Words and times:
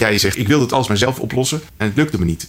Ja, 0.00 0.08
je 0.08 0.18
zegt, 0.18 0.38
ik 0.38 0.48
wil 0.48 0.60
het 0.60 0.72
alles 0.72 0.88
mezelf 0.88 1.18
oplossen 1.18 1.60
en 1.76 1.86
het 1.86 1.96
lukte 1.96 2.18
me 2.18 2.24
niet. 2.24 2.48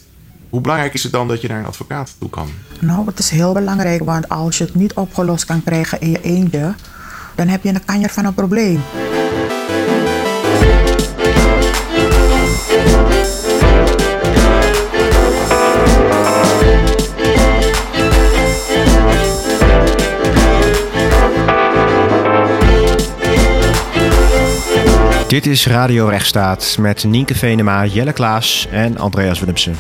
Hoe 0.50 0.62
belangrijk 0.62 0.94
is 0.94 1.04
het 1.04 1.12
dan 1.12 1.28
dat 1.28 1.42
je 1.42 1.48
naar 1.48 1.60
een 1.60 1.66
advocaat 1.66 2.16
toe 2.20 2.30
kan? 2.30 2.48
Nou, 2.80 3.06
het 3.06 3.20
is 3.20 3.30
heel 3.30 3.54
belangrijk, 3.54 4.04
want 4.04 4.30
als 4.30 4.58
je 4.58 4.64
het 4.64 4.76
niet 4.76 4.94
opgelost 4.94 5.46
kan 5.46 5.64
krijgen 5.64 6.02
in 6.02 6.10
je 6.10 6.22
eentje, 6.22 6.76
dan 7.36 7.48
heb 7.48 7.64
je 7.64 7.70
een 7.70 7.86
kanjer 7.86 8.10
van 8.10 8.26
een 8.26 8.34
probleem. 8.34 8.82
Dit 25.32 25.46
is 25.46 25.68
Radio 25.68 26.08
Rechtsstaat 26.08 26.78
met 26.80 27.04
Nienke 27.04 27.36
Venema, 27.36 27.86
Jelle 27.86 28.14
Klaas 28.14 28.68
en 28.72 28.98
Andreas 28.98 29.40
Willemsen. 29.40 29.76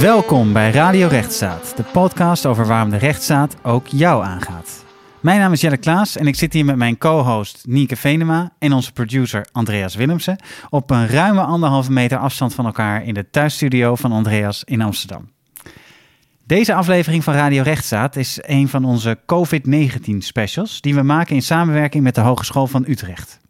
Welkom 0.00 0.52
bij 0.52 0.70
Radio 0.70 1.08
Rechtsstaat, 1.08 1.76
de 1.76 1.84
podcast 1.92 2.46
over 2.46 2.66
waarom 2.66 2.90
de 2.90 2.98
rechtsstaat 2.98 3.56
ook 3.62 3.86
jou 3.86 4.24
aangaat. 4.24 4.81
Mijn 5.22 5.40
naam 5.40 5.52
is 5.52 5.60
Jelle 5.60 5.76
Klaas 5.76 6.16
en 6.16 6.26
ik 6.26 6.34
zit 6.34 6.52
hier 6.52 6.64
met 6.64 6.76
mijn 6.76 6.98
co-host 6.98 7.62
Nienke 7.68 7.96
Venema 7.96 8.52
en 8.58 8.72
onze 8.72 8.92
producer 8.92 9.46
Andreas 9.52 9.94
Willemsen 9.94 10.36
op 10.70 10.90
een 10.90 11.08
ruime 11.08 11.40
anderhalve 11.40 11.92
meter 11.92 12.18
afstand 12.18 12.54
van 12.54 12.66
elkaar 12.66 13.04
in 13.04 13.14
de 13.14 13.30
thuisstudio 13.30 13.94
van 13.94 14.12
Andreas 14.12 14.64
in 14.64 14.82
Amsterdam. 14.82 15.30
Deze 16.46 16.74
aflevering 16.74 17.24
van 17.24 17.34
Radio 17.34 17.62
Rechtsstaat 17.62 18.16
is 18.16 18.38
een 18.42 18.68
van 18.68 18.84
onze 18.84 19.18
COVID-19 19.20 20.16
specials 20.18 20.80
die 20.80 20.94
we 20.94 21.02
maken 21.02 21.34
in 21.34 21.42
samenwerking 21.42 22.02
met 22.02 22.14
de 22.14 22.20
Hogeschool 22.20 22.66
van 22.66 22.84
Utrecht. 22.88 23.40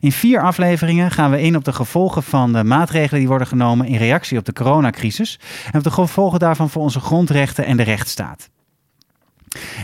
In 0.00 0.12
vier 0.12 0.40
afleveringen 0.42 1.10
gaan 1.10 1.30
we 1.30 1.42
in 1.42 1.56
op 1.56 1.64
de 1.64 1.72
gevolgen 1.72 2.22
van 2.22 2.52
de 2.52 2.64
maatregelen 2.64 3.20
die 3.20 3.28
worden 3.28 3.46
genomen 3.46 3.86
in 3.86 3.96
reactie 3.96 4.38
op 4.38 4.44
de 4.44 4.52
coronacrisis 4.52 5.40
en 5.72 5.78
op 5.78 5.84
de 5.84 5.90
gevolgen 5.90 6.38
daarvan 6.38 6.70
voor 6.70 6.82
onze 6.82 7.00
grondrechten 7.00 7.64
en 7.64 7.76
de 7.76 7.82
rechtsstaat. 7.82 8.48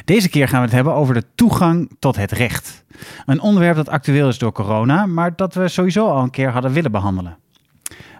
Deze 0.05 0.29
keer 0.29 0.49
gaan 0.49 0.59
we 0.59 0.67
het 0.67 0.75
hebben 0.75 0.95
over 0.95 1.15
de 1.15 1.25
toegang 1.35 1.97
tot 1.99 2.17
het 2.17 2.33
recht. 2.33 2.85
Een 3.27 3.41
onderwerp 3.41 3.77
dat 3.77 3.89
actueel 3.89 4.29
is 4.29 4.39
door 4.39 4.53
corona, 4.53 5.07
maar 5.07 5.37
dat 5.37 5.55
we 5.55 5.69
sowieso 5.69 6.09
al 6.09 6.23
een 6.23 6.31
keer 6.31 6.51
hadden 6.51 6.73
willen 6.73 6.93
behandelen. 6.93 7.39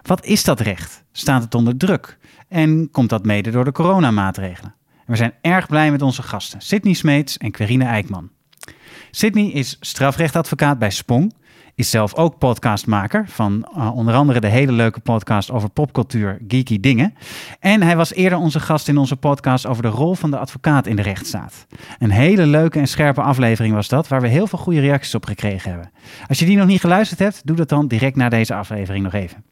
Wat 0.01 0.25
is 0.25 0.43
dat 0.43 0.59
recht? 0.59 1.03
Staat 1.11 1.43
het 1.43 1.55
onder 1.55 1.77
druk? 1.77 2.17
En 2.47 2.91
komt 2.91 3.09
dat 3.09 3.25
mede 3.25 3.51
door 3.51 3.65
de 3.65 3.71
coronamaatregelen? 3.71 4.75
we 5.05 5.15
zijn 5.15 5.33
erg 5.41 5.67
blij 5.67 5.91
met 5.91 6.01
onze 6.01 6.23
gasten, 6.23 6.61
Sydney 6.61 6.93
Smeets 6.93 7.37
en 7.37 7.51
Querine 7.51 7.85
Eijkman. 7.85 8.29
Sydney 9.11 9.51
is 9.51 9.77
strafrechtadvocaat 9.79 10.79
bij 10.79 10.89
Spong 10.89 11.33
is 11.75 11.89
zelf 11.89 12.15
ook 12.15 12.37
podcastmaker 12.37 13.25
van 13.27 13.67
uh, 13.77 13.95
onder 13.95 14.13
andere 14.13 14.39
de 14.39 14.47
hele 14.47 14.71
leuke 14.71 14.99
podcast 14.99 15.51
over 15.51 15.69
popcultuur, 15.69 16.37
geeky 16.47 16.79
dingen. 16.79 17.13
En 17.59 17.81
hij 17.81 17.95
was 17.95 18.13
eerder 18.13 18.37
onze 18.37 18.59
gast 18.59 18.87
in 18.87 18.97
onze 18.97 19.15
podcast 19.15 19.65
over 19.65 19.83
de 19.83 19.89
rol 19.89 20.15
van 20.15 20.31
de 20.31 20.37
advocaat 20.37 20.87
in 20.87 20.95
de 20.95 21.01
rechtsstaat. 21.01 21.65
Een 21.99 22.11
hele 22.11 22.45
leuke 22.45 22.79
en 22.79 22.87
scherpe 22.87 23.21
aflevering 23.21 23.73
was 23.73 23.87
dat, 23.87 24.07
waar 24.07 24.21
we 24.21 24.27
heel 24.27 24.47
veel 24.47 24.59
goede 24.59 24.79
reacties 24.79 25.15
op 25.15 25.25
gekregen 25.25 25.69
hebben. 25.71 25.91
Als 26.27 26.39
je 26.39 26.45
die 26.45 26.57
nog 26.57 26.67
niet 26.67 26.81
geluisterd 26.81 27.19
hebt, 27.19 27.41
doe 27.45 27.55
dat 27.55 27.69
dan 27.69 27.87
direct 27.87 28.15
na 28.15 28.29
deze 28.29 28.55
aflevering 28.55 29.03
nog 29.03 29.13
even. 29.13 29.43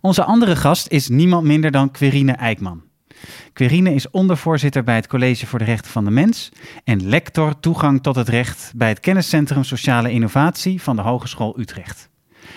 Onze 0.00 0.24
andere 0.24 0.56
gast 0.56 0.88
is 0.88 1.08
niemand 1.08 1.44
minder 1.44 1.70
dan 1.70 1.90
Querine 1.90 2.32
Eijkman. 2.32 2.87
Querine 3.52 3.94
is 3.94 4.10
ondervoorzitter 4.10 4.84
bij 4.84 4.94
het 4.94 5.06
College 5.06 5.46
voor 5.46 5.58
de 5.58 5.64
Rechten 5.64 5.90
van 5.90 6.04
de 6.04 6.10
Mens 6.10 6.48
en 6.84 7.08
lector 7.08 7.60
toegang 7.60 8.02
tot 8.02 8.16
het 8.16 8.28
recht 8.28 8.72
bij 8.76 8.88
het 8.88 9.00
Kenniscentrum 9.00 9.64
Sociale 9.64 10.10
Innovatie 10.10 10.82
van 10.82 10.96
de 10.96 11.02
Hogeschool 11.02 11.58
Utrecht. 11.60 12.08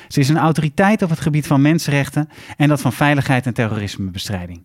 Ze 0.08 0.20
is 0.20 0.30
een 0.30 0.38
autoriteit 0.38 1.02
op 1.02 1.10
het 1.10 1.20
gebied 1.20 1.48
van 1.48 1.62
mensenrechten 1.62 2.30
en 2.58 2.70
dat 2.70 2.82
van 2.82 2.94
veiligheid 2.94 3.46
en 3.46 3.54
terrorismebestrijding. 3.54 4.64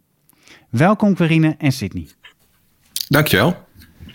Welkom 0.70 1.14
Querine 1.14 1.54
en 1.58 1.72
Sydney. 1.72 2.08
Dankjewel. 3.08 3.66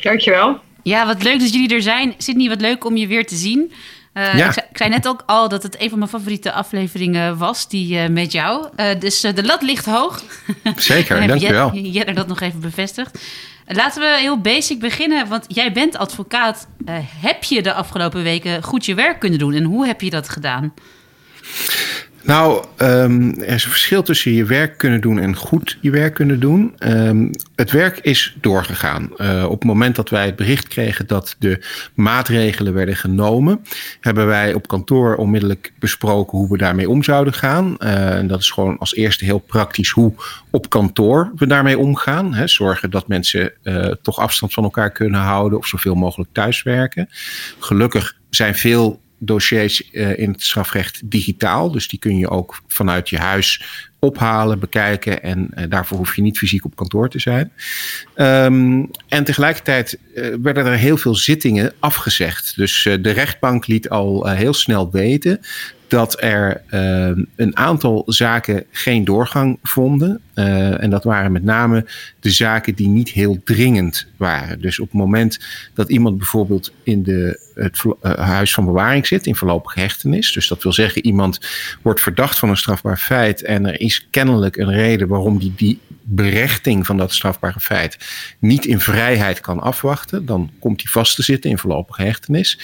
Dankjewel. 0.02 0.60
Ja, 0.84 1.06
wat 1.06 1.24
leuk 1.24 1.40
dat 1.40 1.54
jullie 1.54 1.76
er 1.76 1.82
zijn. 1.82 2.14
Sydney, 2.18 2.50
wat 2.50 2.62
leuk 2.62 2.86
om 2.86 2.98
je 2.98 3.08
weer 3.08 3.26
te 3.26 3.36
zien. 3.36 3.72
Uh, 4.14 4.38
ja. 4.38 4.48
ik, 4.48 4.78
zei, 4.78 4.90
net 4.90 5.08
ook 5.08 5.24
al 5.26 5.50
dat 5.50 5.64
het 5.64 5.82
een 5.82 5.90
van 5.90 5.98
mijn 5.98 6.10
favoriete 6.10 6.52
afleveringen 6.52 7.38
was, 7.38 7.68
die 7.68 7.96
uh, 7.96 8.08
met 8.08 8.32
jou. 8.32 8.68
Uh, 8.78 9.00
dus 9.00 9.20
de 9.20 9.44
lat 9.44 9.62
ligt 9.62 9.86
hoog. 9.86 10.24
Zeker, 10.76 11.28
dankjewel. 11.28 11.76
Jij 11.98 12.06
dat 12.06 12.28
nog 12.28 12.40
even 12.40 12.60
bevestigd. 12.60 13.20
Laten 13.66 14.02
we 14.02 14.18
heel 14.20 14.42
basic 14.42 14.80
beginnen, 14.80 15.28
want 15.28 15.46
jij 15.48 15.72
bent 15.72 15.98
advocaat. 15.98 16.68
heb 17.22 17.44
je 17.44 17.62
de 17.62 17.74
afgelopen 17.74 18.24
weken 18.24 18.64
goed 18.64 18.86
je 18.86 18.94
werk 18.94 19.20
kunnen 19.20 19.40
doen 19.40 19.54
en 19.54 19.64
hoe 19.64 19.86
heb 19.86 20.02
je 20.02 20.10
dat 20.10 20.30
gedaan? 20.30 20.74
Nou, 22.24 22.66
um, 22.78 23.34
er 23.40 23.54
is 23.54 23.64
een 23.64 23.70
verschil 23.70 24.04
tussen 24.04 24.32
je 24.32 24.46
werk 24.46 24.78
kunnen 24.78 25.02
doen 25.02 25.20
en 25.20 25.36
goed 25.36 25.78
je 25.82 25.92
werk 25.92 26.14
kunnen 26.14 26.40
doen. 26.40 26.76
Um, 26.80 27.32
het 27.56 27.72
werk 27.72 27.98
is 27.98 28.36
doorgegaan. 28.42 29.10
Uh, 29.18 29.44
op 29.46 29.60
het 29.60 29.64
moment 29.64 29.96
dat 29.96 30.10
wij 30.10 30.26
het 30.26 30.36
bericht 30.36 30.68
kregen 30.68 31.08
dat 31.08 31.36
de 31.40 31.66
maatregelen 31.94 32.74
werden 32.74 32.96
genomen, 32.96 33.62
hebben 34.00 34.28
wij 34.28 34.54
op 34.54 34.68
kantoor 34.68 35.16
onmiddellijk 35.16 35.74
besproken 35.80 36.38
hoe 36.38 36.50
we 36.50 36.58
daarmee 36.58 36.90
om 36.90 37.04
zouden 37.04 37.34
gaan. 37.34 37.76
Uh, 37.80 38.18
en 38.18 38.28
dat 38.28 38.40
is 38.40 38.52
gewoon 38.52 38.78
als 38.78 38.96
eerste 38.96 39.26
heel 39.26 39.40
praktisch 39.40 39.90
hoe 39.90 40.14
op 40.50 40.70
kantoor 40.70 41.32
we 41.36 41.48
daarmee 41.48 41.78
omgaan. 41.78 42.34
Hè. 42.34 42.48
Zorgen 42.48 42.90
dat 42.90 43.08
mensen 43.08 43.54
uh, 43.64 43.86
toch 44.02 44.20
afstand 44.20 44.54
van 44.54 44.64
elkaar 44.64 44.92
kunnen 44.92 45.20
houden 45.20 45.58
of 45.58 45.68
zoveel 45.68 45.96
mogelijk 45.96 46.30
thuiswerken. 46.34 47.10
Gelukkig 47.60 48.16
zijn 48.30 48.56
veel 48.56 49.02
dossiers 49.24 49.92
uh, 49.92 50.18
in 50.18 50.32
het 50.32 50.44
strafrecht 50.44 51.02
digitaal. 51.06 51.72
Dus 51.72 51.88
die 51.88 52.00
kun 52.00 52.18
je 52.18 52.30
ook 52.30 52.62
vanuit 52.68 53.10
je 53.10 53.18
huis 53.18 53.64
ophalen, 54.00 54.60
bekijken. 54.60 55.24
En 55.24 55.50
uh, 55.56 55.64
daarvoor 55.70 55.98
hoef 55.98 56.16
je 56.16 56.22
niet 56.22 56.38
fysiek 56.38 56.66
op 56.66 56.76
kantoor 56.76 57.10
te 57.10 57.20
zijn. 57.20 57.52
Um, 58.16 58.90
en 59.08 59.24
tegelijkertijd 59.24 60.00
uh, 60.16 60.36
werden 60.42 60.66
er 60.66 60.78
heel 60.78 60.98
veel 60.98 61.16
zittingen 61.16 61.74
afgezegd. 61.80 62.56
Dus 62.56 62.84
de 62.84 63.12
rechtbank 63.12 63.68
liet 63.68 63.90
al 63.90 64.28
heel 64.28 64.54
snel 64.54 64.92
weten 64.92 65.40
dat 65.92 66.22
er 66.22 66.62
uh, 66.70 67.24
een 67.36 67.58
aantal 67.58 68.04
zaken 68.06 68.64
geen 68.72 69.04
doorgang 69.06 69.60
vonden. 69.64 70.22
Uh, 70.36 70.84
en 70.84 70.90
dat 70.90 71.04
waren 71.04 71.32
met 71.32 71.44
name 71.44 71.86
de 72.20 72.30
zaken 72.30 72.76
die 72.76 72.88
niet 72.88 73.10
heel 73.10 73.38
dringend 73.44 74.08
waren. 74.18 74.62
Dus 74.62 74.80
op 74.80 74.86
het 74.92 75.00
moment 75.00 75.40
dat 75.74 75.90
iemand 75.90 76.18
bijvoorbeeld 76.18 76.74
in 76.84 77.04
de, 77.04 77.40
het 77.56 77.84
uh, 77.84 78.14
huis 78.14 78.54
van 78.54 78.66
bewaring 78.66 79.08
zit, 79.08 79.26
in 79.26 79.36
voorlopige 79.36 79.80
hechtenis. 79.80 80.32
Dus 80.32 80.48
dat 80.48 80.64
wil 80.64 80.74
zeggen, 80.74 81.06
iemand 81.06 81.40
wordt 81.82 82.02
verdacht 82.02 82.40
van 82.40 82.50
een 82.50 82.58
strafbaar 82.58 82.98
feit. 82.98 83.42
En 83.44 83.66
er 83.66 83.80
is 83.80 84.08
kennelijk 84.10 84.58
een 84.58 84.72
reden 84.72 85.08
waarom 85.08 85.40
die, 85.40 85.54
die 85.56 85.80
berechting 86.16 86.86
van 86.86 86.98
dat 86.98 87.14
strafbare 87.14 87.60
feit 87.60 87.98
niet 88.40 88.66
in 88.66 88.80
vrijheid 88.80 89.40
kan 89.40 89.60
afwachten. 89.60 90.26
Dan 90.26 90.52
komt 90.60 90.82
hij 90.82 90.92
vast 90.92 91.16
te 91.16 91.24
zitten 91.24 91.50
in 91.50 91.58
voorlopige 91.58 92.02
hechtenis. 92.02 92.60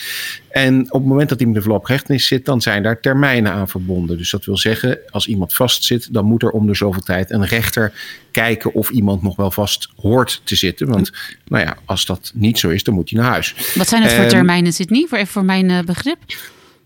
En 0.50 0.82
op 0.82 1.00
het 1.00 1.10
moment 1.10 1.30
dat 1.30 1.40
iemand 1.40 1.58
in 1.58 1.64
voorlopige 1.64 1.92
hechtenis 1.92 2.28
zit, 2.28 2.46
dan 2.46 2.62
zijn 2.62 2.84
daar 2.84 3.00
termijnen 3.00 3.52
aan 3.52 3.70
verbonden. 3.70 4.18
Dus 4.18 4.32
dat 4.32 4.46
wil 4.46 4.58
zeggen, 4.58 5.00
als 5.10 5.28
iemand 5.28 5.54
vastzit, 5.54 6.14
dan 6.14 6.26
moet 6.26 6.44
er 6.44 6.50
om 6.50 6.68
de 6.68 6.76
zoveel 6.76 7.02
tijd 7.02 7.32
een 7.32 7.46
rechter 7.46 7.94
kijken 8.32 8.74
of 8.74 8.90
iemand 8.90 9.22
nog 9.22 9.36
wel 9.36 9.52
vast 9.52 9.90
hoort 9.96 10.42
te 10.44 10.56
zitten. 10.56 10.88
Want 10.88 11.12
nou 11.48 11.64
ja, 11.64 11.78
als 11.86 12.06
dat 12.06 12.32
niet 12.34 12.60
zo 12.60 12.70
is, 12.70 12.84
dan 12.84 12.94
moet 12.94 13.10
hij 13.10 13.20
naar 13.20 13.32
huis. 13.32 13.56
Wat 13.76 13.88
zijn 13.88 14.04
het 14.04 14.14
voor 14.14 14.26
termijnen, 14.26 14.74
zit 14.74 14.90
niet? 14.90 15.10
Voor, 15.10 15.28
voor 15.28 15.46
mijn 15.46 15.70
uh, 15.70 15.80
begrip. 15.80 16.18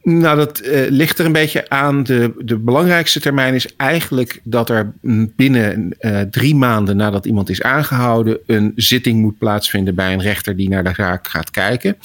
Nou, 0.03 0.37
dat 0.37 0.61
uh, 0.61 0.89
ligt 0.89 1.19
er 1.19 1.25
een 1.25 1.31
beetje 1.31 1.69
aan. 1.69 2.03
De, 2.03 2.33
de 2.37 2.57
belangrijkste 2.57 3.19
termijn 3.19 3.53
is 3.53 3.75
eigenlijk 3.75 4.41
dat 4.43 4.69
er 4.69 4.93
binnen 5.35 5.95
uh, 5.99 6.21
drie 6.21 6.55
maanden 6.55 6.97
nadat 6.97 7.25
iemand 7.25 7.49
is 7.49 7.61
aangehouden, 7.61 8.39
een 8.45 8.71
zitting 8.75 9.21
moet 9.21 9.37
plaatsvinden 9.37 9.95
bij 9.95 10.13
een 10.13 10.21
rechter 10.21 10.55
die 10.55 10.69
naar 10.69 10.83
de 10.83 10.93
zaak 10.95 11.27
gaat 11.27 11.51
kijken. 11.51 11.97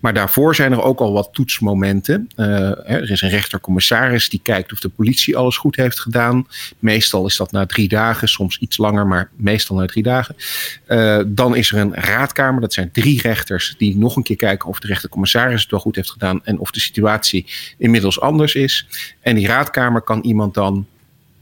Maar 0.00 0.14
daarvoor 0.14 0.54
zijn 0.54 0.72
er 0.72 0.82
ook 0.82 1.00
al 1.00 1.12
wat 1.12 1.28
toetsmomenten. 1.32 2.28
Uh, 2.36 2.90
er 2.90 3.10
is 3.10 3.20
een 3.20 3.28
rechtercommissaris 3.28 4.28
die 4.28 4.40
kijkt 4.42 4.72
of 4.72 4.80
de 4.80 4.88
politie 4.88 5.36
alles 5.36 5.56
goed 5.56 5.76
heeft 5.76 6.00
gedaan. 6.00 6.46
Meestal 6.78 7.26
is 7.26 7.36
dat 7.36 7.52
na 7.52 7.66
drie 7.66 7.88
dagen, 7.88 8.28
soms 8.28 8.58
iets 8.58 8.76
langer, 8.76 9.06
maar 9.06 9.30
meestal 9.36 9.76
na 9.76 9.86
drie 9.86 10.02
dagen. 10.02 10.34
dan 11.26 11.56
is 11.56 11.72
er 11.72 11.78
een 11.78 11.94
raadkamer, 11.94 12.60
dat 12.60 12.72
zijn 12.72 12.90
drie 12.92 13.20
rechters 13.20 13.74
die 13.78 13.96
nog 13.96 14.16
een 14.16 14.22
keer 14.22 14.36
kijken 14.36 14.68
of 14.68 14.78
de 14.78 14.86
rechtercommissaris 14.86 15.62
het 15.62 15.70
wel 15.70 15.80
goed 15.80 15.96
heeft 15.96 16.10
gedaan 16.10 16.40
en 16.44 16.58
of 16.58 16.70
de 16.70 16.80
situatie 16.80 17.37
inmiddels 17.78 18.20
anders 18.20 18.54
is. 18.54 18.86
En 19.20 19.34
die 19.34 19.46
raadkamer 19.46 20.00
kan 20.00 20.20
iemand 20.20 20.54
dan 20.54 20.86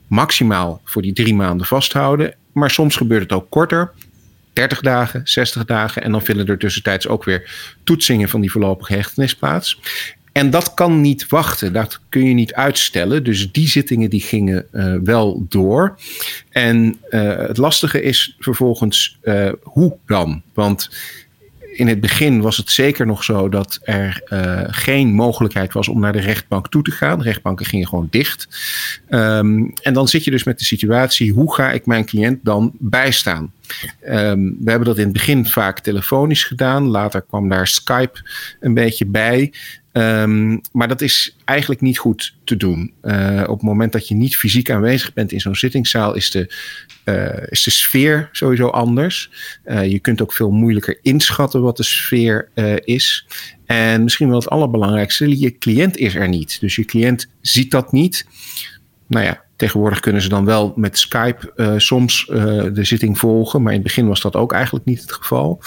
maximaal 0.07 0.81
voor 0.85 1.03
die 1.03 1.13
drie 1.13 1.35
maanden 1.35 1.67
vasthouden. 1.67 2.35
Maar 2.53 2.71
soms 2.71 2.97
gebeurt 2.97 3.23
het 3.23 3.33
ook 3.33 3.51
korter. 3.51 3.93
30 4.53 4.81
dagen, 4.81 5.21
60 5.25 5.65
dagen. 5.65 6.03
En 6.03 6.13
dan 6.13 6.23
vinden 6.23 6.47
er 6.47 6.59
tussentijds 6.59 7.09
ook 7.09 7.25
weer 7.25 7.75
toetsingen 7.85 8.29
van 8.29 8.41
die 8.41 8.51
voorlopige 8.51 8.95
hechtenis 8.95 9.35
plaats. 9.35 9.81
En 10.33 10.51
dat 10.51 10.75
kan 10.75 11.01
niet 11.01 11.29
wachten, 11.29 11.73
dat 11.73 12.01
kun 12.09 12.25
je 12.25 12.35
niet 12.35 12.55
uitstellen. 12.55 13.25
Dus 13.25 13.53
die 13.53 13.69
zittingen 13.69 14.11
die 14.11 14.21
gingen 14.21 14.67
wel 15.05 15.47
door. 15.49 15.99
En 16.51 16.99
het 17.11 17.57
lastige 17.57 18.03
is 18.03 18.37
vervolgens 18.39 19.19
hoe 19.63 19.97
dan? 20.07 20.43
Want 20.55 20.91
in 21.76 21.88
het 21.88 22.00
begin 22.00 22.40
was 22.40 22.56
het 22.56 22.70
zeker 22.70 23.06
nog 23.06 23.25
zo 23.25 23.49
dat 23.49 23.78
er 23.82 24.23
uh, 24.28 24.61
geen 24.67 25.12
mogelijkheid 25.12 25.73
was 25.73 25.88
om 25.88 26.00
naar 26.00 26.12
de 26.12 26.20
rechtbank 26.20 26.69
toe 26.69 26.82
te 26.82 26.90
gaan. 26.90 27.23
Rechtbanken 27.23 27.67
gingen 27.67 27.88
gewoon 27.88 28.06
dicht. 28.11 28.49
Um, 29.08 29.73
en 29.82 29.93
dan 29.93 30.08
zit 30.08 30.25
je 30.25 30.31
dus 30.31 30.44
met 30.44 30.58
de 30.58 30.64
situatie: 30.64 31.32
hoe 31.32 31.55
ga 31.55 31.73
ik 31.73 31.87
mijn 31.87 32.05
cliënt 32.05 32.38
dan 32.43 32.73
bijstaan? 32.78 33.52
Um, 34.08 34.56
we 34.61 34.70
hebben 34.70 34.88
dat 34.88 34.99
in 34.99 35.05
het 35.05 35.12
begin 35.12 35.46
vaak 35.46 35.81
telefonisch 35.81 36.44
gedaan. 36.44 36.87
Later 36.87 37.23
kwam 37.23 37.49
daar 37.49 37.67
Skype 37.67 38.31
een 38.61 38.75
beetje 38.75 39.06
bij. 39.06 39.52
Um, 39.97 40.61
maar 40.73 40.89
dat 40.89 41.01
is 41.01 41.37
eigenlijk 41.45 41.81
niet 41.81 41.99
goed 41.99 42.35
te 42.45 42.57
doen. 42.57 42.93
Uh, 43.03 43.43
op 43.47 43.55
het 43.55 43.63
moment 43.63 43.93
dat 43.93 44.09
je 44.09 44.15
niet 44.15 44.37
fysiek 44.37 44.71
aanwezig 44.71 45.13
bent 45.13 45.33
in 45.33 45.41
zo'n 45.41 45.55
zittingszaal, 45.55 46.15
is 46.15 46.31
de, 46.31 46.55
uh, 47.05 47.47
is 47.49 47.63
de 47.63 47.71
sfeer 47.71 48.29
sowieso 48.33 48.69
anders. 48.69 49.31
Uh, 49.67 49.91
je 49.91 49.99
kunt 49.99 50.23
ook 50.23 50.33
veel 50.33 50.51
moeilijker 50.51 50.99
inschatten 51.03 51.63
wat 51.63 51.77
de 51.77 51.83
sfeer 51.83 52.49
is. 52.85 53.27
En 53.67 54.03
misschien 54.03 54.29
wel 54.29 54.39
het 54.39 54.49
allerbelangrijkste, 54.49 55.39
je 55.39 55.59
cliënt 55.59 55.97
is 55.97 56.15
er 56.15 56.29
niet. 56.29 56.61
Dus 56.61 56.77
je 56.77 56.85
cliënt 56.85 57.27
ziet 57.41 57.71
dat 57.71 57.93
niet. 57.93 58.27
Nou 59.07 59.25
ja, 59.25 59.45
Tegenwoordig 59.57 60.01
kunnen 60.01 60.23
ze 60.23 60.29
dan 60.29 60.45
wel 60.45 60.73
met 60.77 60.99
Skype 60.99 61.75
soms 61.77 62.27
de 62.73 62.85
zitting 62.85 63.19
volgen, 63.19 63.63
maar 63.63 63.73
in 63.73 63.79
het 63.79 63.87
begin 63.87 64.09
was 64.09 64.21
dat 64.21 64.37
ook 64.37 64.53
eigenlijk 64.53 64.85
niet 64.85 65.01
het 65.01 65.13
geval. 65.13 65.63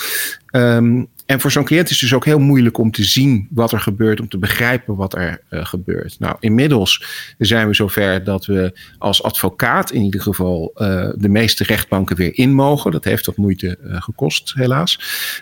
Um, 0.52 1.10
en 1.30 1.40
voor 1.40 1.52
zo'n 1.52 1.64
cliënt 1.64 1.90
is 1.90 1.92
het 1.92 2.00
dus 2.00 2.14
ook 2.14 2.26
heel 2.26 2.40
moeilijk 2.40 2.78
om 2.78 2.92
te 2.92 3.04
zien 3.04 3.48
wat 3.52 3.72
er 3.72 3.80
gebeurt, 3.80 4.20
om 4.20 4.30
te 4.30 4.38
begrijpen 4.38 4.96
wat 4.96 5.16
er 5.16 5.42
uh, 5.50 5.66
gebeurt. 5.66 6.20
Nou, 6.20 6.36
inmiddels 6.40 7.06
zijn 7.38 7.68
we 7.68 7.74
zover 7.74 8.24
dat 8.24 8.46
we 8.46 8.80
als 8.98 9.24
advocaat 9.24 9.92
in 9.92 10.02
ieder 10.02 10.22
geval 10.22 10.72
uh, 10.76 11.10
de 11.16 11.30
meeste 11.30 11.64
rechtbanken 11.64 12.16
weer 12.16 12.38
in 12.38 12.54
mogen. 12.54 12.92
Dat 12.92 13.04
heeft 13.04 13.26
wat 13.26 13.38
moeite 13.38 13.78
uh, 13.84 14.02
gekost, 14.02 14.54
helaas. 14.56 15.00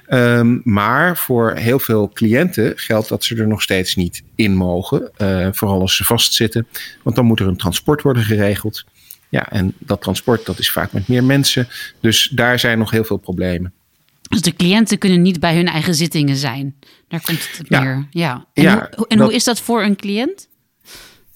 Um, 0.10 0.62
maar 0.63 1.18
voor 1.18 1.56
heel 1.56 1.80
veel 1.80 2.10
cliënten 2.13 2.74
geldt 2.75 3.10
dat 3.10 3.24
ze 3.24 3.36
er 3.36 3.48
nog 3.48 3.62
steeds 3.62 3.95
niet 3.95 4.24
in 4.36 4.56
mogen. 4.56 5.12
vooral 5.51 5.81
als 5.81 5.95
ze 5.95 6.04
vastzitten, 6.04 6.68
want 7.04 7.16
dan 7.16 7.25
moet 7.25 7.39
er 7.39 7.48
een 7.48 7.57
transport 7.57 8.01
worden 8.01 8.24
geregeld. 8.24 8.86
Ja, 9.30 9.51
en 9.51 9.74
dat 9.78 10.01
transport 10.01 10.45
dat 10.45 10.60
is 10.60 10.72
vaak 10.72 10.92
met 10.92 11.07
meer 11.07 11.24
mensen. 11.24 11.68
Dus 12.00 12.31
daar 12.34 12.60
zijn 12.60 12.78
nog 12.78 12.92
heel 12.92 13.04
veel 13.04 13.18
problemen. 13.18 13.74
Dus 14.29 14.41
de 14.41 14.56
cliënten 14.56 14.97
kunnen 14.97 15.21
niet 15.21 15.39
bij 15.39 15.56
hun 15.56 15.68
eigen 15.68 15.95
zittingen 15.95 16.35
zijn. 16.35 16.75
Daar 17.07 17.21
komt 17.21 17.57
het 17.57 17.68
ja. 17.69 17.81
meer. 17.81 18.07
Ja. 18.09 18.45
En, 18.53 18.63
ja, 18.63 18.89
hoe, 18.95 19.07
en 19.07 19.18
dat, 19.18 19.27
hoe 19.27 19.35
is 19.35 19.44
dat 19.44 19.59
voor 19.59 19.83
een 19.83 19.95
cliënt? 19.95 20.47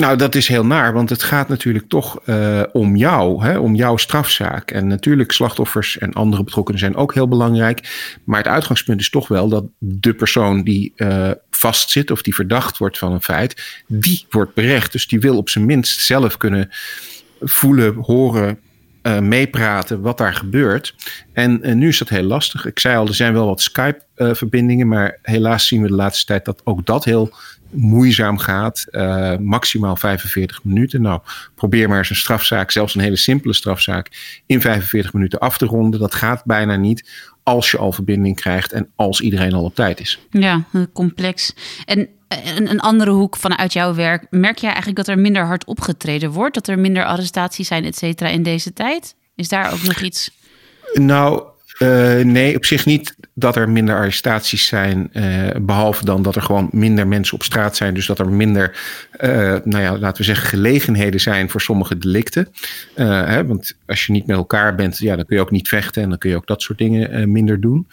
Nou, 0.01 0.17
dat 0.17 0.35
is 0.35 0.47
heel 0.47 0.65
naar, 0.65 0.93
want 0.93 1.09
het 1.09 1.23
gaat 1.23 1.47
natuurlijk 1.47 1.87
toch 1.87 2.19
uh, 2.25 2.63
om 2.71 2.95
jou, 2.95 3.43
hè, 3.45 3.57
om 3.57 3.75
jouw 3.75 3.97
strafzaak. 3.97 4.71
En 4.71 4.87
natuurlijk, 4.87 5.31
slachtoffers 5.31 5.97
en 5.97 6.13
andere 6.13 6.43
betrokkenen 6.43 6.79
zijn 6.79 6.95
ook 6.95 7.13
heel 7.13 7.27
belangrijk. 7.27 8.15
Maar 8.23 8.37
het 8.37 8.47
uitgangspunt 8.47 8.99
is 8.99 9.09
toch 9.09 9.27
wel 9.27 9.49
dat 9.49 9.65
de 9.77 10.13
persoon 10.13 10.63
die 10.63 10.93
uh, 10.95 11.31
vastzit 11.49 12.11
of 12.11 12.21
die 12.21 12.35
verdacht 12.35 12.77
wordt 12.77 12.97
van 12.97 13.11
een 13.11 13.21
feit, 13.21 13.83
die 13.87 14.25
wordt 14.29 14.53
berecht. 14.53 14.91
Dus 14.91 15.07
die 15.07 15.19
wil 15.19 15.37
op 15.37 15.49
zijn 15.49 15.65
minst 15.65 15.99
zelf 15.99 16.37
kunnen 16.37 16.69
voelen, 17.41 17.95
horen, 17.95 18.59
uh, 19.03 19.19
meepraten 19.19 20.01
wat 20.01 20.17
daar 20.17 20.33
gebeurt. 20.33 20.95
En 21.33 21.59
uh, 21.67 21.75
nu 21.75 21.87
is 21.87 21.97
dat 21.97 22.09
heel 22.09 22.23
lastig. 22.23 22.65
Ik 22.65 22.79
zei 22.79 22.97
al, 22.97 23.07
er 23.07 23.13
zijn 23.13 23.33
wel 23.33 23.45
wat 23.45 23.61
Skype-verbindingen, 23.61 24.85
uh, 24.85 24.91
maar 24.91 25.17
helaas 25.21 25.67
zien 25.67 25.81
we 25.81 25.87
de 25.87 25.93
laatste 25.93 26.25
tijd 26.25 26.45
dat 26.45 26.61
ook 26.63 26.85
dat 26.85 27.03
heel 27.03 27.33
moeizaam 27.69 28.37
gaat. 28.37 28.85
maximaal 29.39 29.95
45 29.95 30.63
minuten. 30.63 31.01
Nou, 31.01 31.21
probeer 31.55 31.89
maar 31.89 31.97
eens 31.97 32.09
een 32.09 32.15
strafzaak, 32.15 32.71
zelfs 32.71 32.95
een 32.95 33.01
hele 33.01 33.17
simpele 33.17 33.53
strafzaak, 33.53 34.41
in 34.45 34.61
45 34.61 35.13
minuten 35.13 35.39
af 35.39 35.57
te 35.57 35.65
ronden. 35.65 35.99
Dat 35.99 36.15
gaat 36.15 36.45
bijna 36.45 36.75
niet 36.75 37.09
als 37.43 37.71
je 37.71 37.77
al 37.77 37.91
verbinding 37.91 38.35
krijgt 38.35 38.71
en 38.71 38.89
als 38.95 39.21
iedereen 39.21 39.53
al 39.53 39.63
op 39.63 39.75
tijd 39.75 39.99
is. 39.99 40.19
Ja, 40.29 40.65
complex. 40.93 41.55
En 41.85 42.09
een, 42.31 42.69
een, 42.69 42.79
andere 42.79 43.11
hoek 43.11 43.37
vanuit 43.37 43.73
jouw 43.73 43.93
werk. 43.93 44.27
Merk 44.29 44.57
jij 44.57 44.69
eigenlijk 44.69 44.97
dat 44.97 45.07
er 45.07 45.21
minder 45.21 45.45
hard 45.45 45.65
opgetreden 45.65 46.31
wordt? 46.31 46.53
Dat 46.53 46.67
er 46.67 46.79
minder 46.79 47.05
arrestaties 47.05 47.67
zijn, 47.67 47.85
et 47.85 47.97
cetera, 47.97 48.29
in 48.29 48.43
deze 48.43 48.73
tijd? 48.73 49.15
Is 49.35 49.49
daar 49.49 49.73
ook 49.73 49.83
nog 49.83 50.01
iets? 50.01 50.31
Nou, 50.93 51.43
uh, 51.81 52.25
nee, 52.25 52.55
op 52.55 52.65
zich 52.65 52.85
niet 52.85 53.15
dat 53.33 53.55
er 53.55 53.69
minder 53.69 53.95
arrestaties 53.95 54.65
zijn. 54.65 55.09
Uh, 55.13 55.49
behalve 55.61 56.05
dan 56.05 56.21
dat 56.21 56.35
er 56.35 56.41
gewoon 56.41 56.69
minder 56.71 57.07
mensen 57.07 57.35
op 57.35 57.43
straat 57.43 57.75
zijn. 57.75 57.93
Dus 57.93 58.05
dat 58.05 58.19
er 58.19 58.29
minder, 58.29 58.79
uh, 59.19 59.29
nou 59.63 59.83
ja, 59.83 59.97
laten 59.97 60.17
we 60.17 60.23
zeggen, 60.23 60.47
gelegenheden 60.47 61.19
zijn 61.19 61.49
voor 61.49 61.61
sommige 61.61 61.97
delicten. 61.97 62.47
Hè, 62.95 63.45
want 63.45 63.77
als 63.85 64.05
je 64.05 64.11
niet 64.11 64.27
met 64.27 64.37
elkaar 64.37 64.75
bent, 64.75 64.97
ja, 64.97 65.15
dan 65.15 65.25
kun 65.25 65.35
je 65.35 65.41
ook 65.41 65.51
niet 65.51 65.67
vechten. 65.67 66.03
En 66.03 66.09
dan 66.09 66.17
kun 66.17 66.29
je 66.29 66.35
ook 66.35 66.47
dat 66.47 66.61
soort 66.61 66.77
dingen 66.77 67.31
minder 67.31 67.59
doen. 67.61 67.87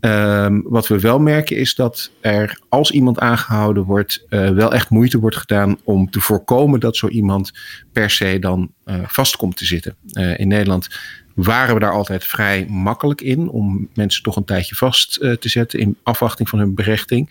Ehm, 0.00 0.60
wat 0.64 0.88
we 0.88 1.00
wel 1.00 1.18
merken 1.18 1.56
is 1.56 1.74
dat 1.74 2.10
er, 2.20 2.60
als 2.68 2.90
iemand 2.90 3.18
aangehouden 3.18 3.84
wordt, 3.84 4.24
wel 4.28 4.72
echt 4.72 4.90
moeite 4.90 5.18
wordt 5.18 5.36
gedaan 5.36 5.78
om 5.84 6.10
te 6.10 6.20
voorkomen 6.20 6.80
dat 6.80 6.96
zo 6.96 7.08
iemand 7.08 7.50
per 7.92 8.10
se 8.10 8.38
dan 8.38 8.72
vast 9.02 9.36
komt 9.36 9.56
te 9.56 9.64
zitten. 9.64 9.94
in 10.36 10.48
Nederland 10.48 10.88
waren 11.34 11.74
we 11.74 11.80
daar 11.80 11.92
altijd 11.92 12.24
vrij 12.24 12.66
makkelijk 12.68 13.20
in 13.20 13.48
om 13.48 13.88
mensen 13.94 14.22
toch 14.22 14.36
een 14.36 14.44
tijdje 14.44 14.74
vast 14.74 15.18
uh, 15.22 15.32
te 15.32 15.48
zetten 15.48 15.78
in 15.78 15.96
afwachting 16.02 16.48
van 16.48 16.58
hun 16.58 16.74
berechting. 16.74 17.30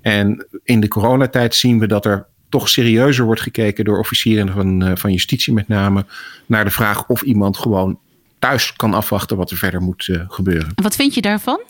En 0.00 0.46
in 0.64 0.80
de 0.80 0.88
coronatijd 0.88 1.54
zien 1.54 1.78
we 1.78 1.86
dat 1.86 2.04
er 2.04 2.26
toch 2.48 2.68
serieuzer 2.68 3.24
wordt 3.24 3.40
gekeken 3.40 3.84
door 3.84 3.98
officieren 3.98 4.52
van, 4.52 4.88
uh, 4.88 4.92
van 4.94 5.12
justitie 5.12 5.52
met 5.52 5.68
name 5.68 6.06
naar 6.46 6.64
de 6.64 6.70
vraag 6.70 7.06
of 7.06 7.22
iemand 7.22 7.56
gewoon 7.56 7.98
thuis 8.38 8.72
kan 8.72 8.94
afwachten 8.94 9.36
wat 9.36 9.50
er 9.50 9.56
verder 9.56 9.80
moet 9.80 10.06
uh, 10.06 10.20
gebeuren. 10.28 10.72
En 10.74 10.82
wat 10.82 10.96
vind 10.96 11.14
je 11.14 11.20
daarvan? 11.20 11.60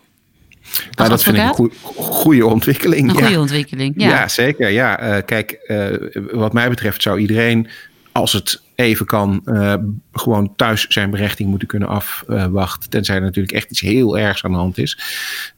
Nou, 0.91 1.09
dat 1.09 1.23
vind 1.23 1.37
ik 1.37 1.59
een 1.59 1.73
goede 1.95 2.47
ontwikkeling. 2.47 3.09
Een 3.09 3.15
goede 3.15 3.31
ja. 3.31 3.41
ontwikkeling, 3.41 3.95
ja. 3.97 4.09
ja 4.09 4.29
zeker. 4.29 4.71
Ja, 4.71 5.17
uh, 5.17 5.23
kijk, 5.25 5.59
uh, 5.67 5.87
wat 6.33 6.53
mij 6.53 6.69
betreft 6.69 7.03
zou 7.03 7.19
iedereen, 7.19 7.69
als 8.13 8.33
het 8.33 8.63
even 8.75 9.07
kan, 9.07 9.43
uh, 9.45 9.75
gewoon 10.13 10.53
thuis 10.57 10.87
zijn 10.89 11.11
berechting 11.11 11.49
moeten 11.49 11.69
kunnen 11.69 11.89
afwachten. 11.89 12.91
tenzij 12.91 13.17
er 13.17 13.23
natuurlijk 13.23 13.55
echt 13.55 13.71
iets 13.71 13.81
heel 13.81 14.19
ergs 14.19 14.45
aan 14.45 14.51
de 14.51 14.57
hand 14.57 14.79
is. 14.79 14.99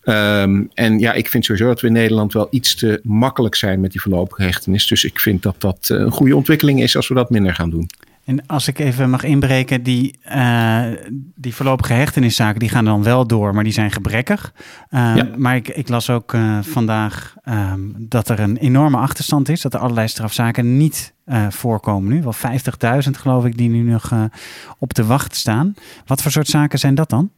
Um, 0.04 0.70
en 0.74 0.98
ja, 0.98 1.12
ik 1.12 1.28
vind 1.28 1.44
sowieso 1.44 1.68
dat 1.68 1.80
we 1.80 1.86
in 1.86 1.92
Nederland 1.92 2.32
wel 2.32 2.48
iets 2.50 2.74
te 2.74 3.00
makkelijk 3.02 3.54
zijn 3.54 3.80
met 3.80 3.92
die 3.92 4.00
voorlopige 4.00 4.42
hechtenis. 4.42 4.86
Dus 4.86 5.04
ik 5.04 5.20
vind 5.20 5.42
dat 5.42 5.54
dat 5.58 5.88
een 5.88 6.10
goede 6.10 6.36
ontwikkeling 6.36 6.82
is 6.82 6.96
als 6.96 7.08
we 7.08 7.14
dat 7.14 7.30
minder 7.30 7.54
gaan 7.54 7.70
doen. 7.70 7.90
En 8.24 8.46
als 8.46 8.68
ik 8.68 8.78
even 8.78 9.10
mag 9.10 9.22
inbreken, 9.22 9.82
die, 9.82 10.18
uh, 10.34 10.84
die 11.34 11.54
voorlopige 11.54 11.92
hechteniszaken 11.92 12.60
die 12.60 12.68
gaan 12.68 12.84
dan 12.84 13.02
wel 13.02 13.26
door, 13.26 13.54
maar 13.54 13.64
die 13.64 13.72
zijn 13.72 13.90
gebrekkig. 13.90 14.52
Uh, 14.90 15.16
ja. 15.16 15.28
Maar 15.36 15.56
ik, 15.56 15.68
ik, 15.68 15.88
las 15.88 16.10
ook 16.10 16.32
uh, 16.32 16.58
vandaag 16.62 17.34
um, 17.44 17.94
dat 17.98 18.28
er 18.28 18.40
een 18.40 18.56
enorme 18.56 18.96
achterstand 18.96 19.48
is, 19.48 19.60
dat 19.60 19.74
er 19.74 19.80
allerlei 19.80 20.08
strafzaken 20.08 20.76
niet 20.76 21.14
voorkomen 21.48 22.12
nu. 22.12 22.22
Wel 22.22 22.34
50.000 23.04 23.10
geloof 23.10 23.44
ik 23.44 23.56
die 23.56 23.68
nu 23.68 23.82
nog 23.82 24.12
op 24.78 24.94
de 24.94 25.04
wacht 25.04 25.34
staan. 25.34 25.74
Wat 26.06 26.22
voor 26.22 26.30
soort 26.30 26.48
zaken 26.48 26.78
zijn 26.78 26.94
dat 26.94 27.10
dan? 27.10 27.30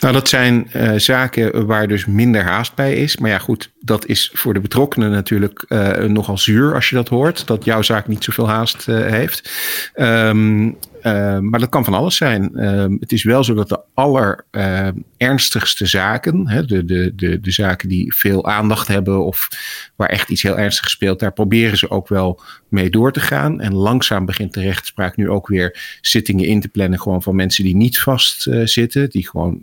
Nou, 0.00 0.12
dat 0.12 0.28
zijn 0.28 0.70
uh, 0.76 0.92
zaken 0.96 1.66
waar 1.66 1.88
dus 1.88 2.06
minder 2.06 2.42
haast 2.42 2.74
bij 2.74 2.94
is. 2.94 3.16
Maar 3.16 3.30
ja, 3.30 3.38
goed, 3.38 3.70
dat 3.80 4.06
is 4.06 4.30
voor 4.32 4.54
de 4.54 4.60
betrokkenen 4.60 5.10
natuurlijk 5.10 5.64
uh, 5.68 5.96
nogal 5.96 6.38
zuur 6.38 6.74
als 6.74 6.88
je 6.88 6.96
dat 6.96 7.08
hoort. 7.08 7.46
Dat 7.46 7.64
jouw 7.64 7.82
zaak 7.82 8.06
niet 8.06 8.24
zoveel 8.24 8.48
haast 8.48 8.88
uh, 8.88 9.06
heeft. 9.06 9.50
Um, 9.94 10.76
uh, 11.02 11.38
maar 11.38 11.60
dat 11.60 11.68
kan 11.68 11.84
van 11.84 11.94
alles 11.94 12.16
zijn. 12.16 12.50
Uh, 12.54 12.86
het 13.00 13.12
is 13.12 13.22
wel 13.22 13.44
zo 13.44 13.54
dat 13.54 13.68
de 13.68 13.80
allerernstigste 13.94 15.84
uh, 15.84 15.90
zaken, 15.90 16.48
hè, 16.48 16.64
de, 16.64 16.84
de, 16.84 17.12
de, 17.14 17.40
de 17.40 17.50
zaken 17.50 17.88
die 17.88 18.14
veel 18.14 18.46
aandacht 18.46 18.88
hebben 18.88 19.24
of 19.24 19.48
waar 19.96 20.08
echt 20.08 20.30
iets 20.30 20.42
heel 20.42 20.58
ernstigs 20.58 20.92
speelt, 20.92 21.20
daar 21.20 21.32
proberen 21.32 21.78
ze 21.78 21.90
ook 21.90 22.08
wel 22.08 22.40
mee 22.68 22.90
door 22.90 23.12
te 23.12 23.20
gaan. 23.20 23.60
En 23.60 23.74
langzaam 23.74 24.24
begint 24.24 24.54
de 24.54 24.60
rechtspraak 24.60 25.16
nu 25.16 25.28
ook 25.28 25.48
weer 25.48 25.98
zittingen 26.00 26.46
in 26.46 26.60
te 26.60 26.68
plannen, 26.68 27.00
gewoon 27.00 27.22
van 27.22 27.36
mensen 27.36 27.64
die 27.64 27.76
niet 27.76 27.98
vastzitten, 27.98 29.10
die 29.10 29.28
gewoon, 29.28 29.60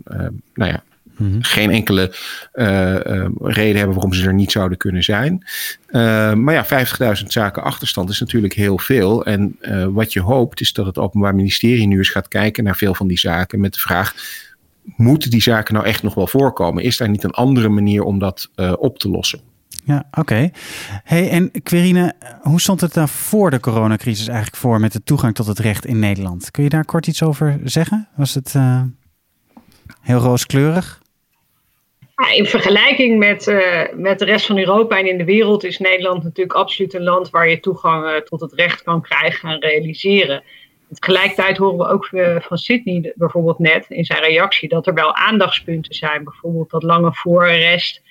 nou 0.54 0.70
ja, 0.70 0.82
Mm-hmm. 1.18 1.42
Geen 1.42 1.70
enkele 1.70 2.14
uh, 2.54 2.94
uh, 2.94 3.26
reden 3.40 3.76
hebben 3.76 3.94
waarom 3.94 4.12
ze 4.12 4.26
er 4.26 4.34
niet 4.34 4.52
zouden 4.52 4.78
kunnen 4.78 5.04
zijn. 5.04 5.44
Uh, 5.88 6.32
maar 6.32 6.54
ja, 6.54 6.86
50.000 7.20 7.26
zaken 7.26 7.62
achterstand 7.62 8.10
is 8.10 8.20
natuurlijk 8.20 8.54
heel 8.54 8.78
veel. 8.78 9.24
En 9.24 9.58
wat 9.92 10.12
je 10.12 10.20
hoopt 10.20 10.60
is 10.60 10.72
dat 10.72 10.86
het 10.86 10.98
Openbaar 10.98 11.34
Ministerie 11.34 11.86
nu 11.86 11.98
eens 11.98 12.10
gaat 12.10 12.28
kijken 12.28 12.64
naar 12.64 12.76
veel 12.76 12.94
van 12.94 13.06
die 13.06 13.18
zaken 13.18 13.60
met 13.60 13.72
de 13.72 13.80
vraag: 13.80 14.14
moeten 14.96 15.30
die 15.30 15.42
zaken 15.42 15.74
nou 15.74 15.86
echt 15.86 16.02
nog 16.02 16.14
wel 16.14 16.26
voorkomen? 16.26 16.82
Is 16.82 16.96
daar 16.96 17.08
niet 17.08 17.24
een 17.24 17.30
andere 17.30 17.68
manier 17.68 18.02
om 18.02 18.18
dat 18.18 18.50
op 18.78 18.98
te 18.98 19.08
lossen? 19.08 19.40
Ja, 19.84 20.04
oké. 20.10 20.20
Okay. 20.20 20.52
Hey, 21.04 21.30
en 21.30 21.50
Querine, 21.62 22.14
hoe 22.40 22.60
stond 22.60 22.80
het 22.80 22.94
daar 22.94 23.08
voor 23.08 23.50
de 23.50 23.60
coronacrisis 23.60 24.26
eigenlijk 24.28 24.56
voor 24.56 24.80
met 24.80 24.92
de 24.92 25.02
toegang 25.02 25.34
tot 25.34 25.46
het 25.46 25.58
recht 25.58 25.86
in 25.86 25.98
Nederland? 25.98 26.50
Kun 26.50 26.62
je 26.62 26.68
daar 26.68 26.84
kort 26.84 27.06
iets 27.06 27.22
over 27.22 27.60
zeggen? 27.64 28.08
Was 28.16 28.34
het 28.34 28.54
heel 30.00 30.18
rooskleurig? 30.18 31.00
In 32.26 32.46
vergelijking 32.46 33.18
met, 33.18 33.46
uh, 33.46 33.82
met 33.94 34.18
de 34.18 34.24
rest 34.24 34.46
van 34.46 34.58
Europa 34.58 34.98
en 34.98 35.06
in 35.06 35.18
de 35.18 35.24
wereld 35.24 35.64
is 35.64 35.78
Nederland 35.78 36.22
natuurlijk 36.22 36.58
absoluut 36.58 36.94
een 36.94 37.02
land 37.02 37.30
waar 37.30 37.48
je 37.48 37.60
toegang 37.60 38.04
uh, 38.04 38.16
tot 38.16 38.40
het 38.40 38.52
recht 38.52 38.82
kan 38.82 39.02
krijgen 39.02 39.48
en 39.48 39.60
realiseren. 39.60 40.42
Tegelijkertijd 40.92 41.56
horen 41.56 41.78
we 41.78 41.88
ook 41.88 42.08
uh, 42.10 42.40
van 42.40 42.58
Sydney 42.58 43.12
bijvoorbeeld 43.14 43.58
net 43.58 43.86
in 43.88 44.04
zijn 44.04 44.22
reactie 44.22 44.68
dat 44.68 44.86
er 44.86 44.94
wel 44.94 45.14
aandachtspunten 45.14 45.94
zijn. 45.94 46.24
Bijvoorbeeld 46.24 46.70
dat 46.70 46.82
lange 46.82 47.14
voorarrest 47.14 48.02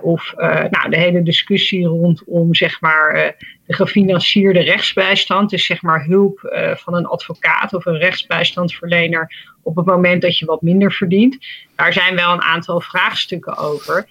of 0.00 0.32
nou, 0.70 0.90
de 0.90 0.96
hele 0.96 1.22
discussie 1.22 1.86
rondom 1.86 2.54
zeg 2.54 2.80
maar, 2.80 3.34
de 3.66 3.74
gefinancierde 3.74 4.60
rechtsbijstand. 4.60 5.50
Dus 5.50 5.66
zeg 5.66 5.82
maar 5.82 6.04
hulp 6.04 6.54
van 6.76 6.94
een 6.94 7.06
advocaat 7.06 7.74
of 7.74 7.86
een 7.86 7.98
rechtsbijstandverlener 7.98 9.52
op 9.62 9.76
het 9.76 9.86
moment 9.86 10.22
dat 10.22 10.38
je 10.38 10.46
wat 10.46 10.62
minder 10.62 10.92
verdient. 10.92 11.46
Daar 11.76 11.92
zijn 11.92 12.14
wel 12.16 12.32
een 12.32 12.42
aantal 12.42 12.80
vraagstukken 12.80 13.56
over. 13.56 14.06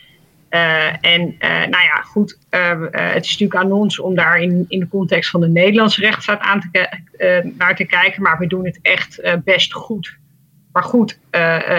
En 1.01 1.35
nou 1.39 1.83
ja, 1.83 2.01
goed, 2.01 2.39
uh, 2.51 2.81
het 2.91 3.25
is 3.25 3.31
natuurlijk 3.31 3.59
aan 3.59 3.71
ons 3.71 3.99
om 3.99 4.15
daar 4.15 4.39
in, 4.39 4.65
in 4.67 4.79
de 4.79 4.87
context 4.87 5.29
van 5.29 5.41
de 5.41 5.47
Nederlandse 5.47 6.01
rechtsstaat 6.01 6.39
aan 6.39 6.69
te, 6.71 6.99
naar 7.57 7.75
te 7.75 7.85
kijken, 7.85 8.21
maar 8.21 8.39
we 8.39 8.47
doen 8.47 8.65
het 8.65 8.79
echt 8.81 9.21
best 9.43 9.73
goed. 9.73 10.17
Maar 10.71 10.83
goed, 10.83 11.19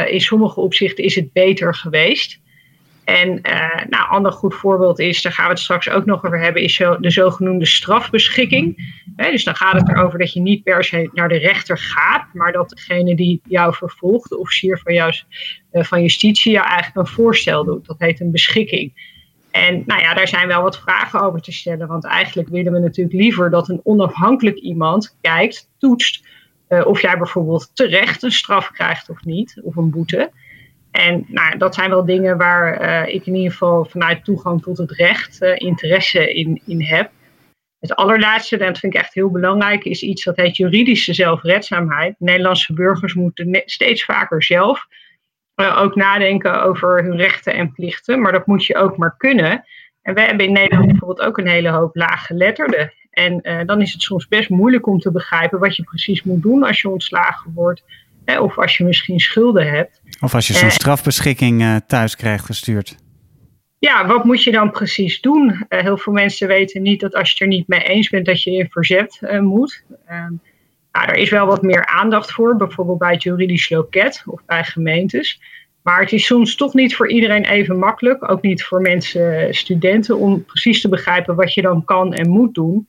in 0.06 0.20
sommige 0.20 0.60
opzichten 0.60 1.04
is 1.04 1.14
het 1.14 1.32
beter 1.32 1.74
geweest. 1.74 2.42
En 3.04 3.28
uh, 3.28 3.84
nou, 3.88 4.08
ander 4.08 4.32
goed 4.32 4.54
voorbeeld 4.54 4.98
is, 4.98 5.22
daar 5.22 5.32
gaan 5.32 5.44
we 5.44 5.50
het 5.50 5.60
straks 5.60 5.88
ook 5.88 6.04
nog 6.04 6.24
over 6.24 6.40
hebben, 6.40 6.62
is 6.62 6.74
zo, 6.74 7.00
de 7.00 7.10
zogenoemde 7.10 7.66
strafbeschikking. 7.66 8.92
dus 9.16 9.44
dan 9.44 9.56
gaat 9.56 9.80
het 9.80 9.88
erover 9.88 10.18
dat 10.18 10.32
je 10.32 10.40
niet 10.40 10.62
per 10.62 10.84
se 10.84 11.10
naar 11.12 11.28
de 11.28 11.38
rechter 11.38 11.78
gaat, 11.78 12.26
maar 12.32 12.52
dat 12.52 12.68
degene 12.68 13.16
die 13.16 13.40
jou 13.48 13.74
vervolgt, 13.74 14.28
de 14.28 14.38
officier 14.38 14.78
van, 14.78 14.94
jou, 14.94 15.12
uh, 15.72 15.82
van 15.84 16.02
justitie, 16.02 16.52
jou 16.52 16.66
eigenlijk 16.66 16.96
een 16.96 17.14
voorstel 17.14 17.64
doet. 17.64 17.86
Dat 17.86 17.98
heet 17.98 18.20
een 18.20 18.30
beschikking. 18.30 19.12
En 19.50 19.82
nou 19.86 20.00
ja, 20.00 20.14
daar 20.14 20.28
zijn 20.28 20.48
wel 20.48 20.62
wat 20.62 20.78
vragen 20.78 21.20
over 21.20 21.40
te 21.40 21.52
stellen, 21.52 21.86
want 21.86 22.04
eigenlijk 22.04 22.48
willen 22.48 22.72
we 22.72 22.78
natuurlijk 22.78 23.16
liever 23.16 23.50
dat 23.50 23.68
een 23.68 23.80
onafhankelijk 23.82 24.58
iemand 24.58 25.16
kijkt, 25.20 25.70
toetst, 25.78 26.26
uh, 26.68 26.86
of 26.86 27.02
jij 27.02 27.18
bijvoorbeeld 27.18 27.70
terecht 27.74 28.22
een 28.22 28.32
straf 28.32 28.70
krijgt 28.70 29.10
of 29.10 29.24
niet, 29.24 29.60
of 29.62 29.76
een 29.76 29.90
boete. 29.90 30.30
En 30.94 31.24
nou, 31.28 31.58
dat 31.58 31.74
zijn 31.74 31.90
wel 31.90 32.04
dingen 32.04 32.36
waar 32.36 32.82
uh, 32.82 33.14
ik 33.14 33.26
in 33.26 33.34
ieder 33.34 33.50
geval 33.50 33.84
vanuit 33.84 34.24
toegang 34.24 34.62
tot 34.62 34.78
het 34.78 34.90
recht 34.90 35.42
uh, 35.42 35.52
interesse 35.54 36.34
in, 36.34 36.62
in 36.66 36.82
heb. 36.82 37.10
Het 37.80 37.94
allerlaatste, 37.94 38.58
en 38.58 38.66
dat 38.66 38.78
vind 38.78 38.94
ik 38.94 39.00
echt 39.00 39.14
heel 39.14 39.30
belangrijk, 39.30 39.84
is 39.84 40.02
iets 40.02 40.24
dat 40.24 40.36
heet 40.36 40.56
juridische 40.56 41.14
zelfredzaamheid. 41.14 42.14
Nederlandse 42.18 42.72
burgers 42.72 43.14
moeten 43.14 43.62
steeds 43.64 44.04
vaker 44.04 44.42
zelf 44.42 44.86
uh, 45.56 45.80
ook 45.80 45.94
nadenken 45.94 46.62
over 46.62 47.02
hun 47.02 47.16
rechten 47.16 47.54
en 47.54 47.72
plichten, 47.72 48.20
maar 48.20 48.32
dat 48.32 48.46
moet 48.46 48.64
je 48.64 48.76
ook 48.76 48.96
maar 48.96 49.14
kunnen. 49.16 49.64
En 50.02 50.14
wij 50.14 50.26
hebben 50.26 50.46
in 50.46 50.52
Nederland 50.52 50.86
bijvoorbeeld 50.86 51.28
ook 51.28 51.38
een 51.38 51.48
hele 51.48 51.70
hoop 51.70 51.96
laaggeletterden. 51.96 52.92
En 53.10 53.40
dan 53.66 53.80
is 53.80 53.92
het 53.92 54.02
soms 54.02 54.28
best 54.28 54.48
moeilijk 54.48 54.86
om 54.86 54.98
te 54.98 55.12
begrijpen 55.12 55.58
wat 55.58 55.76
je 55.76 55.82
precies 55.82 56.22
moet 56.22 56.42
doen 56.42 56.62
als 56.62 56.80
je 56.80 56.88
ontslagen 56.88 57.52
wordt 57.54 57.82
of 58.26 58.58
als 58.58 58.76
je 58.76 58.84
misschien 58.84 59.20
schulden 59.20 59.70
hebt. 59.70 60.00
Of 60.20 60.34
als 60.34 60.46
je 60.46 60.52
zo'n 60.52 60.70
strafbeschikking 60.70 61.62
uh, 61.62 61.76
thuis 61.86 62.16
krijgt 62.16 62.44
gestuurd. 62.44 62.96
Ja, 63.78 64.06
wat 64.06 64.24
moet 64.24 64.42
je 64.42 64.52
dan 64.52 64.70
precies 64.70 65.20
doen? 65.20 65.66
Uh, 65.68 65.80
heel 65.80 65.98
veel 65.98 66.12
mensen 66.12 66.48
weten 66.48 66.82
niet 66.82 67.00
dat 67.00 67.14
als 67.14 67.28
je 67.28 67.32
het 67.32 67.42
er 67.42 67.48
niet 67.58 67.68
mee 67.68 67.82
eens 67.82 68.08
bent, 68.08 68.26
dat 68.26 68.42
je 68.42 68.50
in 68.50 68.70
verzet 68.70 69.18
moet. 69.40 69.84
Ehm, 70.06 70.32
nou, 70.92 71.08
er 71.08 71.14
is 71.14 71.30
wel 71.30 71.46
wat 71.46 71.62
meer 71.62 71.86
aandacht 71.86 72.32
voor, 72.32 72.56
bijvoorbeeld 72.56 72.98
bij 72.98 73.12
het 73.12 73.22
juridisch 73.22 73.70
loket 73.70 74.22
of 74.26 74.40
bij 74.46 74.64
gemeentes. 74.64 75.40
Maar 75.82 76.00
het 76.00 76.12
is 76.12 76.26
soms 76.26 76.56
toch 76.56 76.74
niet 76.74 76.96
voor 76.96 77.10
iedereen 77.10 77.44
even 77.44 77.78
makkelijk, 77.78 78.30
ook 78.30 78.42
niet 78.42 78.64
voor 78.64 78.80
mensen, 78.80 79.54
studenten, 79.54 80.18
om 80.18 80.44
precies 80.44 80.80
te 80.80 80.88
begrijpen 80.88 81.34
wat 81.34 81.54
je 81.54 81.62
dan 81.62 81.84
kan 81.84 82.14
en 82.14 82.28
moet 82.28 82.54
doen. 82.54 82.88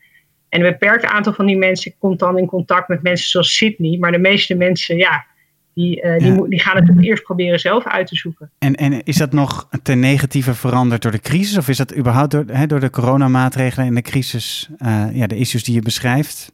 En 0.56 0.62
een 0.62 0.72
beperkt 0.72 1.06
aantal 1.06 1.34
van 1.34 1.46
die 1.46 1.58
mensen 1.58 1.94
komt 2.00 2.20
dan 2.20 2.38
in 2.38 2.46
contact 2.46 2.88
met 2.88 3.02
mensen 3.02 3.30
zoals 3.30 3.56
Sydney. 3.56 3.98
Maar 3.98 4.12
de 4.12 4.18
meeste 4.18 4.56
mensen, 4.56 4.98
ja, 4.98 5.26
die, 5.74 6.04
uh, 6.04 6.18
die, 6.18 6.50
die, 6.50 6.60
gaan 6.60 6.76
het 6.76 7.04
eerst 7.04 7.24
proberen 7.24 7.60
zelf 7.60 7.86
uit 7.86 8.08
te 8.08 8.16
zoeken. 8.16 8.52
En, 8.60 8.76
en 8.76 9.04
is 9.04 9.18
dat 9.18 9.32
nog 9.32 9.70
ten 9.84 10.00
negatieve 10.00 10.54
veranderd 10.54 11.02
door 11.02 11.12
de 11.12 11.20
crisis? 11.20 11.58
Of 11.58 11.68
is 11.68 11.78
dat 11.78 11.96
überhaupt 11.96 12.32
door, 12.32 12.44
hè, 12.48 12.68
door 12.68 12.80
de 12.80 12.90
coronamaatregelen 12.90 13.88
en 13.88 13.96
de 13.96 14.02
crisis, 14.02 14.70
uh, 14.80 15.06
ja, 15.14 15.28
de 15.28 15.36
issues 15.36 15.64
die 15.64 15.76
je 15.76 15.82
beschrijft? 15.82 16.52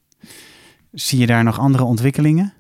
Zie 0.91 1.19
je 1.19 1.25
daar 1.25 1.43
nog 1.43 1.59
andere 1.59 1.83
ontwikkelingen? 1.83 2.53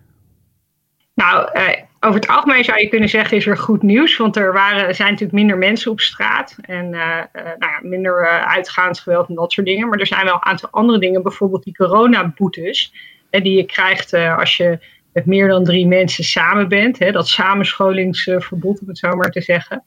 Nou, 1.13 1.49
uh, 1.53 1.69
over 2.03 2.19
het 2.19 2.29
algemeen 2.29 2.63
zou 2.63 2.79
je 2.79 2.87
kunnen 2.87 3.09
zeggen 3.09 3.37
is 3.37 3.45
er 3.45 3.57
goed 3.57 3.81
nieuws. 3.81 4.17
Want 4.17 4.35
er 4.35 4.53
waren, 4.53 4.95
zijn 4.95 5.09
natuurlijk 5.09 5.37
minder 5.37 5.57
mensen 5.57 5.91
op 5.91 5.99
straat. 5.99 6.55
En 6.61 6.93
uh, 6.93 7.01
uh, 7.33 7.43
nou 7.43 7.71
ja, 7.71 7.79
minder 7.81 8.21
uh, 8.21 8.45
uitgaansgeweld 8.45 9.29
en 9.29 9.35
dat 9.35 9.51
soort 9.51 9.67
dingen. 9.67 9.89
Maar 9.89 9.99
er 9.99 10.07
zijn 10.07 10.25
wel 10.25 10.33
een 10.33 10.45
aantal 10.45 10.69
andere 10.71 10.99
dingen. 10.99 11.23
Bijvoorbeeld 11.23 11.63
die 11.63 11.75
coronaboetes. 11.75 12.93
die 13.29 13.55
je 13.57 13.63
krijgt 13.63 14.13
als 14.13 14.57
je 14.57 14.79
met 15.13 15.25
meer 15.25 15.47
dan 15.47 15.63
drie 15.63 15.87
mensen 15.87 16.23
samen 16.23 16.67
bent. 16.67 16.99
Hè, 16.99 17.11
dat 17.11 17.27
samenscholingsverbod, 17.27 18.81
om 18.81 18.87
het 18.87 18.97
zo 18.97 19.11
maar 19.11 19.31
te 19.31 19.41
zeggen. 19.41 19.83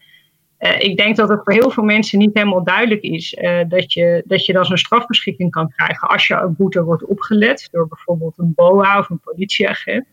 ik 0.79 0.97
denk 0.97 1.17
dat 1.17 1.29
het 1.29 1.41
voor 1.45 1.53
heel 1.53 1.71
veel 1.71 1.83
mensen 1.83 2.19
niet 2.19 2.35
helemaal 2.35 2.65
duidelijk 2.65 3.03
is 3.03 3.39
dat, 3.69 3.93
je, 3.93 4.23
dat 4.27 4.47
je 4.47 4.53
dan 4.53 4.65
zo'n 4.65 4.77
strafbeschikking 4.77 5.51
kan 5.51 5.69
krijgen 5.69 6.09
als 6.09 6.27
je 6.27 6.35
een 6.35 6.57
boete 6.57 6.85
wordt 6.85 7.05
opgelet 7.05 7.69
door 7.71 7.89
bijvoorbeeld 7.89 8.39
een 8.39 8.53
BOA 8.55 8.99
of 8.99 9.11
een 9.11 9.21
politieagent 9.21 10.07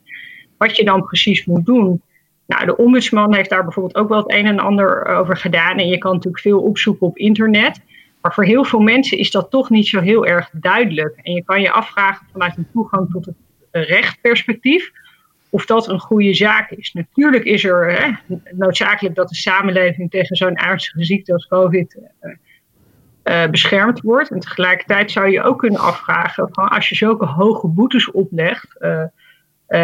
wat 0.61 0.75
je 0.75 0.83
dan 0.83 1.03
precies 1.03 1.45
moet 1.45 1.65
doen. 1.65 2.01
Nou, 2.45 2.65
de 2.65 2.77
ombudsman 2.77 3.35
heeft 3.35 3.49
daar 3.49 3.63
bijvoorbeeld 3.63 3.95
ook 3.95 4.09
wel 4.09 4.17
het 4.17 4.31
een 4.31 4.45
en 4.45 4.59
ander 4.59 5.05
over 5.05 5.37
gedaan. 5.37 5.77
En 5.77 5.87
je 5.87 5.97
kan 5.97 6.13
natuurlijk 6.13 6.43
veel 6.43 6.61
opzoeken 6.61 7.07
op 7.07 7.17
internet. 7.17 7.81
Maar 8.21 8.33
voor 8.33 8.43
heel 8.43 8.63
veel 8.63 8.79
mensen 8.79 9.17
is 9.17 9.31
dat 9.31 9.51
toch 9.51 9.69
niet 9.69 9.87
zo 9.87 9.99
heel 9.99 10.25
erg 10.25 10.49
duidelijk. 10.53 11.19
En 11.21 11.33
je 11.33 11.43
kan 11.43 11.61
je 11.61 11.71
afvragen 11.71 12.27
vanuit 12.31 12.57
een 12.57 12.67
toegang 12.73 13.11
tot 13.11 13.25
het 13.25 13.35
rechtperspectief 13.71 14.91
of 15.49 15.65
dat 15.65 15.87
een 15.87 15.99
goede 15.99 16.33
zaak 16.33 16.71
is. 16.71 16.93
Natuurlijk 16.93 17.43
is 17.43 17.63
er 17.63 17.91
hè, 17.91 18.35
noodzakelijk 18.51 19.15
dat 19.15 19.29
de 19.29 19.35
samenleving 19.35 20.09
tegen 20.09 20.35
zo'n 20.35 20.55
ernstige 20.55 21.03
ziekte 21.03 21.33
als 21.33 21.47
COVID 21.47 21.97
uh, 22.21 22.31
uh, 23.23 23.49
beschermd 23.49 24.01
wordt. 24.01 24.31
En 24.31 24.39
tegelijkertijd 24.39 25.11
zou 25.11 25.29
je 25.29 25.43
ook 25.43 25.59
kunnen 25.59 25.79
afvragen 25.79 26.49
van 26.51 26.67
als 26.67 26.89
je 26.89 26.95
zulke 26.95 27.25
hoge 27.25 27.67
boetes 27.67 28.11
oplegt. 28.11 28.77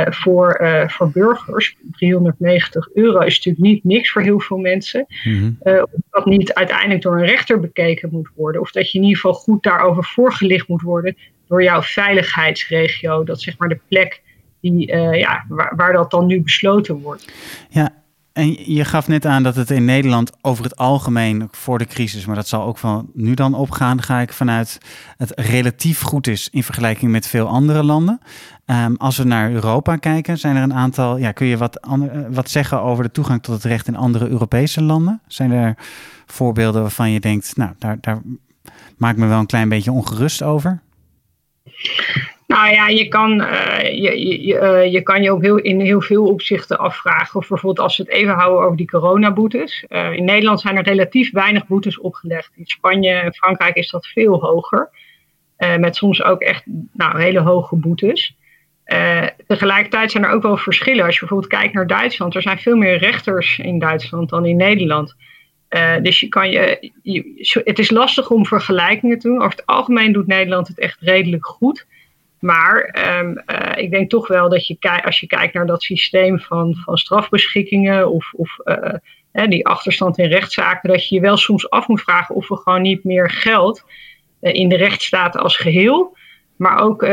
Voor, 0.09 0.59
uh, 0.61 0.87
voor 0.87 1.11
burgers. 1.11 1.75
390 1.91 2.89
euro 2.93 3.19
is 3.19 3.35
natuurlijk 3.35 3.65
niet 3.65 3.83
niks 3.83 4.11
voor 4.11 4.21
heel 4.21 4.39
veel 4.39 4.57
mensen. 4.57 5.05
Mm 5.23 5.57
-hmm. 5.63 5.87
dat 6.11 6.25
niet 6.25 6.53
uiteindelijk 6.53 7.01
door 7.01 7.17
een 7.17 7.25
rechter 7.25 7.59
bekeken 7.59 8.09
moet 8.11 8.29
worden. 8.35 8.61
Of 8.61 8.71
dat 8.71 8.91
je 8.91 8.97
in 8.97 9.03
ieder 9.03 9.21
geval 9.21 9.39
goed 9.39 9.63
daarover 9.63 10.03
voorgelicht 10.03 10.67
moet 10.67 10.81
worden 10.81 11.17
door 11.47 11.63
jouw 11.63 11.81
veiligheidsregio. 11.81 13.23
Dat 13.23 13.41
zeg 13.41 13.57
maar 13.57 13.69
de 13.69 13.79
plek 13.87 14.21
die, 14.61 14.95
ja, 14.95 15.45
waar, 15.49 15.73
waar 15.75 15.93
dat 15.93 16.11
dan 16.11 16.25
nu 16.25 16.41
besloten 16.41 17.01
wordt. 17.01 17.27
Ja, 17.69 17.93
en 18.37 18.73
je 18.73 18.85
gaf 18.85 19.07
net 19.07 19.25
aan 19.25 19.43
dat 19.43 19.55
het 19.55 19.71
in 19.71 19.85
Nederland 19.85 20.31
over 20.41 20.63
het 20.63 20.75
algemeen 20.75 21.47
voor 21.51 21.77
de 21.77 21.85
crisis, 21.85 22.25
maar 22.25 22.35
dat 22.35 22.47
zal 22.47 22.63
ook 22.63 22.77
van 22.77 23.09
nu 23.13 23.33
dan 23.33 23.53
opgaan, 23.53 24.01
ga 24.01 24.19
ik 24.19 24.33
vanuit 24.33 24.77
het 25.17 25.31
relatief 25.35 26.01
goed 26.01 26.27
is 26.27 26.49
in 26.49 26.63
vergelijking 26.63 27.11
met 27.11 27.27
veel 27.27 27.47
andere 27.47 27.83
landen. 27.83 28.21
Um, 28.65 28.95
als 28.95 29.17
we 29.17 29.23
naar 29.23 29.51
Europa 29.51 29.95
kijken, 29.95 30.37
zijn 30.37 30.55
er 30.55 30.63
een 30.63 30.73
aantal. 30.73 31.17
Ja, 31.17 31.31
kun 31.31 31.47
je 31.47 31.57
wat, 31.57 31.81
ander, 31.81 32.33
wat 32.33 32.49
zeggen 32.49 32.81
over 32.81 33.03
de 33.03 33.11
toegang 33.11 33.43
tot 33.43 33.55
het 33.55 33.63
recht 33.63 33.87
in 33.87 33.95
andere 33.95 34.27
Europese 34.27 34.83
landen? 34.83 35.21
Zijn 35.27 35.51
er 35.51 35.77
voorbeelden 36.25 36.81
waarvan 36.81 37.11
je 37.11 37.19
denkt, 37.19 37.55
nou, 37.55 37.71
daar, 37.79 37.97
daar 38.01 38.21
maak 38.97 39.11
ik 39.11 39.17
me 39.17 39.27
wel 39.27 39.39
een 39.39 39.45
klein 39.45 39.69
beetje 39.69 39.91
ongerust 39.91 40.43
over? 40.43 40.81
Nou 42.47 42.71
ja, 42.71 42.87
je 42.87 43.07
kan, 43.07 43.41
uh, 43.41 43.81
je, 43.81 44.45
je, 44.45 44.53
uh, 44.53 44.91
je 44.91 45.01
kan 45.01 45.21
je 45.21 45.33
op 45.33 45.41
heel, 45.41 45.57
in 45.57 45.79
heel 45.79 46.01
veel 46.01 46.25
opzichten 46.25 46.77
afvragen. 46.77 47.39
Of 47.39 47.47
bijvoorbeeld 47.47 47.79
als 47.79 47.97
we 47.97 48.03
het 48.03 48.11
even 48.11 48.33
houden 48.33 48.63
over 48.63 48.77
die 48.77 48.87
coronaboetes. 48.87 49.85
Uh, 49.89 50.13
in 50.13 50.25
Nederland 50.25 50.59
zijn 50.59 50.77
er 50.77 50.83
relatief 50.83 51.31
weinig 51.31 51.67
boetes 51.67 51.99
opgelegd. 51.99 52.51
In 52.55 52.65
Spanje 52.65 53.13
en 53.13 53.33
Frankrijk 53.33 53.75
is 53.75 53.89
dat 53.89 54.07
veel 54.07 54.39
hoger. 54.39 54.89
met 55.57 55.95
soms 55.95 56.23
ook 56.23 56.41
echt 56.41 56.63
nou, 56.93 57.21
hele 57.21 57.39
hoge 57.39 57.75
boetes. 57.75 58.37
tegelijkertijd 59.47 60.11
zijn 60.11 60.23
er 60.23 60.31
ook 60.31 60.41
wel 60.41 60.57
verschillen. 60.57 61.05
Als 61.05 61.13
je 61.13 61.19
bijvoorbeeld 61.19 61.51
kijkt 61.51 61.73
naar 61.73 61.87
Duitsland. 61.87 62.35
Er 62.35 62.41
zijn 62.41 62.59
veel 62.59 62.75
meer 62.75 62.97
rechters 62.97 63.59
in 63.59 63.79
Duitsland 63.79 64.29
dan 64.29 64.45
in 64.45 64.57
Nederland. 64.57 65.15
dus 66.01 66.19
je 66.19 66.27
kan 66.27 66.51
je, 66.51 66.91
je, 67.01 67.61
het 67.63 67.79
is 67.79 67.89
lastig 67.89 68.29
om 68.29 68.45
vergelijkingen 68.45 69.19
te 69.19 69.27
doen. 69.27 69.37
Over 69.37 69.57
het 69.57 69.65
algemeen 69.65 70.11
doet 70.11 70.27
Nederland 70.27 70.67
het 70.67 70.79
echt 70.79 70.97
redelijk 70.99 71.45
goed. 71.45 71.85
Maar 72.39 72.95
um, 73.19 73.43
uh, 73.45 73.83
ik 73.83 73.91
denk 73.91 74.09
toch 74.09 74.27
wel 74.27 74.49
dat 74.49 74.67
je 74.67 75.01
als 75.03 75.19
je 75.19 75.27
kijkt 75.27 75.53
naar 75.53 75.65
dat 75.65 75.83
systeem 75.83 76.39
van, 76.39 76.75
van 76.75 76.97
strafbeschikkingen 76.97 78.11
of, 78.11 78.33
of 78.33 78.57
hè, 79.31 79.47
die 79.47 79.67
achterstand 79.67 80.17
in 80.17 80.29
rechtszaken, 80.29 80.89
dat 80.89 81.07
je 81.07 81.15
je 81.15 81.21
wel 81.21 81.37
soms 81.37 81.69
af 81.69 81.87
moet 81.87 82.01
vragen 82.01 82.35
of 82.35 82.47
we 82.47 82.57
gewoon 82.57 82.81
niet 82.81 83.03
meer 83.03 83.29
geld 83.29 83.83
uh, 84.41 84.53
in 84.53 84.69
de 84.69 84.77
rechtsstaat 84.77 85.37
als 85.37 85.57
geheel, 85.57 86.17
maar 86.55 86.79
ook 86.79 87.05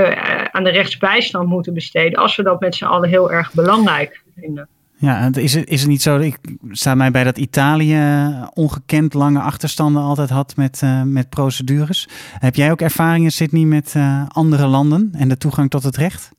aan 0.51 0.65
de 0.65 0.71
rechtsbijstand 0.71 1.49
moeten 1.49 1.75
besteden, 1.75 2.19
als 2.19 2.37
we 2.37 2.43
dat 2.43 2.61
met 2.61 2.75
z'n 2.75 2.85
allen 2.85 3.09
heel 3.09 3.33
erg 3.33 3.53
belangrijk 3.53 4.23
vinden. 4.41 4.69
Ja, 5.05 5.31
is 5.33 5.55
het, 5.55 5.69
is 5.69 5.81
het 5.81 5.89
niet 5.89 6.03
zo? 6.03 6.19
Ik 6.19 6.39
sta 6.71 6.95
mij 6.95 7.11
bij 7.11 7.25
dat 7.25 7.39
Italië 7.39 8.31
ongekend 8.55 9.15
lange 9.15 9.41
achterstanden 9.41 10.03
altijd 10.03 10.31
had 10.31 10.57
met, 10.57 10.81
uh, 10.85 11.03
met 11.03 11.29
procedures. 11.29 12.09
Heb 12.39 12.55
jij 12.55 12.71
ook 12.71 12.81
ervaringen, 12.81 13.33
Sydney, 13.33 13.65
met 13.65 13.95
uh, 13.97 14.23
andere 14.29 14.67
landen 14.67 15.13
en 15.17 15.29
de 15.29 15.37
toegang 15.37 15.71
tot 15.71 15.83
het 15.83 15.97
recht? 15.97 16.31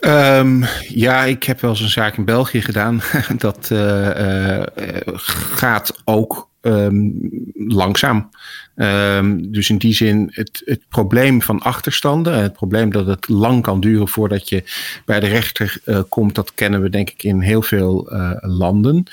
Um, 0.00 0.64
ja, 0.88 1.24
ik 1.24 1.42
heb 1.42 1.60
wel 1.60 1.70
eens 1.70 1.80
een 1.80 1.88
zaak 1.88 2.16
in 2.16 2.24
België 2.24 2.60
gedaan. 2.60 3.00
dat 3.36 3.68
uh, 3.72 4.62
gaat 5.16 6.02
ook 6.04 6.50
um, 6.62 7.30
langzaam. 7.54 8.30
Um, 8.76 9.52
dus 9.52 9.70
in 9.70 9.78
die 9.78 9.94
zin, 9.94 10.30
het, 10.32 10.62
het 10.64 10.80
probleem 10.88 11.42
van 11.42 11.60
achterstanden, 11.60 12.42
het 12.42 12.52
probleem 12.52 12.90
dat 12.90 13.06
het 13.06 13.28
lang 13.28 13.62
kan 13.62 13.80
duren 13.80 14.08
voordat 14.08 14.48
je 14.48 14.64
bij 15.04 15.20
de 15.20 15.26
rechter 15.26 15.80
uh, 15.84 16.00
komt, 16.08 16.34
dat 16.34 16.54
kennen 16.54 16.82
we 16.82 16.88
denk 16.88 17.10
ik 17.10 17.22
in 17.22 17.40
heel 17.40 17.62
veel 17.62 18.12
uh, 18.12 18.30
landen. 18.40 19.04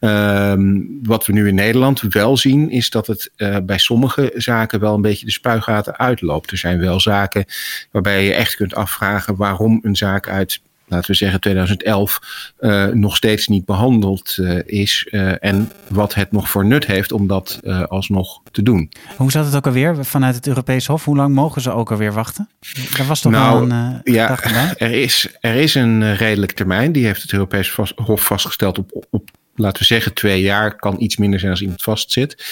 Um, 0.00 0.98
wat 1.02 1.26
we 1.26 1.32
nu 1.32 1.48
in 1.48 1.54
Nederland 1.54 2.00
wel 2.00 2.36
zien, 2.36 2.70
is 2.70 2.90
dat 2.90 3.06
het 3.06 3.30
uh, 3.36 3.56
bij 3.62 3.78
sommige 3.78 4.32
zaken 4.34 4.80
wel 4.80 4.94
een 4.94 5.00
beetje 5.00 5.26
de 5.26 5.32
spuigaten 5.32 5.98
uitloopt. 5.98 6.50
Er 6.50 6.58
zijn 6.58 6.78
wel 6.78 7.00
zaken 7.00 7.44
waarbij 7.90 8.24
je 8.24 8.34
echt 8.34 8.56
kunt 8.56 8.74
afvragen 8.74 9.36
waarom 9.36 9.78
een 9.82 9.96
zaak 9.96 10.28
uit 10.28 10.60
laten 10.94 11.10
we 11.10 11.16
zeggen 11.16 11.40
2011, 11.40 12.52
uh, 12.60 12.86
nog 12.86 13.16
steeds 13.16 13.46
niet 13.46 13.64
behandeld 13.64 14.36
uh, 14.36 14.58
is. 14.64 15.08
Uh, 15.10 15.44
en 15.44 15.72
wat 15.88 16.14
het 16.14 16.32
nog 16.32 16.48
voor 16.48 16.64
nut 16.64 16.86
heeft 16.86 17.12
om 17.12 17.26
dat 17.26 17.60
alsnog 17.88 18.40
te 18.50 18.62
doen. 18.62 18.90
Hoe 19.16 19.30
zat 19.30 19.44
het 19.44 19.56
ook 19.56 19.66
alweer 19.66 20.04
vanuit 20.04 20.34
het 20.34 20.46
Europees 20.46 20.86
Hof? 20.86 21.04
Hoe 21.04 21.16
lang 21.16 21.34
mogen 21.34 21.62
ze 21.62 21.70
ook 21.70 21.90
alweer 21.90 22.12
wachten? 22.12 22.48
Daar 22.96 23.06
was 23.06 23.20
toch 23.20 23.32
nou, 23.32 23.68
wel 23.68 23.76
een 23.76 24.00
ja, 24.04 24.38
er 24.76 24.90
is, 24.92 25.36
er 25.40 25.54
is 25.54 25.74
een 25.74 26.16
redelijk 26.16 26.52
termijn. 26.52 26.92
Die 26.92 27.04
heeft 27.04 27.22
het 27.22 27.32
Europees 27.32 27.76
Hof 27.94 28.26
vastgesteld 28.26 28.78
op, 28.78 29.06
op 29.10 29.30
laten 29.54 29.78
we 29.78 29.84
zeggen, 29.84 30.14
twee 30.14 30.42
jaar 30.42 30.76
kan 30.76 30.94
iets 30.98 31.16
minder 31.16 31.38
zijn 31.38 31.50
als 31.50 31.60
iemand 31.60 31.82
vastzit. 31.82 32.44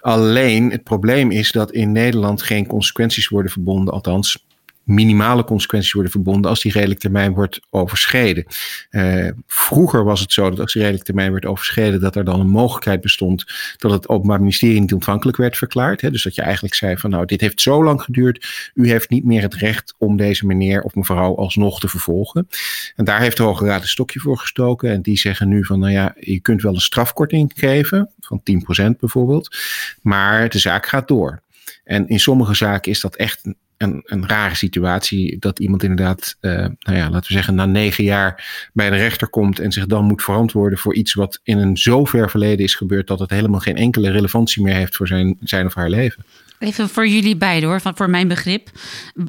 Alleen 0.00 0.70
het 0.70 0.82
probleem 0.82 1.30
is 1.30 1.52
dat 1.52 1.72
in 1.72 1.92
Nederland 1.92 2.42
geen 2.42 2.66
consequenties 2.66 3.28
worden 3.28 3.52
verbonden, 3.52 3.94
althans 3.94 4.46
minimale 4.88 5.44
consequenties 5.44 5.92
worden 5.92 6.12
verbonden 6.12 6.50
als 6.50 6.60
die 6.60 6.72
redelijk 6.72 7.00
termijn 7.00 7.34
wordt 7.34 7.60
overschreden. 7.70 8.44
Uh, 8.90 9.28
vroeger 9.46 10.04
was 10.04 10.20
het 10.20 10.32
zo 10.32 10.50
dat 10.50 10.60
als 10.60 10.72
die 10.72 10.82
redelijk 10.82 11.06
termijn 11.06 11.32
werd 11.32 11.46
overschreden, 11.46 12.00
dat 12.00 12.16
er 12.16 12.24
dan 12.24 12.40
een 12.40 12.48
mogelijkheid 12.48 13.00
bestond 13.00 13.44
dat 13.76 13.90
het 13.90 14.08
Openbaar 14.08 14.38
Ministerie 14.38 14.80
niet 14.80 14.92
ontvankelijk 14.92 15.36
werd 15.36 15.56
verklaard. 15.56 16.00
Hè? 16.00 16.10
Dus 16.10 16.22
dat 16.22 16.34
je 16.34 16.42
eigenlijk 16.42 16.74
zei 16.74 16.96
van 16.96 17.10
nou, 17.10 17.24
dit 17.24 17.40
heeft 17.40 17.60
zo 17.60 17.84
lang 17.84 18.02
geduurd, 18.02 18.70
u 18.74 18.88
heeft 18.88 19.10
niet 19.10 19.24
meer 19.24 19.42
het 19.42 19.54
recht 19.54 19.94
om 19.98 20.16
deze 20.16 20.46
meneer 20.46 20.82
of 20.82 20.94
mevrouw 20.94 21.36
alsnog 21.36 21.80
te 21.80 21.88
vervolgen. 21.88 22.48
En 22.96 23.04
daar 23.04 23.20
heeft 23.20 23.36
de 23.36 23.42
Hoge 23.42 23.64
Raad 23.64 23.82
een 23.82 23.88
stokje 23.88 24.20
voor 24.20 24.38
gestoken 24.38 24.90
en 24.90 25.02
die 25.02 25.18
zeggen 25.18 25.48
nu 25.48 25.64
van 25.64 25.78
nou 25.78 25.92
ja, 25.92 26.14
je 26.20 26.40
kunt 26.40 26.62
wel 26.62 26.74
een 26.74 26.80
strafkorting 26.80 27.52
geven, 27.54 28.10
van 28.20 28.42
10% 28.94 28.96
bijvoorbeeld, 28.98 29.56
maar 30.02 30.48
de 30.48 30.58
zaak 30.58 30.86
gaat 30.86 31.08
door. 31.08 31.42
En 31.84 32.08
in 32.08 32.20
sommige 32.20 32.54
zaken 32.54 32.90
is 32.90 33.00
dat 33.00 33.16
echt 33.16 33.40
een, 33.78 34.02
een 34.04 34.26
rare 34.26 34.54
situatie 34.54 35.38
dat 35.38 35.58
iemand 35.58 35.82
inderdaad, 35.82 36.36
uh, 36.40 36.52
nou 36.52 36.96
ja, 36.96 37.10
laten 37.10 37.28
we 37.28 37.32
zeggen, 37.32 37.54
na 37.54 37.66
negen 37.66 38.04
jaar 38.04 38.68
bij 38.72 38.90
de 38.90 38.96
rechter 38.96 39.28
komt 39.28 39.58
en 39.58 39.72
zich 39.72 39.86
dan 39.86 40.04
moet 40.04 40.22
verantwoorden 40.22 40.78
voor 40.78 40.94
iets 40.94 41.14
wat 41.14 41.40
in 41.42 41.58
een 41.58 41.76
zo 41.76 42.04
ver 42.04 42.30
verleden 42.30 42.64
is 42.64 42.74
gebeurd 42.74 43.06
dat 43.06 43.18
het 43.18 43.30
helemaal 43.30 43.60
geen 43.60 43.76
enkele 43.76 44.10
relevantie 44.10 44.62
meer 44.62 44.74
heeft 44.74 44.96
voor 44.96 45.06
zijn, 45.06 45.36
zijn 45.40 45.66
of 45.66 45.74
haar 45.74 45.90
leven. 45.90 46.24
Even 46.58 46.88
voor 46.88 47.06
jullie 47.06 47.36
beiden 47.36 47.68
hoor, 47.68 47.80
van, 47.80 47.96
voor 47.96 48.10
mijn 48.10 48.28
begrip. 48.28 48.68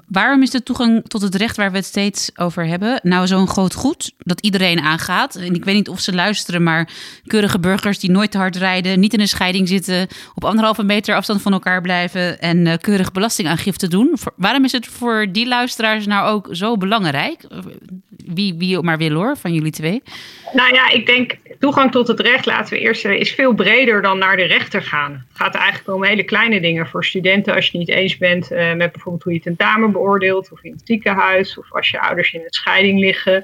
Waarom 0.07 0.41
is 0.41 0.49
de 0.49 0.63
toegang 0.63 1.03
tot 1.07 1.21
het 1.21 1.35
recht 1.35 1.57
waar 1.57 1.71
we 1.71 1.77
het 1.77 1.85
steeds 1.85 2.31
over 2.35 2.65
hebben 2.65 2.99
nou 3.03 3.27
zo'n 3.27 3.47
groot 3.47 3.73
goed 3.73 4.11
dat 4.17 4.41
iedereen 4.41 4.79
aangaat? 4.79 5.35
En 5.35 5.55
ik 5.55 5.65
weet 5.65 5.75
niet 5.75 5.89
of 5.89 5.99
ze 5.99 6.13
luisteren, 6.13 6.63
maar 6.63 6.89
keurige 7.27 7.59
burgers 7.59 7.99
die 7.99 8.11
nooit 8.11 8.31
te 8.31 8.37
hard 8.37 8.55
rijden, 8.55 8.99
niet 8.99 9.13
in 9.13 9.19
een 9.19 9.27
scheiding 9.27 9.67
zitten, 9.67 10.07
op 10.35 10.45
anderhalve 10.45 10.83
meter 10.83 11.15
afstand 11.15 11.41
van 11.41 11.53
elkaar 11.53 11.81
blijven 11.81 12.39
en 12.39 12.65
uh, 12.65 12.73
keurig 12.81 13.11
belastingaangifte 13.11 13.87
doen. 13.87 14.17
Waarom 14.35 14.63
is 14.63 14.71
het 14.71 14.87
voor 14.87 15.27
die 15.31 15.47
luisteraars 15.47 16.05
nou 16.05 16.27
ook 16.27 16.47
zo 16.51 16.77
belangrijk? 16.77 17.47
Wie, 18.25 18.55
wie 18.57 18.81
maar 18.81 18.97
wil 18.97 19.13
hoor, 19.13 19.37
van 19.37 19.53
jullie 19.53 19.71
twee. 19.71 20.03
Nou 20.53 20.73
ja, 20.73 20.89
ik 20.89 21.05
denk 21.05 21.37
toegang 21.59 21.91
tot 21.91 22.07
het 22.07 22.19
recht, 22.19 22.45
laten 22.45 22.73
we 22.73 22.79
eerst 22.79 23.05
is 23.05 23.31
veel 23.31 23.53
breder 23.53 24.01
dan 24.01 24.17
naar 24.17 24.35
de 24.35 24.43
rechter 24.43 24.81
gaan. 24.81 25.11
Het 25.11 25.37
gaat 25.37 25.55
eigenlijk 25.55 25.95
om 25.95 26.03
hele 26.03 26.23
kleine 26.23 26.61
dingen 26.61 26.87
voor 26.87 27.05
als 27.47 27.67
je 27.67 27.77
niet 27.77 27.89
eens 27.89 28.17
bent 28.17 28.51
uh, 28.51 28.73
met 28.73 28.91
bijvoorbeeld 28.91 29.23
hoe 29.23 29.33
je 29.33 29.39
tentamen 29.39 29.91
beoordeelt 29.91 30.51
of 30.51 30.63
in 30.63 30.71
het 30.71 30.81
ziekenhuis 30.83 31.57
of 31.57 31.73
als 31.73 31.89
je 31.89 32.01
ouders 32.01 32.33
in 32.33 32.41
het 32.43 32.55
scheiding 32.55 32.99
liggen. 32.99 33.43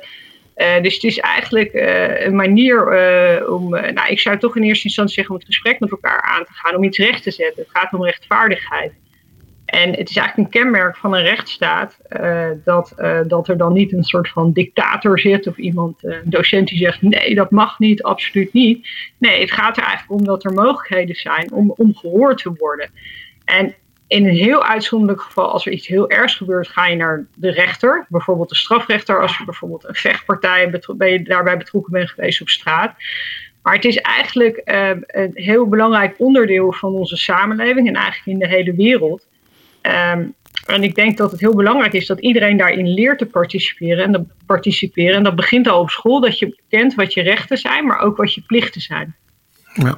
Uh, 0.57 0.81
dus 0.81 0.93
het 0.93 1.03
is 1.03 1.19
eigenlijk 1.19 1.73
uh, 1.73 2.25
een 2.25 2.35
manier 2.35 2.81
om, 3.49 3.69
nou 3.69 4.07
ik 4.07 4.19
zou 4.19 4.37
toch 4.37 4.55
in 4.55 4.63
eerste 4.63 4.87
instantie 4.87 5.13
zeggen 5.15 5.33
om 5.33 5.39
het 5.39 5.49
gesprek 5.49 5.79
met 5.79 5.91
elkaar 5.91 6.21
aan 6.21 6.45
te 6.45 6.53
gaan, 6.53 6.75
om 6.75 6.83
iets 6.83 6.97
recht 6.97 7.23
te 7.23 7.31
zetten. 7.31 7.63
Het 7.63 7.77
gaat 7.77 7.93
om 7.93 8.03
rechtvaardigheid. 8.03 8.91
En 9.65 9.89
het 9.89 10.09
is 10.09 10.17
eigenlijk 10.17 10.37
een 10.37 10.61
kenmerk 10.61 10.97
van 10.97 11.13
een 11.13 11.23
rechtsstaat 11.23 11.97
dat, 12.63 12.93
dat 13.27 13.47
er 13.47 13.57
dan 13.57 13.73
niet 13.73 13.93
een 13.93 14.03
soort 14.03 14.29
van 14.29 14.51
dictator 14.51 15.19
zit 15.19 15.47
of 15.47 15.57
iemand, 15.57 16.03
een 16.03 16.21
docent 16.23 16.67
die 16.67 16.77
zegt 16.77 17.01
nee, 17.01 17.35
dat 17.35 17.51
mag 17.51 17.79
niet, 17.79 18.03
absoluut 18.03 18.53
niet. 18.53 18.87
Nee, 19.17 19.41
het 19.41 19.51
gaat 19.51 19.77
er 19.77 19.83
eigenlijk 19.83 20.19
om 20.19 20.25
dat 20.25 20.43
er 20.43 20.53
mogelijkheden 20.53 21.15
zijn 21.15 21.51
om, 21.51 21.73
om 21.77 21.95
gehoord 21.95 22.37
te 22.37 22.53
worden. 22.57 22.89
En 23.45 23.75
in 24.07 24.27
een 24.27 24.35
heel 24.35 24.63
uitzonderlijk 24.63 25.21
geval, 25.21 25.51
als 25.51 25.65
er 25.65 25.71
iets 25.71 25.87
heel 25.87 26.09
ergs 26.09 26.35
gebeurt, 26.35 26.67
ga 26.67 26.87
je 26.87 26.95
naar 26.95 27.25
de 27.35 27.51
rechter, 27.51 28.05
bijvoorbeeld 28.09 28.49
de 28.49 28.55
strafrechter, 28.55 29.21
als 29.21 29.37
je 29.37 29.45
bijvoorbeeld 29.45 29.87
een 29.87 29.95
vechtpartij 29.95 30.81
ben 30.95 31.11
je 31.11 31.23
daarbij 31.23 31.57
betrokken 31.57 31.91
bent 31.91 32.09
geweest 32.09 32.41
op 32.41 32.49
straat. 32.49 32.93
Maar 33.61 33.73
het 33.73 33.85
is 33.85 33.97
eigenlijk 33.97 34.61
een 35.05 35.31
heel 35.33 35.67
belangrijk 35.67 36.15
onderdeel 36.17 36.71
van 36.71 36.93
onze 36.93 37.17
samenleving 37.17 37.87
en 37.87 37.95
eigenlijk 37.95 38.25
in 38.25 38.39
de 38.39 38.55
hele 38.55 38.73
wereld. 38.73 39.27
Um, 39.81 40.33
en 40.65 40.83
ik 40.83 40.95
denk 40.95 41.17
dat 41.17 41.31
het 41.31 41.39
heel 41.39 41.55
belangrijk 41.55 41.93
is 41.93 42.05
dat 42.05 42.19
iedereen 42.19 42.57
daarin 42.57 42.87
leert 42.87 43.17
te 43.17 43.25
participeren. 43.25 44.03
En, 44.03 44.11
dat 44.11 44.25
participeren. 44.45 45.15
en 45.15 45.23
dat 45.23 45.35
begint 45.35 45.67
al 45.67 45.79
op 45.79 45.89
school, 45.89 46.19
dat 46.19 46.39
je 46.39 46.61
kent 46.69 46.95
wat 46.95 47.13
je 47.13 47.21
rechten 47.21 47.57
zijn, 47.57 47.85
maar 47.85 47.99
ook 47.99 48.17
wat 48.17 48.33
je 48.33 48.41
plichten 48.41 48.81
zijn. 48.81 49.15
Ja, 49.77 49.97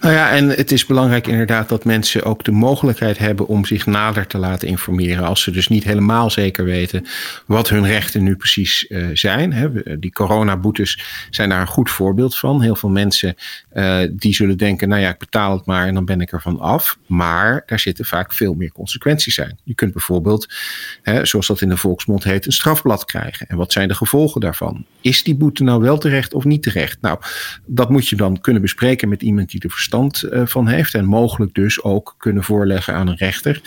nou 0.00 0.14
ja, 0.14 0.30
en 0.30 0.48
het 0.48 0.72
is 0.72 0.86
belangrijk 0.86 1.26
inderdaad 1.26 1.68
dat 1.68 1.84
mensen 1.84 2.24
ook 2.24 2.44
de 2.44 2.52
mogelijkheid 2.52 3.18
hebben 3.18 3.46
om 3.46 3.64
zich 3.64 3.86
nader 3.86 4.26
te 4.26 4.38
laten 4.38 4.68
informeren. 4.68 5.24
Als 5.24 5.42
ze 5.42 5.50
dus 5.50 5.68
niet 5.68 5.84
helemaal 5.84 6.30
zeker 6.30 6.64
weten 6.64 7.06
wat 7.46 7.68
hun 7.68 7.86
rechten 7.86 8.22
nu 8.22 8.36
precies 8.36 8.86
uh, 8.88 9.06
zijn. 9.12 9.52
Hè. 9.52 9.98
Die 9.98 10.12
coronaboetes 10.12 11.00
zijn 11.30 11.48
daar 11.48 11.60
een 11.60 11.66
goed 11.66 11.90
voorbeeld 11.90 12.38
van. 12.38 12.62
Heel 12.62 12.76
veel 12.76 12.88
mensen 12.88 13.34
uh, 13.74 13.98
die 14.12 14.34
zullen 14.34 14.56
denken, 14.56 14.88
nou 14.88 15.00
ja, 15.00 15.08
ik 15.08 15.18
betaal 15.18 15.56
het 15.56 15.66
maar 15.66 15.86
en 15.86 15.94
dan 15.94 16.04
ben 16.04 16.20
ik 16.20 16.32
ervan 16.32 16.60
af. 16.60 16.98
Maar 17.06 17.62
daar 17.66 17.80
zitten 17.80 18.04
vaak 18.04 18.32
veel 18.32 18.54
meer 18.54 18.72
consequenties 18.72 19.34
zijn. 19.34 19.58
Je 19.64 19.74
kunt 19.74 19.92
bijvoorbeeld, 19.92 20.54
hè, 21.02 21.26
zoals 21.26 21.46
dat 21.46 21.60
in 21.60 21.68
de 21.68 21.76
volksmond 21.76 22.24
heet, 22.24 22.46
een 22.46 22.52
strafblad 22.52 23.04
krijgen. 23.04 23.46
En 23.48 23.56
wat 23.56 23.72
zijn 23.72 23.88
de 23.88 23.94
gevolgen 23.94 24.40
daarvan? 24.40 24.84
Is 25.00 25.22
die 25.22 25.36
boete 25.36 25.62
nou 25.62 25.80
wel 25.80 25.98
terecht 25.98 26.34
of 26.34 26.44
niet 26.44 26.62
terecht? 26.62 27.00
Nou, 27.00 27.18
dat 27.64 27.90
moet 27.90 28.08
je 28.08 28.16
dan 28.16 28.40
kunnen 28.40 28.62
bespreken 28.62 29.08
met 29.08 29.15
iemand 29.22 29.50
die 29.50 29.60
er 29.60 29.70
verstand 29.70 30.24
uh, 30.24 30.46
van 30.46 30.68
heeft. 30.68 30.94
En 30.94 31.04
mogelijk 31.04 31.54
dus 31.54 31.82
ook 31.82 32.14
kunnen 32.18 32.42
voorleggen 32.42 32.94
aan 32.94 33.08
een 33.08 33.16
rechter. 33.16 33.60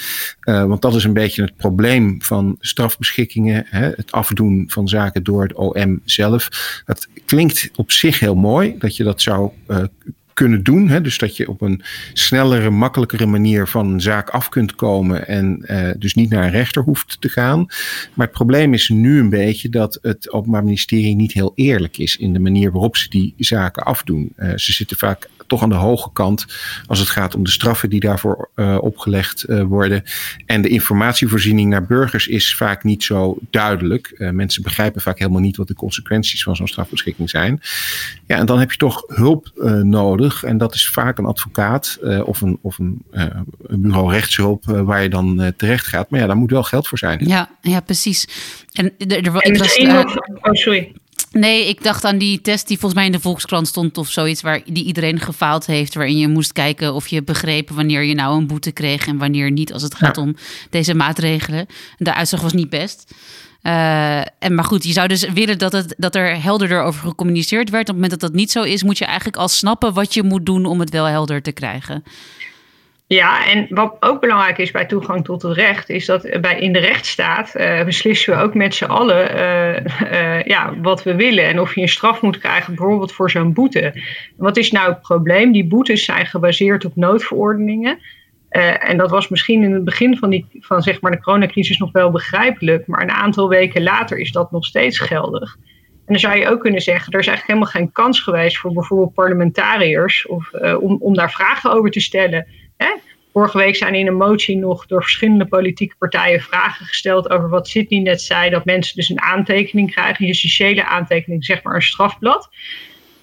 Uh, 0.43 0.65
want 0.65 0.81
dat 0.81 0.95
is 0.95 1.03
een 1.03 1.13
beetje 1.13 1.41
het 1.41 1.55
probleem 1.55 2.21
van 2.21 2.57
strafbeschikkingen. 2.59 3.65
Hè, 3.69 3.89
het 3.89 4.11
afdoen 4.11 4.63
van 4.67 4.87
zaken 4.87 5.23
door 5.23 5.41
het 5.41 5.53
OM 5.53 6.01
zelf. 6.05 6.49
Dat 6.85 7.07
klinkt 7.25 7.69
op 7.75 7.91
zich 7.91 8.19
heel 8.19 8.35
mooi 8.35 8.75
dat 8.77 8.95
je 8.95 9.03
dat 9.03 9.21
zou 9.21 9.51
uh, 9.67 9.83
kunnen 10.39 10.63
doen. 10.63 10.89
Hè? 10.89 11.01
Dus 11.01 11.17
dat 11.17 11.37
je 11.37 11.49
op 11.49 11.61
een 11.61 11.81
snellere, 12.13 12.69
makkelijkere 12.69 13.25
manier 13.25 13.67
van 13.67 13.93
een 13.93 14.01
zaak 14.01 14.29
af 14.29 14.49
kunt 14.49 14.75
komen 14.75 15.27
en 15.27 15.65
uh, 15.65 15.89
dus 15.97 16.13
niet 16.13 16.29
naar 16.29 16.43
een 16.43 16.51
rechter 16.51 16.83
hoeft 16.83 17.17
te 17.19 17.29
gaan. 17.29 17.65
Maar 18.13 18.25
het 18.25 18.35
probleem 18.35 18.73
is 18.73 18.89
nu 18.89 19.19
een 19.19 19.29
beetje 19.29 19.69
dat 19.69 19.99
het 20.01 20.31
Openbaar 20.31 20.63
Ministerie 20.63 21.15
niet 21.15 21.33
heel 21.33 21.51
eerlijk 21.55 21.97
is 21.97 22.17
in 22.17 22.33
de 22.33 22.39
manier 22.39 22.71
waarop 22.71 22.97
ze 22.97 23.09
die 23.09 23.33
zaken 23.37 23.83
afdoen. 23.83 24.33
Uh, 24.37 24.51
ze 24.55 24.71
zitten 24.71 24.97
vaak 24.97 25.29
toch 25.49 25.63
aan 25.63 25.69
de 25.69 25.75
hoge 25.75 26.09
kant 26.13 26.45
als 26.85 26.99
het 26.99 27.09
gaat 27.09 27.35
om 27.35 27.43
de 27.43 27.49
straffen 27.49 27.89
die 27.89 27.99
daarvoor 27.99 28.49
uh, 28.55 28.77
opgelegd 28.81 29.45
uh, 29.47 29.63
worden. 29.63 30.03
En 30.45 30.61
de 30.61 30.69
informatievoorziening 30.69 31.69
naar 31.69 31.85
burgers 31.85 32.27
is 32.27 32.55
vaak 32.55 32.83
niet 32.83 33.03
zo 33.03 33.37
duidelijk. 33.49 34.11
Uh, 34.17 34.29
mensen 34.29 34.63
begrijpen 34.63 35.01
vaak 35.01 35.19
helemaal 35.19 35.41
niet 35.41 35.57
wat 35.57 35.67
de 35.67 35.73
consequenties 35.73 36.43
van 36.43 36.55
zo'n 36.55 36.67
strafbeschikking 36.67 37.29
zijn. 37.29 37.61
Ja, 38.25 38.37
en 38.37 38.45
dan 38.45 38.59
heb 38.59 38.71
je 38.71 38.77
toch 38.77 39.03
hulp 39.07 39.51
nodig. 39.83 40.43
En 40.43 40.57
dat 40.57 40.73
is 40.73 40.89
vaak 40.89 41.17
een 41.17 41.25
advocaat 41.25 41.99
of 42.23 42.41
een, 42.41 42.59
of 42.61 42.77
een, 42.77 43.01
een 43.11 43.81
bureau 43.81 44.11
rechtshulp 44.11 44.65
waar 44.65 45.03
je 45.03 45.09
dan 45.09 45.53
terecht 45.57 45.87
gaat. 45.87 46.09
Maar 46.09 46.19
ja, 46.19 46.25
daar 46.25 46.35
moet 46.35 46.51
wel 46.51 46.63
geld 46.63 46.87
voor 46.87 46.97
zijn. 46.97 47.27
Ja, 47.27 47.49
ja 47.61 47.79
precies. 47.79 48.27
En, 48.71 48.93
er, 48.97 49.25
er, 49.25 49.35
en 49.35 49.53
ik 49.53 49.59
was, 49.59 49.77
nog, 49.77 50.15
oh, 50.41 50.53
sorry. 50.53 50.93
Nee, 51.31 51.67
ik 51.67 51.83
dacht 51.83 52.05
aan 52.05 52.17
die 52.17 52.41
test 52.41 52.67
die 52.67 52.79
volgens 52.79 52.99
mij 52.99 53.05
in 53.05 53.15
de 53.15 53.19
Volkskrant 53.19 53.67
stond 53.67 53.97
of 53.97 54.09
zoiets, 54.09 54.41
waar 54.41 54.61
die 54.65 54.83
iedereen 54.83 55.19
gefaald 55.19 55.65
heeft, 55.65 55.93
waarin 55.93 56.17
je 56.17 56.27
moest 56.27 56.53
kijken 56.53 56.93
of 56.93 57.07
je 57.07 57.23
begreep 57.23 57.69
wanneer 57.69 58.03
je 58.03 58.13
nou 58.13 58.37
een 58.37 58.47
boete 58.47 58.71
kreeg 58.71 59.07
en 59.07 59.17
wanneer 59.17 59.51
niet, 59.51 59.73
als 59.73 59.81
het 59.81 59.95
gaat 59.95 60.15
ja. 60.15 60.21
om 60.21 60.35
deze 60.69 60.93
maatregelen. 60.93 61.65
De 61.97 62.13
uitslag 62.13 62.41
was 62.41 62.53
niet 62.53 62.69
best. 62.69 63.13
Uh, 63.63 64.17
en, 64.17 64.55
maar 64.55 64.63
goed, 64.63 64.83
je 64.83 64.93
zou 64.93 65.07
dus 65.07 65.29
willen 65.29 65.57
dat, 65.57 65.71
het, 65.71 65.93
dat 65.97 66.15
er 66.15 66.41
helderder 66.41 66.81
over 66.81 67.07
gecommuniceerd 67.07 67.69
werd. 67.69 67.81
Op 67.81 67.87
het 67.87 67.95
moment 67.95 68.11
dat 68.11 68.29
dat 68.29 68.39
niet 68.39 68.51
zo 68.51 68.63
is, 68.63 68.83
moet 68.83 68.97
je 68.97 69.05
eigenlijk 69.05 69.37
al 69.37 69.47
snappen 69.47 69.93
wat 69.93 70.13
je 70.13 70.23
moet 70.23 70.45
doen 70.45 70.65
om 70.65 70.79
het 70.79 70.89
wel 70.89 71.05
helder 71.05 71.41
te 71.41 71.51
krijgen. 71.51 72.03
Ja, 73.11 73.47
en 73.47 73.67
wat 73.69 73.97
ook 73.99 74.21
belangrijk 74.21 74.57
is 74.57 74.71
bij 74.71 74.85
toegang 74.85 75.25
tot 75.25 75.41
het 75.41 75.55
recht, 75.55 75.89
is 75.89 76.05
dat 76.05 76.41
bij, 76.41 76.59
in 76.59 76.73
de 76.73 76.79
rechtsstaat 76.79 77.53
uh, 77.55 77.83
beslissen 77.83 78.35
we 78.35 78.43
ook 78.43 78.53
met 78.53 78.75
z'n 78.75 78.85
allen 78.85 79.35
uh, 79.35 79.75
uh, 80.11 80.43
ja, 80.43 80.79
wat 80.81 81.03
we 81.03 81.15
willen. 81.15 81.45
En 81.45 81.59
of 81.59 81.75
je 81.75 81.81
een 81.81 81.87
straf 81.87 82.21
moet 82.21 82.37
krijgen, 82.37 82.75
bijvoorbeeld 82.75 83.11
voor 83.11 83.31
zo'n 83.31 83.53
boete. 83.53 84.03
Wat 84.37 84.57
is 84.57 84.71
nou 84.71 84.89
het 84.89 85.01
probleem? 85.01 85.51
Die 85.51 85.67
boetes 85.67 86.05
zijn 86.05 86.25
gebaseerd 86.25 86.85
op 86.85 86.95
noodverordeningen. 86.95 87.99
en 88.79 88.97
dat 88.97 89.09
was 89.09 89.29
misschien 89.29 89.63
in 89.63 89.73
het 89.73 89.83
begin 89.83 90.17
van, 90.17 90.29
die, 90.29 90.45
van 90.59 90.81
zeg 90.81 91.01
maar 91.01 91.11
de 91.11 91.21
coronacrisis 91.21 91.77
nog 91.77 91.91
wel 91.91 92.11
begrijpelijk, 92.11 92.87
maar 92.87 93.01
een 93.01 93.11
aantal 93.11 93.49
weken 93.49 93.83
later 93.83 94.17
is 94.17 94.31
dat 94.31 94.51
nog 94.51 94.65
steeds 94.65 94.99
geldig. 94.99 95.57
En 96.05 96.15
dan 96.15 96.19
zou 96.19 96.37
je 96.37 96.49
ook 96.49 96.61
kunnen 96.61 96.81
zeggen, 96.81 97.13
er 97.13 97.19
is 97.19 97.27
eigenlijk 97.27 97.59
helemaal 97.59 97.81
geen 97.81 97.91
kans 97.91 98.21
geweest 98.21 98.57
voor 98.57 98.73
bijvoorbeeld 98.73 99.13
parlementariërs 99.13 100.27
of, 100.27 100.51
om, 100.79 100.97
om 100.99 101.13
daar 101.13 101.31
vragen 101.31 101.71
over 101.71 101.91
te 101.91 101.99
stellen. 101.99 102.47
Vorige 103.33 103.57
week 103.57 103.75
zijn 103.75 103.95
in 103.95 104.07
een 104.07 104.17
motie 104.17 104.57
nog 104.57 104.85
door 104.85 105.01
verschillende 105.01 105.45
politieke 105.45 105.95
partijen 105.97 106.41
vragen 106.41 106.85
gesteld 106.85 107.29
over 107.29 107.49
wat 107.49 107.67
Sydney 107.67 107.99
net 107.99 108.21
zei, 108.21 108.49
dat 108.49 108.65
mensen 108.65 108.95
dus 108.95 109.09
een 109.09 109.21
aantekening 109.21 109.91
krijgen, 109.91 110.21
een 110.21 110.27
justitiële 110.27 110.85
aantekening, 110.85 111.45
zeg 111.45 111.63
maar 111.63 111.75
een 111.75 111.81
strafblad. 111.81 112.49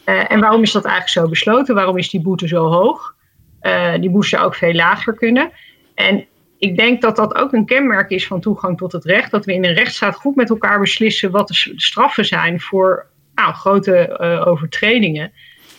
Uh, 0.05 0.31
en 0.31 0.41
waarom 0.41 0.63
is 0.63 0.73
dat 0.73 0.85
eigenlijk 0.85 1.15
zo 1.15 1.29
besloten? 1.31 1.75
Waarom 1.75 1.99
is 1.99 2.11
die 2.11 2.21
boete 2.21 2.49
zo 2.49 2.67
hoog? 2.67 3.15
Uh, 3.63 3.95
die 4.01 4.11
boete 4.11 4.29
zou 4.29 4.45
ook 4.45 4.55
veel 4.55 4.73
lager 4.73 5.15
kunnen. 5.15 5.51
En 5.95 6.27
ik 6.59 6.77
denk 6.77 7.03
dat 7.03 7.17
dat 7.17 7.35
ook 7.35 7.53
een 7.53 7.67
kenmerk 7.67 8.11
is 8.11 8.27
van 8.27 8.41
toegang 8.41 8.79
tot 8.79 8.93
het 8.93 9.05
recht. 9.05 9.31
Dat 9.31 9.45
we 9.45 9.55
in 9.55 9.65
een 9.65 9.75
rechtsstaat 9.75 10.15
goed 10.15 10.37
met 10.37 10.51
elkaar 10.51 10.81
beslissen 10.81 11.31
wat 11.31 11.49
de 11.49 11.73
straffen 11.77 12.25
zijn 12.25 12.61
voor 12.61 13.07
nou, 13.35 13.55
grote 13.55 14.19
uh, 14.21 14.47
overtredingen. 14.47 15.33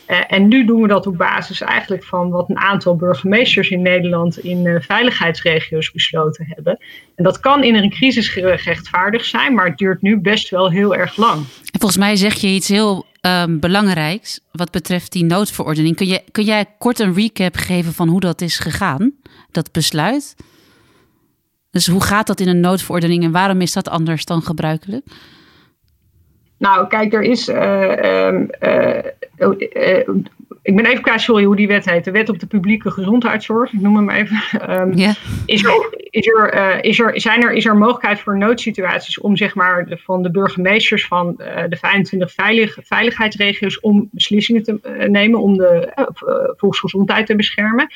Uh, 0.08 0.24
en 0.28 0.48
nu 0.48 0.66
doen 0.66 0.82
we 0.82 0.88
dat 0.88 1.08
op 1.08 1.18
basis 1.18 1.62
eigenlijk 1.62 2.04
van 2.04 2.30
wat 2.30 2.50
een 2.50 2.58
aantal 2.58 2.96
burgemeesters 2.96 3.70
in 3.70 3.82
Nederland 3.82 4.40
in 4.40 4.66
uh, 4.66 4.80
veiligheidsregio's 4.80 5.92
besloten 5.92 6.46
hebben. 6.50 6.78
En 7.16 7.24
dat 7.24 7.40
kan 7.40 7.64
in 7.64 7.76
een 7.76 7.90
crisis 7.90 8.28
gerechtvaardigd 8.28 9.26
zijn, 9.26 9.54
maar 9.54 9.66
het 9.66 9.78
duurt 9.78 10.02
nu 10.02 10.20
best 10.20 10.50
wel 10.50 10.72
heel 10.72 10.96
erg 10.96 11.18
lang. 11.18 11.38
En 11.38 11.80
volgens 11.80 11.98
mij 11.98 12.16
zeg 12.16 12.36
je 12.36 12.48
iets 12.48 12.68
heel 12.68 13.06
um, 13.22 13.60
belangrijks 13.60 14.40
wat 14.52 14.72
betreft 14.72 15.12
die 15.12 15.24
noodverordening. 15.24 15.96
Kun, 15.96 16.08
je, 16.08 16.22
kun 16.32 16.44
jij 16.44 16.66
kort 16.78 17.00
een 17.00 17.14
recap 17.14 17.56
geven 17.56 17.94
van 17.94 18.08
hoe 18.08 18.20
dat 18.20 18.42
is 18.42 18.60
gegaan, 18.60 19.12
dat 19.52 19.72
besluit? 19.72 20.36
Dus 21.72 21.88
hoe 21.88 22.04
gaat 22.04 22.28
dat 22.28 22.40
in 22.40 22.48
een 22.48 22.60
noodverordening 22.60 23.24
en 23.24 23.32
waarom 23.32 23.62
is 23.62 23.74
dat 23.74 23.90
anders 23.90 24.26
dan 24.26 24.42
gebruikelijk? 24.42 25.06
Nou, 26.58 26.88
kijk, 26.88 27.14
er 27.14 27.22
is. 27.22 27.50
Uh, 27.50 27.92
uh, 28.04 28.34
uh, 29.40 30.00
ik 30.62 30.76
ben 30.76 30.86
even 30.86 31.02
kwijt, 31.02 31.22
sorry, 31.22 31.44
hoe 31.44 31.56
die 31.56 31.68
wet 31.68 31.86
heet. 31.86 32.04
De 32.04 32.12
wet 32.12 32.30
op 32.30 32.40
de 32.40 32.46
publieke 32.46 32.92
gezondheidszorg, 32.92 33.74
ik 33.74 33.82
noem 33.82 33.96
hem 33.96 34.10
even. 34.10 34.72
Um, 34.82 34.94
yeah. 34.94 35.16
is, 35.46 35.64
er, 35.64 35.90
is, 36.10 36.28
er, 36.28 36.84
is, 36.84 37.00
er, 37.00 37.22
zijn 37.22 37.44
er, 37.44 37.54
is 37.54 37.66
er 37.66 37.78
mogelijkheid 37.78 38.20
voor 38.20 38.38
noodsituaties 38.38 39.20
om 39.20 39.36
zeg 39.36 39.56
maar, 39.56 39.86
de, 39.86 39.98
van 39.98 40.24
de 40.24 40.32
burgemeesters 40.32 41.08
van 41.08 41.34
de 41.70 41.78
25 41.80 42.34
veilig, 42.34 42.78
veiligheidsregio's 42.82 43.80
om 43.80 44.10
beslissingen 44.12 44.64
te 44.64 45.08
nemen 45.10 45.40
om 45.40 45.58
de 45.58 45.92
volksgezondheid 46.58 47.26
te 47.26 47.36
beschermen? 47.36 47.88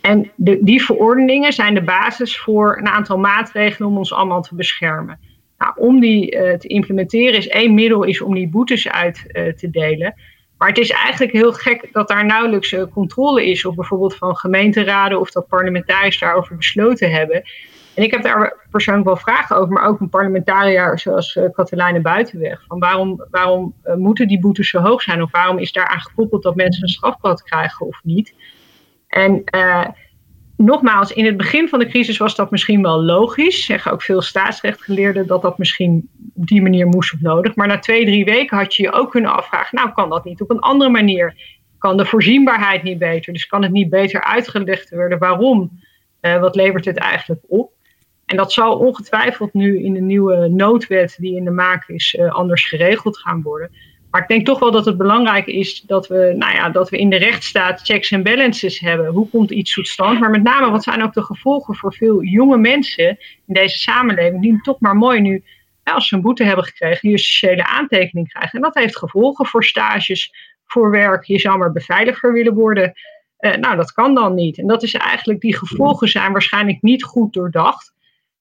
En 0.00 0.30
de, 0.34 0.58
die 0.60 0.84
verordeningen 0.84 1.52
zijn 1.52 1.74
de 1.74 1.82
basis 1.82 2.38
voor 2.38 2.78
een 2.78 2.88
aantal 2.88 3.18
maatregelen 3.18 3.88
om 3.88 3.96
ons 3.96 4.12
allemaal 4.12 4.42
te 4.42 4.54
beschermen. 4.54 5.18
Nou, 5.62 5.74
om 5.76 6.00
die 6.00 6.34
uh, 6.34 6.52
te 6.52 6.68
implementeren 6.68 7.38
is 7.38 7.48
één 7.48 7.74
middel 7.74 8.02
is 8.02 8.20
om 8.20 8.34
die 8.34 8.48
boetes 8.48 8.88
uit 8.88 9.24
uh, 9.26 9.52
te 9.52 9.70
delen. 9.70 10.14
Maar 10.58 10.68
het 10.68 10.78
is 10.78 10.90
eigenlijk 10.90 11.32
heel 11.32 11.52
gek 11.52 11.88
dat 11.92 12.08
daar 12.08 12.24
nauwelijks 12.24 12.72
uh, 12.72 12.82
controle 12.92 13.46
is, 13.46 13.64
of 13.64 13.74
bijvoorbeeld 13.74 14.16
van 14.16 14.36
gemeenteraden 14.36 15.20
of 15.20 15.30
dat 15.30 15.48
parlementariërs 15.48 16.18
daarover 16.18 16.56
besloten 16.56 17.10
hebben. 17.10 17.42
En 17.94 18.02
ik 18.02 18.10
heb 18.10 18.22
daar 18.22 18.66
persoonlijk 18.70 19.06
wel 19.06 19.16
vragen 19.16 19.56
over, 19.56 19.72
maar 19.72 19.86
ook 19.86 20.00
een 20.00 20.08
parlementariër 20.08 20.98
zoals 20.98 21.38
Katelijne 21.52 22.00
Buitenweg. 22.00 22.64
Van 22.68 22.78
waarom 22.78 23.24
waarom 23.30 23.74
moeten 23.96 24.28
die 24.28 24.40
boetes 24.40 24.68
zo 24.68 24.80
hoog 24.80 25.02
zijn? 25.02 25.22
Of 25.22 25.30
waarom 25.30 25.58
is 25.58 25.72
daaraan 25.72 26.00
gekoppeld 26.00 26.42
dat 26.42 26.54
mensen 26.54 26.82
een 26.82 26.88
strafblad 26.88 27.42
krijgen 27.42 27.86
of 27.86 28.00
niet? 28.02 28.34
En 29.08 29.44
nogmaals, 30.56 31.12
in 31.12 31.24
het 31.24 31.36
begin 31.36 31.68
van 31.68 31.78
de 31.78 31.86
crisis 31.86 32.16
was 32.16 32.34
dat 32.34 32.50
misschien 32.50 32.82
wel 32.82 33.02
logisch. 33.02 33.64
Zeggen 33.64 33.92
ook 33.92 34.02
veel 34.02 34.22
staatsrechtgeleerden 34.22 35.26
dat 35.26 35.42
dat 35.42 35.58
misschien 35.58 36.08
op 36.34 36.46
die 36.46 36.62
manier 36.62 36.86
moest 36.86 37.14
of 37.14 37.20
nodig. 37.20 37.54
Maar 37.54 37.66
na 37.66 37.78
twee, 37.78 38.04
drie 38.04 38.24
weken 38.24 38.56
had 38.56 38.74
je 38.74 38.82
je 38.82 38.92
ook 38.92 39.10
kunnen 39.10 39.32
afvragen: 39.32 39.76
nou, 39.76 39.92
kan 39.92 40.08
dat 40.08 40.24
niet 40.24 40.40
op 40.40 40.50
een 40.50 40.58
andere 40.58 40.90
manier? 40.90 41.34
Kan 41.78 41.96
de 41.96 42.06
voorzienbaarheid 42.06 42.82
niet 42.82 42.98
beter? 42.98 43.32
Dus 43.32 43.46
kan 43.46 43.62
het 43.62 43.72
niet 43.72 43.90
beter 43.90 44.24
uitgelegd 44.24 44.90
worden 44.90 45.18
waarom? 45.18 45.80
Uh, 46.20 46.40
wat 46.40 46.54
levert 46.54 46.84
het 46.84 46.96
eigenlijk 46.96 47.42
op? 47.48 47.72
En 48.26 48.36
dat 48.36 48.52
zal 48.52 48.78
ongetwijfeld 48.78 49.52
nu 49.52 49.84
in 49.84 49.92
de 49.92 50.00
nieuwe 50.00 50.48
noodwet 50.48 51.16
die 51.18 51.36
in 51.36 51.44
de 51.44 51.50
maak 51.50 51.88
is, 51.88 52.14
uh, 52.14 52.32
anders 52.32 52.68
geregeld 52.68 53.18
gaan 53.18 53.42
worden. 53.42 53.70
Maar 54.12 54.22
ik 54.22 54.28
denk 54.28 54.46
toch 54.46 54.58
wel 54.58 54.70
dat 54.70 54.84
het 54.84 54.96
belangrijk 54.96 55.46
is 55.46 55.80
dat 55.80 56.06
we, 56.08 56.34
nou 56.36 56.54
ja, 56.54 56.68
dat 56.68 56.90
we 56.90 56.98
in 56.98 57.10
de 57.10 57.16
rechtsstaat 57.16 57.80
checks 57.80 58.10
en 58.10 58.22
balances 58.22 58.80
hebben. 58.80 59.06
Hoe 59.06 59.28
komt 59.28 59.50
iets 59.50 59.74
tot 59.74 59.88
stand? 59.88 60.20
Maar 60.20 60.30
met 60.30 60.42
name, 60.42 60.70
wat 60.70 60.82
zijn 60.82 61.02
ook 61.02 61.12
de 61.12 61.22
gevolgen 61.22 61.74
voor 61.74 61.94
veel 61.94 62.22
jonge 62.22 62.58
mensen 62.58 63.08
in 63.46 63.54
deze 63.54 63.78
samenleving, 63.78 64.42
die 64.42 64.60
toch 64.60 64.80
maar 64.80 64.96
mooi 64.96 65.20
nu, 65.20 65.44
als 65.84 66.08
ze 66.08 66.14
een 66.14 66.22
boete 66.22 66.44
hebben 66.44 66.64
gekregen, 66.64 66.98
een 67.02 67.10
justitiële 67.10 67.66
aantekening 67.66 68.28
krijgen. 68.28 68.52
En 68.52 68.60
dat 68.60 68.74
heeft 68.74 68.98
gevolgen 68.98 69.46
voor 69.46 69.64
stages, 69.64 70.34
voor 70.64 70.90
werk. 70.90 71.24
Je 71.24 71.38
zou 71.38 71.58
maar 71.58 71.72
beveiliger 71.72 72.32
willen 72.32 72.54
worden. 72.54 72.92
Uh, 73.38 73.54
nou, 73.54 73.76
dat 73.76 73.92
kan 73.92 74.14
dan 74.14 74.34
niet. 74.34 74.58
En 74.58 74.66
dat 74.66 74.82
is 74.82 74.94
eigenlijk, 74.94 75.40
die 75.40 75.56
gevolgen 75.56 76.08
zijn 76.08 76.32
waarschijnlijk 76.32 76.82
niet 76.82 77.04
goed 77.04 77.32
doordacht. 77.32 77.92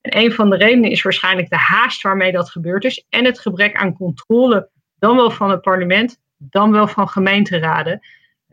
En 0.02 0.18
een 0.18 0.32
van 0.32 0.50
de 0.50 0.58
redenen 0.58 0.92
is 0.92 1.02
waarschijnlijk 1.02 1.50
de 1.50 1.58
haast 1.58 2.02
waarmee 2.02 2.32
dat 2.32 2.50
gebeurd 2.50 2.84
is 2.84 3.06
en 3.10 3.26
het 3.26 3.40
gebrek 3.40 3.76
aan 3.76 3.94
controle 3.94 4.70
dan 5.02 5.16
wel 5.16 5.32
van 5.32 5.50
het 5.50 5.62
parlement, 5.62 6.20
dan 6.38 6.72
wel 6.72 6.88
van 6.88 7.10
gemeenteraden. 7.10 8.00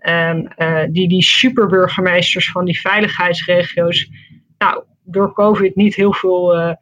Um, 0.03 0.49
uh, 0.57 0.85
die, 0.91 1.09
die 1.09 1.23
superburgemeesters 1.23 2.51
van 2.51 2.65
die 2.65 2.81
veiligheidsregio's, 2.81 4.11
nou, 4.59 4.83
door 5.03 5.33
COVID 5.33 5.77
niet 5.77 5.95
heel 5.95 6.13
veel 6.13 6.57
uh, 6.57 6.73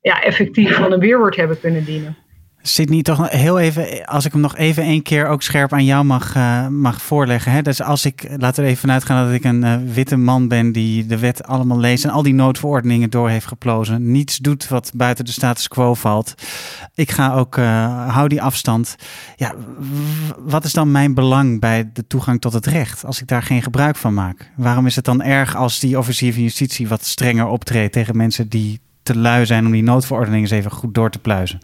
ja, 0.00 0.22
effectief 0.22 0.74
van 0.74 0.92
een 0.92 1.00
weerwoord 1.00 1.36
hebben 1.36 1.60
kunnen 1.60 1.84
dienen. 1.84 2.16
Sydney, 2.62 3.02
toch 3.02 3.30
heel 3.30 3.58
even, 3.58 4.04
als 4.04 4.24
ik 4.24 4.32
hem 4.32 4.40
nog 4.40 4.56
even 4.56 4.82
één 4.82 5.02
keer 5.02 5.26
ook 5.26 5.42
scherp 5.42 5.72
aan 5.72 5.84
jou 5.84 6.04
mag, 6.04 6.36
uh, 6.36 6.68
mag 6.68 7.02
voorleggen. 7.02 7.52
Hè? 7.52 7.62
Dus 7.62 7.82
als 7.82 8.04
ik, 8.04 8.26
laten 8.36 8.62
we 8.62 8.68
even 8.68 8.80
vanuit 8.80 9.04
gaan 9.04 9.24
dat 9.24 9.34
ik 9.34 9.44
een 9.44 9.64
uh, 9.64 9.76
witte 9.94 10.16
man 10.16 10.48
ben 10.48 10.72
die 10.72 11.06
de 11.06 11.18
wet 11.18 11.44
allemaal 11.44 11.78
leest 11.78 12.04
en 12.04 12.10
al 12.10 12.22
die 12.22 12.34
noodverordeningen 12.34 13.10
door 13.10 13.28
heeft 13.28 13.46
geplozen. 13.46 14.10
Niets 14.10 14.36
doet 14.38 14.68
wat 14.68 14.90
buiten 14.94 15.24
de 15.24 15.32
status 15.32 15.68
quo 15.68 15.94
valt. 15.94 16.34
Ik 16.94 17.10
ga 17.10 17.34
ook, 17.34 17.56
uh, 17.56 18.14
hou 18.14 18.28
die 18.28 18.42
afstand. 18.42 18.96
Ja, 19.36 19.54
wat 20.38 20.64
is 20.64 20.72
dan 20.72 20.90
mijn 20.90 21.14
belang 21.14 21.60
bij 21.60 21.90
de 21.92 22.06
toegang 22.06 22.40
tot 22.40 22.52
het 22.52 22.66
recht 22.66 23.04
als 23.04 23.20
ik 23.20 23.28
daar 23.28 23.42
geen 23.42 23.62
gebruik 23.62 23.96
van 23.96 24.14
maak? 24.14 24.50
Waarom 24.56 24.86
is 24.86 24.96
het 24.96 25.04
dan 25.04 25.22
erg 25.22 25.56
als 25.56 25.78
die 25.78 25.98
officier 25.98 26.32
van 26.32 26.42
justitie 26.42 26.88
wat 26.88 27.04
strenger 27.04 27.46
optreedt 27.46 27.92
tegen 27.92 28.16
mensen 28.16 28.48
die 28.48 28.80
te 29.02 29.18
lui 29.18 29.46
zijn 29.46 29.66
om 29.66 29.72
die 29.72 29.82
noodverordeningen 29.82 30.40
eens 30.40 30.58
even 30.58 30.70
goed 30.70 30.94
door 30.94 31.10
te 31.10 31.18
pluizen? 31.18 31.60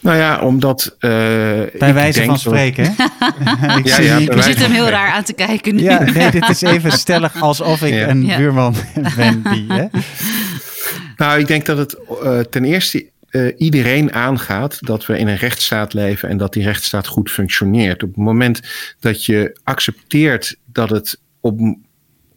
Nou 0.00 0.16
ja, 0.16 0.40
omdat. 0.40 0.96
Uh, 1.00 1.10
Bij 1.78 1.94
wijze 1.94 2.24
van 2.24 2.38
spreken. 2.38 2.84
ik 2.84 3.86
ja, 3.86 4.00
ja, 4.00 4.18
je 4.18 4.42
zit 4.42 4.58
hem 4.58 4.70
heel 4.70 4.88
raar 4.88 5.12
aan 5.12 5.24
te 5.24 5.32
kijken. 5.32 5.74
Nu. 5.74 5.82
Ja, 5.82 6.02
nee, 6.14 6.30
dit 6.30 6.48
is 6.48 6.60
even 6.60 6.92
stellig 6.92 7.42
alsof 7.42 7.82
ik 7.82 7.94
ja. 7.94 8.08
een 8.08 8.26
buurman 8.36 8.74
ben. 9.16 9.42
Die, 9.42 9.66
hè? 9.68 9.86
Nou, 11.16 11.38
ik 11.38 11.46
denk 11.46 11.66
dat 11.66 11.78
het 11.78 11.96
uh, 12.22 12.38
ten 12.40 12.64
eerste 12.64 13.06
uh, 13.30 13.52
iedereen 13.56 14.12
aangaat 14.12 14.78
dat 14.80 15.06
we 15.06 15.18
in 15.18 15.28
een 15.28 15.36
rechtsstaat 15.36 15.92
leven 15.92 16.28
en 16.28 16.36
dat 16.36 16.52
die 16.52 16.64
rechtsstaat 16.64 17.06
goed 17.06 17.30
functioneert. 17.30 18.02
Op 18.02 18.08
het 18.08 18.24
moment 18.24 18.60
dat 19.00 19.24
je 19.24 19.56
accepteert 19.62 20.56
dat 20.72 20.90
het 20.90 21.20
op 21.40 21.60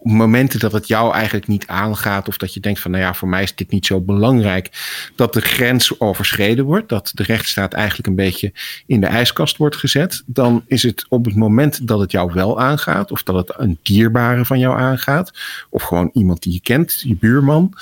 momenten 0.08 0.60
dat 0.60 0.72
het 0.72 0.88
jou 0.88 1.14
eigenlijk 1.14 1.48
niet 1.48 1.68
aangaat, 1.68 2.28
of 2.28 2.38
dat 2.38 2.54
je 2.54 2.60
denkt 2.60 2.80
van, 2.80 2.92
nou 2.92 3.04
ja, 3.04 3.14
voor 3.14 3.28
mij 3.28 3.44
is 3.44 3.56
dit 3.56 3.72
niet 3.72 3.86
zo 3.86 4.02
belangrijk, 4.02 4.70
dat 5.16 5.34
de 5.34 5.42
grens 5.42 6.00
overschreden 6.00 6.66
wordt, 6.66 6.90
dat 6.90 7.12
de 7.14 7.24
rechtsstaat 7.24 7.74
eigenlijk 7.74 8.08
een 8.08 8.16
beetje 8.16 8.54
in 8.86 9.02
de 9.02 9.08
ijskast 9.08 9.58
wordt 9.58 9.76
gezet, 9.76 10.24
dan 10.26 10.64
is 10.68 10.84
het 10.84 11.06
op 11.10 11.26
het 11.26 11.36
moment 11.36 11.88
dat 11.88 12.00
het 12.00 12.12
jou 12.12 12.32
wel 12.34 12.60
aangaat, 12.60 13.12
of 13.12 13.24
dat 13.24 13.36
het 13.36 13.54
een 13.58 13.80
dierbare 13.84 14.46
van 14.46 14.60
jou 14.60 14.80
aangaat, 14.80 15.32
of 15.70 15.84
gewoon 15.84 16.10
iemand 16.14 16.44
die 16.44 16.54
je 16.54 16.62
kent, 16.62 17.02
je 17.02 17.16
buurman, 17.16 17.74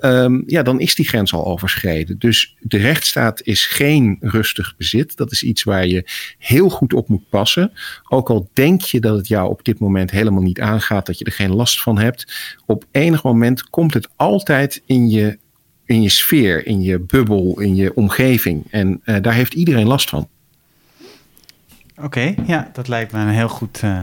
um, 0.00 0.42
ja, 0.46 0.62
dan 0.62 0.80
is 0.80 0.94
die 0.94 1.08
grens 1.08 1.32
al 1.32 1.46
overschreden. 1.46 2.18
Dus 2.18 2.56
de 2.60 2.78
rechtsstaat 2.78 3.42
is 3.42 3.66
geen 3.66 4.16
rustig 4.20 4.74
bezit. 4.76 5.16
Dat 5.16 5.32
is 5.32 5.42
iets 5.42 5.62
waar 5.62 5.86
je 5.86 6.04
heel 6.38 6.68
goed 6.68 6.92
op 6.92 7.08
moet 7.08 7.28
passen. 7.28 7.72
Ook 8.08 8.30
al 8.30 8.50
denk 8.52 8.80
je 8.80 9.00
dat 9.00 9.16
het 9.16 9.28
jou 9.28 9.50
op 9.50 9.64
dit 9.64 9.78
moment 9.78 10.10
helemaal 10.10 10.42
niet 10.42 10.60
aangaat, 10.60 11.06
dat 11.06 11.18
je 11.18 11.24
er 11.24 11.32
geen 11.32 11.54
last 11.54 11.73
van 11.82 11.98
hebt. 11.98 12.32
Op 12.66 12.84
enig 12.90 13.22
moment 13.22 13.70
komt 13.70 13.94
het 13.94 14.08
altijd 14.16 14.82
in 14.86 15.08
je 15.08 15.38
in 15.86 16.02
je 16.02 16.08
sfeer, 16.08 16.66
in 16.66 16.82
je 16.82 16.98
bubbel, 17.00 17.60
in 17.60 17.74
je 17.74 17.94
omgeving. 17.94 18.64
En 18.70 19.00
uh, 19.04 19.16
daar 19.20 19.34
heeft 19.34 19.54
iedereen 19.54 19.86
last 19.86 20.08
van. 20.08 20.28
Oké, 22.02 22.34
ja, 22.46 22.70
dat 22.72 22.88
lijkt 22.88 23.12
me 23.12 23.20
een 23.20 23.28
heel 23.28 23.48
goed, 23.48 23.80
uh, 23.84 24.02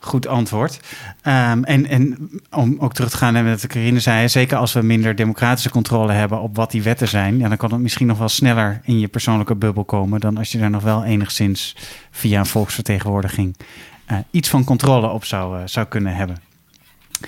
goed 0.00 0.26
antwoord. 0.26 0.80
Um, 1.26 1.64
en, 1.64 1.86
en 1.86 2.30
om 2.50 2.76
ook 2.78 2.94
terug 2.94 3.10
te 3.10 3.16
gaan 3.16 3.32
naar 3.32 3.44
wat 3.44 3.66
Carine 3.66 4.00
zei, 4.00 4.28
zeker 4.28 4.56
als 4.56 4.72
we 4.72 4.82
minder 4.82 5.14
democratische 5.14 5.70
controle 5.70 6.12
hebben 6.12 6.40
op 6.40 6.56
wat 6.56 6.70
die 6.70 6.82
wetten 6.82 7.08
zijn, 7.08 7.38
dan 7.38 7.56
kan 7.56 7.72
het 7.72 7.80
misschien 7.80 8.06
nog 8.06 8.18
wel 8.18 8.28
sneller 8.28 8.80
in 8.84 8.98
je 8.98 9.08
persoonlijke 9.08 9.54
bubbel 9.54 9.84
komen 9.84 10.20
dan 10.20 10.36
als 10.36 10.52
je 10.52 10.58
daar 10.58 10.70
nog 10.70 10.82
wel 10.82 11.04
enigszins 11.04 11.76
via 12.10 12.38
een 12.38 12.46
volksvertegenwoordiging 12.46 13.56
uh, 14.10 14.18
iets 14.30 14.48
van 14.48 14.64
controle 14.64 15.08
op 15.08 15.24
zou, 15.24 15.58
uh, 15.58 15.62
zou 15.64 15.86
kunnen 15.86 16.14
hebben. 16.14 16.51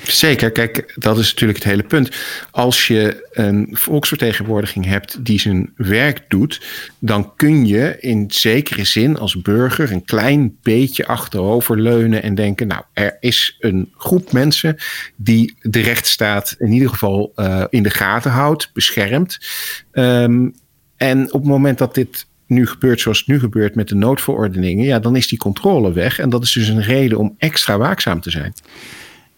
Zeker, 0.02 0.50
kijk, 0.50 0.92
dat 0.94 1.18
is 1.18 1.30
natuurlijk 1.30 1.58
het 1.58 1.68
hele 1.68 1.82
punt. 1.82 2.10
Als 2.50 2.86
je 2.86 3.28
een 3.32 3.68
volksvertegenwoordiging 3.70 4.84
hebt 4.84 5.24
die 5.24 5.40
zijn 5.40 5.72
werk 5.76 6.24
doet, 6.28 6.62
dan 6.98 7.36
kun 7.36 7.66
je 7.66 7.96
in 8.00 8.24
zekere 8.28 8.84
zin 8.84 9.18
als 9.18 9.42
burger 9.42 9.92
een 9.92 10.04
klein 10.04 10.56
beetje 10.62 11.06
achteroverleunen 11.06 12.22
en 12.22 12.34
denken: 12.34 12.66
Nou, 12.66 12.82
er 12.92 13.16
is 13.20 13.56
een 13.58 13.92
groep 13.96 14.32
mensen 14.32 14.76
die 15.16 15.56
de 15.60 15.80
rechtsstaat 15.80 16.54
in 16.58 16.72
ieder 16.72 16.88
geval 16.88 17.32
uh, 17.36 17.64
in 17.70 17.82
de 17.82 17.90
gaten 17.90 18.30
houdt, 18.30 18.70
beschermt. 18.72 19.38
Um, 19.92 20.54
en 20.96 21.24
op 21.32 21.40
het 21.40 21.50
moment 21.50 21.78
dat 21.78 21.94
dit 21.94 22.26
nu 22.46 22.66
gebeurt 22.66 23.00
zoals 23.00 23.18
het 23.18 23.26
nu 23.26 23.38
gebeurt 23.38 23.74
met 23.74 23.88
de 23.88 23.94
noodverordeningen, 23.94 24.84
ja, 24.84 24.98
dan 24.98 25.16
is 25.16 25.28
die 25.28 25.38
controle 25.38 25.92
weg. 25.92 26.18
En 26.18 26.30
dat 26.30 26.42
is 26.42 26.52
dus 26.52 26.68
een 26.68 26.82
reden 26.82 27.18
om 27.18 27.34
extra 27.38 27.78
waakzaam 27.78 28.20
te 28.20 28.30
zijn. 28.30 28.54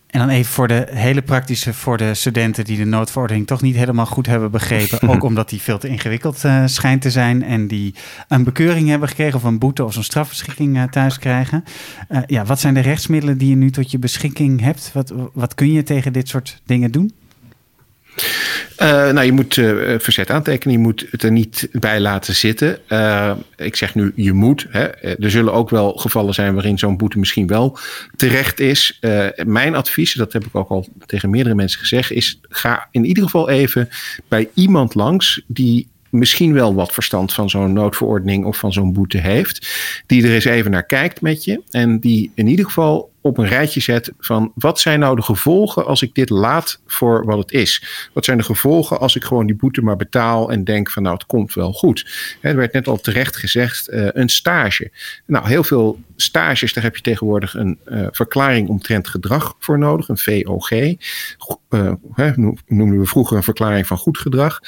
En 0.06 0.18
dan 0.18 0.28
even 0.28 0.52
voor 0.52 0.68
de 0.68 0.86
hele 0.90 1.22
praktische, 1.22 1.74
voor 1.74 1.96
de 1.96 2.14
studenten 2.14 2.64
die 2.64 2.76
de 2.76 2.84
noodverordening 2.84 3.46
toch 3.46 3.62
niet 3.62 3.76
helemaal 3.76 4.06
goed 4.06 4.26
hebben 4.26 4.50
begrepen. 4.50 5.08
ook 5.14 5.22
omdat 5.22 5.48
die 5.48 5.60
veel 5.60 5.78
te 5.78 5.88
ingewikkeld 5.88 6.44
uh, 6.44 6.62
schijnt 6.66 7.02
te 7.02 7.10
zijn. 7.10 7.42
En 7.42 7.66
die 7.66 7.94
een 8.28 8.44
bekeuring 8.44 8.88
hebben 8.88 9.08
gekregen 9.08 9.34
of 9.34 9.42
een 9.42 9.58
boete 9.58 9.84
of 9.84 9.92
zo'n 9.92 10.02
strafbeschikking 10.02 10.76
uh, 10.76 10.82
thuis 10.82 11.18
krijgen. 11.18 11.64
Uh, 12.08 12.18
ja, 12.26 12.44
wat 12.44 12.60
zijn 12.60 12.74
de 12.74 12.80
rechtsmiddelen 12.80 13.38
die 13.38 13.48
je 13.48 13.56
nu 13.56 13.70
tot 13.70 13.90
je 13.90 13.98
beschikking 13.98 14.60
hebt? 14.60 14.90
Wat, 14.92 15.12
wat 15.32 15.54
kun 15.54 15.72
je 15.72 15.82
tegen 15.82 16.12
dit 16.12 16.28
soort 16.28 16.60
dingen 16.64 16.90
doen? 16.90 17.12
Uh, 18.82 18.88
nou, 18.88 19.22
je 19.22 19.32
moet 19.32 19.56
uh, 19.56 19.94
verzet 19.98 20.30
aantekenen. 20.30 20.76
Je 20.76 20.82
moet 20.82 21.06
het 21.10 21.22
er 21.22 21.30
niet 21.30 21.68
bij 21.72 22.00
laten 22.00 22.34
zitten. 22.34 22.78
Ik 23.56 23.76
zeg 23.76 23.94
nu, 23.94 24.12
je 24.14 24.32
moet. 24.32 24.66
Hè. 24.70 24.84
Er 25.00 25.30
zullen 25.30 25.52
ook 25.52 25.70
wel 25.70 25.92
gevallen 25.92 26.34
zijn 26.34 26.54
waarin 26.54 26.78
zo'n 26.78 26.96
boete 26.96 27.18
misschien 27.18 27.46
wel 27.46 27.78
terecht 28.16 28.60
is. 28.60 29.00
mijn 29.44 29.74
advies, 29.74 30.14
dat 30.14 30.32
heb 30.32 30.44
ik 30.44 30.54
ook 30.54 30.68
al 30.68 30.88
tegen 31.06 31.30
meerdere 31.30 31.54
mensen 31.54 31.80
gezegd, 31.80 32.10
is 32.10 32.40
ga 32.48 32.88
in 32.90 33.04
ieder 33.04 33.22
geval 33.22 33.48
even 33.48 33.88
bij 34.28 34.48
iemand 34.54 34.94
langs 34.94 35.42
die 35.46 35.88
misschien 36.10 36.52
wel 36.52 36.74
wat 36.74 36.92
verstand 36.92 37.32
van 37.32 37.50
zo'n 37.50 37.72
noodverordening 37.72 38.44
of 38.44 38.56
van 38.56 38.72
zo'n 38.72 38.92
boete 38.92 39.18
heeft. 39.18 39.68
Die 40.06 40.24
er 40.24 40.34
eens 40.34 40.44
even 40.44 40.70
naar 40.70 40.86
kijkt 40.86 41.20
met 41.20 41.44
je. 41.44 41.62
En 41.70 41.98
die 41.98 42.30
in 42.34 42.46
ieder 42.46 42.64
geval 42.64 43.10
op 43.26 43.38
een 43.38 43.48
rijtje 43.48 43.80
zet 43.80 44.12
van 44.18 44.52
wat 44.54 44.80
zijn 44.80 44.98
nou 44.98 45.16
de 45.16 45.22
gevolgen 45.22 45.86
als 45.86 46.02
ik 46.02 46.14
dit 46.14 46.30
laat 46.30 46.80
voor 46.86 47.24
wat 47.24 47.38
het 47.38 47.52
is? 47.52 48.08
Wat 48.12 48.24
zijn 48.24 48.38
de 48.38 48.44
gevolgen 48.44 49.00
als 49.00 49.16
ik 49.16 49.24
gewoon 49.24 49.46
die 49.46 49.56
boete 49.56 49.82
maar 49.82 49.96
betaal 49.96 50.50
en 50.50 50.64
denk 50.64 50.90
van 50.90 51.02
nou 51.02 51.14
het 51.14 51.26
komt 51.26 51.54
wel 51.54 51.72
goed? 51.72 52.10
Er 52.40 52.56
werd 52.56 52.72
net 52.72 52.88
al 52.88 52.96
terecht 52.96 53.36
gezegd 53.36 53.88
uh, 53.90 54.08
een 54.12 54.28
stage. 54.28 54.90
Nou 55.26 55.48
heel 55.48 55.64
veel 55.64 55.98
stages 56.16 56.72
daar 56.72 56.84
heb 56.84 56.96
je 56.96 57.02
tegenwoordig 57.02 57.54
een 57.54 57.78
uh, 57.86 58.06
verklaring 58.10 58.68
omtrent 58.68 59.08
gedrag 59.08 59.56
voor 59.58 59.78
nodig, 59.78 60.08
een 60.08 60.18
VOG. 60.18 60.70
Uh, 60.70 62.56
noemden 62.66 63.00
we 63.00 63.06
vroeger 63.06 63.36
een 63.36 63.42
verklaring 63.42 63.86
van 63.86 63.96
goed 63.96 64.18
gedrag 64.18 64.60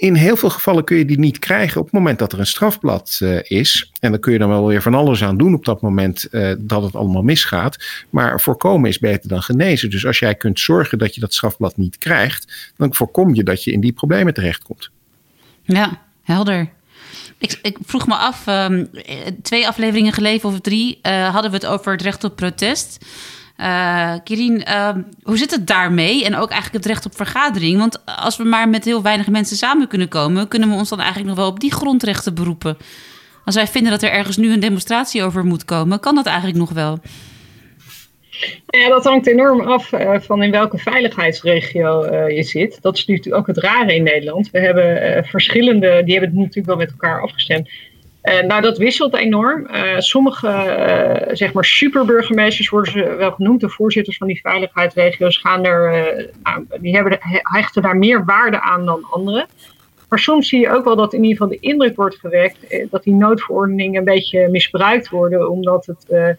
in 0.00 0.14
heel 0.14 0.36
veel 0.36 0.50
gevallen 0.50 0.84
kun 0.84 0.96
je 0.96 1.04
die 1.04 1.18
niet 1.18 1.38
krijgen 1.38 1.80
op 1.80 1.84
het 1.84 1.94
moment 1.94 2.18
dat 2.18 2.32
er 2.32 2.38
een 2.38 2.46
strafblad 2.46 3.18
uh, 3.22 3.38
is. 3.42 3.90
En 4.00 4.10
dan 4.10 4.20
kun 4.20 4.32
je 4.32 4.38
dan 4.38 4.48
wel 4.48 4.66
weer 4.66 4.82
van 4.82 4.94
alles 4.94 5.24
aan 5.24 5.36
doen 5.36 5.54
op 5.54 5.64
dat 5.64 5.80
moment 5.80 6.28
uh, 6.30 6.52
dat 6.58 6.82
het 6.82 6.94
allemaal 6.94 7.22
misgaat. 7.22 8.04
Maar 8.10 8.40
voorkomen 8.40 8.88
is 8.88 8.98
beter 8.98 9.28
dan 9.28 9.42
genezen. 9.42 9.90
Dus 9.90 10.06
als 10.06 10.18
jij 10.18 10.34
kunt 10.34 10.60
zorgen 10.60 10.98
dat 10.98 11.14
je 11.14 11.20
dat 11.20 11.34
strafblad 11.34 11.76
niet 11.76 11.98
krijgt, 11.98 12.72
dan 12.76 12.94
voorkom 12.94 13.34
je 13.34 13.42
dat 13.42 13.64
je 13.64 13.72
in 13.72 13.80
die 13.80 13.92
problemen 13.92 14.34
terechtkomt. 14.34 14.90
Ja, 15.62 16.00
helder. 16.22 16.70
Ik, 17.38 17.58
ik, 17.62 17.78
vroeg 17.84 18.06
me 18.06 18.14
af, 18.14 18.46
um, 18.46 18.90
twee 19.42 19.68
afleveringen 19.68 20.12
geleden 20.12 20.44
of 20.44 20.60
drie 20.60 20.98
uh, 21.02 21.28
hadden 21.32 21.50
we 21.50 21.56
het 21.56 21.66
over 21.66 21.92
het 21.92 22.02
recht 22.02 22.24
op 22.24 22.36
protest. 22.36 23.04
Uh, 23.60 24.14
hoe 25.22 25.38
zit 25.38 25.50
het 25.50 25.66
daarmee? 25.66 26.24
En 26.24 26.36
ook 26.36 26.50
eigenlijk 26.50 26.84
het 26.84 26.92
recht 26.92 27.06
op 27.06 27.16
vergadering. 27.16 27.78
Want 27.78 28.06
als 28.06 28.36
we 28.36 28.44
maar 28.44 28.68
met 28.68 28.84
heel 28.84 29.02
weinig 29.02 29.28
mensen 29.28 29.56
samen 29.56 29.88
kunnen 29.88 30.08
komen, 30.08 30.48
kunnen 30.48 30.68
we 30.68 30.74
ons 30.74 30.88
dan 30.88 30.98
eigenlijk 30.98 31.28
nog 31.28 31.38
wel 31.38 31.48
op 31.48 31.60
die 31.60 31.72
grondrechten 31.72 32.34
beroepen. 32.34 32.76
Als 33.44 33.54
wij 33.54 33.66
vinden 33.66 33.90
dat 33.90 34.02
er 34.02 34.10
ergens 34.10 34.36
nu 34.36 34.52
een 34.52 34.60
demonstratie 34.60 35.22
over 35.22 35.44
moet 35.44 35.64
komen, 35.64 36.00
kan 36.00 36.14
dat 36.14 36.26
eigenlijk 36.26 36.58
nog 36.58 36.70
wel. 36.70 36.98
Ja, 38.66 38.88
dat 38.88 39.04
hangt 39.04 39.26
enorm 39.26 39.60
af 39.60 39.92
uh, 39.92 40.14
van 40.20 40.42
in 40.42 40.50
welke 40.50 40.78
veiligheidsregio 40.78 42.04
uh, 42.04 42.36
je 42.36 42.42
zit. 42.42 42.78
Dat 42.82 42.96
is 42.96 43.06
natuurlijk 43.06 43.36
ook 43.36 43.46
het 43.46 43.58
rare 43.58 43.94
in 43.94 44.02
Nederland. 44.02 44.50
We 44.50 44.58
hebben 44.58 45.24
verschillende, 45.24 46.02
die 46.04 46.12
hebben 46.12 46.30
het 46.30 46.38
natuurlijk 46.38 46.66
wel 46.66 46.76
met 46.76 46.90
elkaar 46.90 47.22
afgestemd. 47.22 47.68
Nou, 48.22 48.60
dat 48.60 48.78
wisselt 48.78 49.14
enorm. 49.14 49.66
Uh, 49.70 49.98
sommige 49.98 50.46
uh, 50.48 51.34
zeg 51.34 51.52
maar 51.52 51.64
superburgemeesters 51.64 52.68
worden 52.68 52.92
ze 52.92 53.14
wel 53.14 53.30
genoemd. 53.30 53.60
De 53.60 53.68
voorzitters 53.68 54.16
van 54.16 54.26
die 54.26 54.40
veiligheidsregio's 54.40 55.38
gaan 55.38 55.64
er, 55.64 55.90
nou, 56.42 56.66
die 56.80 56.94
hebben, 56.94 57.18
hechten 57.42 57.82
daar 57.82 57.96
meer 57.96 58.24
waarde 58.24 58.60
aan 58.60 58.86
dan 58.86 59.06
anderen. 59.10 59.46
Maar 60.08 60.18
soms 60.18 60.48
zie 60.48 60.60
je 60.60 60.70
ook 60.70 60.84
wel 60.84 60.96
dat 60.96 61.12
in 61.12 61.22
ieder 61.22 61.36
geval 61.36 61.58
de 61.58 61.68
indruk 61.68 61.96
wordt 61.96 62.16
gewekt 62.16 62.58
dat 62.90 63.02
die 63.02 63.14
noodverordeningen 63.14 63.98
een 63.98 64.04
beetje 64.04 64.48
misbruikt 64.48 65.08
worden, 65.08 65.50
omdat 65.50 65.86
het 65.86 66.36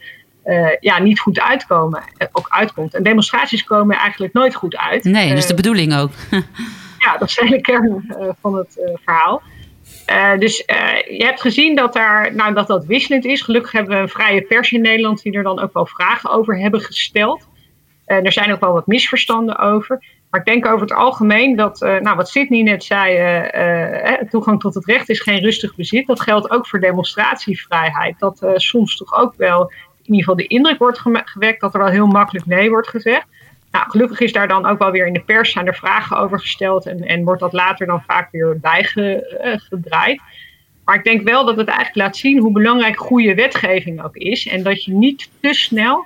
ja, 0.80 1.00
niet 1.00 1.20
goed 1.20 1.40
uitkomen, 1.40 2.04
ook 2.32 2.48
uitkomt. 2.50 2.94
En 2.94 3.04
demonstraties 3.04 3.64
komen 3.64 3.98
eigenlijk 3.98 4.34
nooit 4.34 4.56
goed 4.56 4.78
uit. 4.78 5.04
Nee, 5.04 5.30
dat 5.30 5.38
is 5.38 5.48
de 5.48 5.54
bedoeling 5.54 5.96
ook. 5.96 6.12
ja, 7.06 7.18
dat 7.18 7.28
is 7.28 7.36
de 7.36 7.46
hele 7.46 7.62
kern 7.62 8.16
van 8.42 8.58
het 8.58 8.80
verhaal. 9.04 9.42
Uh, 10.12 10.38
dus 10.38 10.64
uh, 10.68 11.18
je 11.18 11.24
hebt 11.26 11.42
gezien 11.42 11.76
dat, 11.76 11.94
daar, 11.94 12.36
nou, 12.36 12.54
dat 12.54 12.68
dat 12.68 12.86
wisselend 12.86 13.26
is. 13.26 13.42
Gelukkig 13.42 13.72
hebben 13.72 13.96
we 13.96 14.02
een 14.02 14.10
vrije 14.10 14.42
pers 14.42 14.72
in 14.72 14.82
Nederland 14.82 15.22
die 15.22 15.34
er 15.34 15.44
dan 15.44 15.60
ook 15.60 15.74
wel 15.74 15.86
vragen 15.86 16.30
over 16.32 16.60
hebben 16.60 16.82
gesteld. 16.82 17.48
Uh, 18.08 18.26
er 18.26 18.32
zijn 18.32 18.52
ook 18.52 18.60
wel 18.60 18.74
wat 18.74 18.88
misverstanden 18.88 19.58
over. 19.58 20.04
Maar 20.30 20.40
ik 20.40 20.46
denk 20.46 20.66
over 20.66 20.82
het 20.82 20.94
algemeen 20.94 21.56
dat, 21.56 21.80
nou, 21.80 22.16
wat 22.16 22.30
Sydney 22.30 22.62
net 22.62 22.84
zei, 22.84 24.28
toegang 24.30 24.60
tot 24.60 24.74
het 24.74 24.86
recht 24.86 25.10
is 25.10 25.20
geen 25.20 25.40
rustig 25.40 25.76
bezit. 25.76 26.08
Dat 26.08 26.22
geldt 26.22 26.52
ook 26.52 26.68
voor 26.68 26.80
demonstratievrijheid. 26.80 28.20
Dat 28.20 28.46
soms 28.56 28.98
toch 28.98 29.18
ook 29.18 29.34
wel 29.38 29.62
in 30.04 30.18
ieder 30.18 30.20
geval 30.20 30.36
de 30.36 30.48
indruk 30.48 30.78
wordt 30.78 31.02
gewekt 31.26 31.62
dat 31.62 31.74
er 31.74 31.80
wel 31.80 31.90
heel 31.90 32.08
makkelijk 32.08 32.46
nee 32.46 32.70
wordt 32.70 32.88
gezegd. 32.88 33.26
Nou, 33.72 33.90
gelukkig 33.90 34.20
is 34.20 34.32
daar 34.32 34.48
dan 34.48 34.66
ook 34.66 34.80
wel 34.80 34.92
weer 34.92 35.08
in 35.08 35.14
de 35.14 35.24
pers 35.24 35.52
zijn 35.52 35.68
er 35.68 35.76
vragen 35.76 36.18
over 36.18 36.40
gesteld 36.40 36.86
en, 36.86 37.00
en 37.00 37.24
wordt 37.24 37.42
dat 37.42 37.54
later 37.54 37.88
dan 37.88 38.04
vaak 38.08 38.32
weer 38.32 38.60
bijgedraaid. 38.60 40.22
Maar 40.86 40.96
ik 40.96 41.04
denk 41.04 41.28
wel 41.28 41.46
dat 41.46 41.58
het 41.58 41.68
eigenlijk 41.68 41.98
laat 41.98 42.18
zien 42.18 42.40
hoe 42.40 42.52
belangrijk 42.52 42.98
goede 42.98 43.36
wetgeving 43.36 44.04
ook 44.04 44.16
is. 44.16 44.48
En 44.48 44.64
dat 44.64 44.84
je 44.84 44.94
niet 44.94 45.30
te 45.40 45.54
snel 45.54 46.06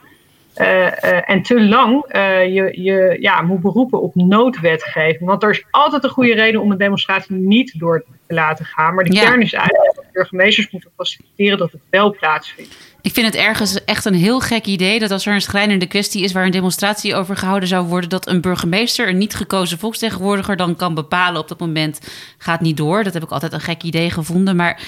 uh, 0.58 0.68
uh, 0.68 1.30
en 1.30 1.42
te 1.42 1.62
lang 1.62 2.06
uh, 2.16 2.54
je, 2.54 2.82
je 2.82 3.18
ja, 3.20 3.42
moet 3.42 3.62
beroepen 3.62 4.02
op 4.02 4.16
noodwetgeving. 4.16 5.30
Want 5.30 5.44
er 5.44 5.50
is 5.50 5.66
altijd 5.72 6.04
een 6.04 6.10
goede 6.10 6.34
reden 6.34 6.62
om 6.62 6.72
een 6.72 6.78
demonstratie 6.78 7.36
niet 7.36 7.80
door 7.80 8.04
te 8.28 8.34
laten 8.34 8.66
gaan. 8.66 8.96
Maar 8.96 9.04
de 9.04 9.14
ja. 9.14 9.24
kern 9.24 9.42
is 9.42 9.54
eigenlijk 9.54 9.95
burgemeesters 10.16 10.70
moeten 10.72 10.92
faciliteren 10.96 11.58
dat 11.58 11.72
het 11.72 11.82
wel 11.90 12.16
plaatsvindt. 12.16 12.76
Ik 13.02 13.14
vind 13.14 13.26
het 13.26 13.36
ergens 13.36 13.84
echt 13.84 14.06
een 14.06 14.14
heel 14.14 14.40
gek 14.40 14.66
idee 14.66 15.00
dat 15.00 15.12
als 15.12 15.26
er 15.26 15.34
een 15.34 15.42
schrijnende 15.42 15.86
kwestie 15.86 16.24
is 16.24 16.32
waar 16.32 16.46
een 16.46 16.52
demonstratie 16.52 17.16
over 17.16 17.38
gehouden 17.38 17.70
zou 17.70 17.88
worden, 17.88 18.10
dat 18.10 18.28
een 18.28 18.42
burgemeester, 18.42 19.10
een 19.10 19.18
niet 19.18 19.36
gekozen 19.36 19.80
volksvertegenwoordiger, 19.80 20.56
dan 20.56 20.76
kan 20.76 20.94
bepalen 20.94 21.42
op 21.42 21.48
dat 21.48 21.60
moment 21.60 22.00
gaat 22.38 22.62
niet 22.62 22.78
door. 22.78 23.04
Dat 23.04 23.14
heb 23.14 23.24
ik 23.24 23.32
altijd 23.32 23.54
een 23.54 23.62
gek 23.62 23.84
idee 23.84 24.10
gevonden. 24.10 24.56
Maar, 24.56 24.82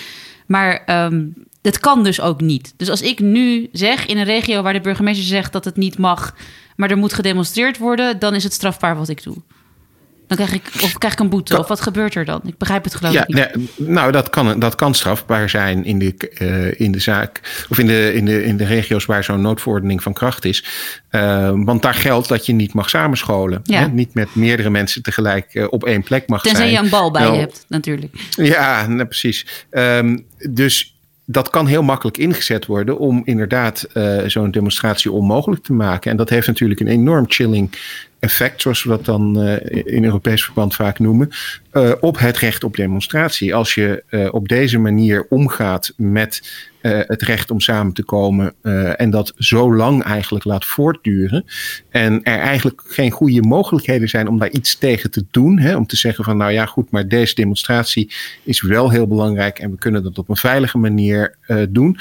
maar 0.48 1.04
um, 1.06 1.34
het 1.62 1.80
kan 1.80 2.04
dus 2.04 2.22
ook 2.22 2.42
niet. 2.42 2.74
Dus 2.78 2.90
als 2.90 3.02
ik 3.02 3.20
nu 3.20 3.70
zeg 3.72 4.06
in 4.06 4.18
een 4.18 4.26
regio 4.26 4.62
waar 4.62 4.74
de 4.74 4.82
burgemeester 4.82 5.26
zegt 5.26 5.54
dat 5.54 5.66
het 5.66 5.76
niet 5.76 5.98
mag, 5.98 6.36
maar 6.76 6.92
er 6.92 6.98
moet 6.98 7.14
gedemonstreerd 7.14 7.78
worden, 7.78 8.20
dan 8.20 8.36
is 8.36 8.44
het 8.44 8.54
strafbaar 8.54 8.98
wat 8.98 9.10
ik 9.10 9.24
doe. 9.24 9.38
Dan 10.28 10.38
krijg 10.38 10.54
ik, 10.54 10.70
of 10.82 10.98
krijg 10.98 11.14
ik 11.14 11.20
een 11.20 11.30
boete, 11.30 11.52
kan, 11.52 11.62
of 11.62 11.68
wat 11.68 11.82
gebeurt 11.82 12.16
er 12.16 12.26
dan? 12.26 12.42
Ik 12.44 12.58
begrijp 12.58 12.84
het 12.84 12.96
geloof 12.96 13.14
ja, 13.14 13.24
niet. 13.28 13.36
Nee, 13.36 13.70
nou, 13.76 14.12
dat 14.12 14.30
kan, 14.30 14.60
dat 14.60 14.76
kan 14.76 14.94
strafbaar 14.94 15.50
zijn 15.50 15.86
in 15.86 16.00
de, 16.00 16.32
uh, 16.42 16.80
in 16.80 16.92
de 16.92 17.00
zaak, 17.00 17.66
of 17.70 17.80
in 17.80 17.88
de, 17.88 18.14
in, 18.14 18.26
de, 18.26 18.44
in 18.44 18.58
de 18.58 18.66
regio's 18.66 19.06
waar 19.06 19.24
zo'n 19.24 19.42
noodverordening 19.42 20.04
van 20.04 20.14
kracht 20.14 20.46
is. 20.46 20.66
Uh, 21.12 21.52
want 21.56 21.82
daar 21.82 21.94
geldt 21.94 22.28
dat 22.28 22.46
je 22.46 22.54
niet 22.54 22.74
mag 22.74 22.90
samenscholen. 22.90 23.60
Ja. 23.64 23.80
Hè? 23.80 23.88
Niet 23.88 24.14
met 24.14 24.36
meerdere 24.36 24.70
mensen 24.70 25.02
tegelijk 25.02 25.54
uh, 25.54 25.66
op 25.70 25.84
één 25.84 26.04
plek 26.04 26.28
mag 26.28 26.42
Tenzij 26.42 26.60
zijn. 26.60 26.76
Tenzij 26.76 26.90
je 26.90 26.96
een 26.96 27.02
bal 27.02 27.12
bij 27.12 27.22
nou, 27.22 27.34
je 27.34 27.40
hebt, 27.40 27.66
natuurlijk. 27.68 28.16
Ja, 28.30 28.88
precies. 29.06 29.66
Um, 29.72 30.26
dus 30.50 30.96
dat 31.26 31.50
kan 31.50 31.68
heel 31.68 31.84
makkelijk 31.84 32.18
ingezet 32.18 32.66
worden 32.66 32.98
om 32.98 33.22
inderdaad 33.26 33.88
uh, 33.94 34.22
zo'n 34.26 34.52
demonstratie 34.52 35.12
onmogelijk 35.12 35.64
te 35.64 35.74
maken. 35.74 36.12
En 36.12 36.18
dat 36.18 36.30
heeft 36.30 36.48
natuurlijk 36.48 36.80
een 36.80 36.88
enorm 36.88 37.26
chilling 37.28 37.72
effect, 38.20 38.62
zoals 38.62 38.84
we 38.84 38.90
dat 38.90 39.06
dan 39.06 39.42
in 39.70 40.04
Europees 40.04 40.44
verband 40.44 40.76
vaak 40.76 41.00
noemen, 41.00 41.30
op 42.00 42.20
het 42.20 42.38
recht 42.38 42.64
op 42.64 42.76
demonstratie. 42.76 43.56
Als 43.56 43.74
je 43.74 44.04
op 44.32 44.48
deze 44.48 44.80
manier 44.80 45.26
omgaat 45.30 45.94
met 45.98 46.66
het 46.82 47.22
recht 47.22 47.52
om 47.52 47.60
samen 47.60 47.94
te 47.94 48.04
komen 48.04 48.54
en 48.96 49.10
dat 49.10 49.34
zo 49.38 49.76
lang 49.76 50.04
eigenlijk 50.04 50.46
laat 50.46 50.66
voortduren. 50.66 51.46
En 51.90 52.24
er 52.24 52.40
eigenlijk 52.40 52.84
geen 52.88 53.12
goede 53.12 53.42
mogelijkheden 53.42 54.10
zijn 54.10 54.28
om 54.28 54.40
daar 54.40 54.52
iets 54.52 54.78
tegen 54.78 55.12
te 55.12 55.26
doen. 55.32 55.60
Hè, 55.60 55.76
om 55.76 55.86
te 55.86 55.96
zeggen 55.96 56.24
van 56.24 56.38
nou 56.38 56.52
ja 56.52 56.66
goed, 56.66 56.92
maar 56.92 57.08
deze 57.08 57.36
demonstratie 57.36 58.12
is 58.44 58.62
wel 58.62 58.90
heel 58.90 59.08
belangrijk 59.08 59.60
en 59.60 59.72
we 59.72 59.78
kunnen 59.78 60.04
dat 60.04 60.18
op 60.18 60.30
een 60.30 60.36
veilige 60.36 60.78
manier 60.78 61.36
doen. 61.70 61.98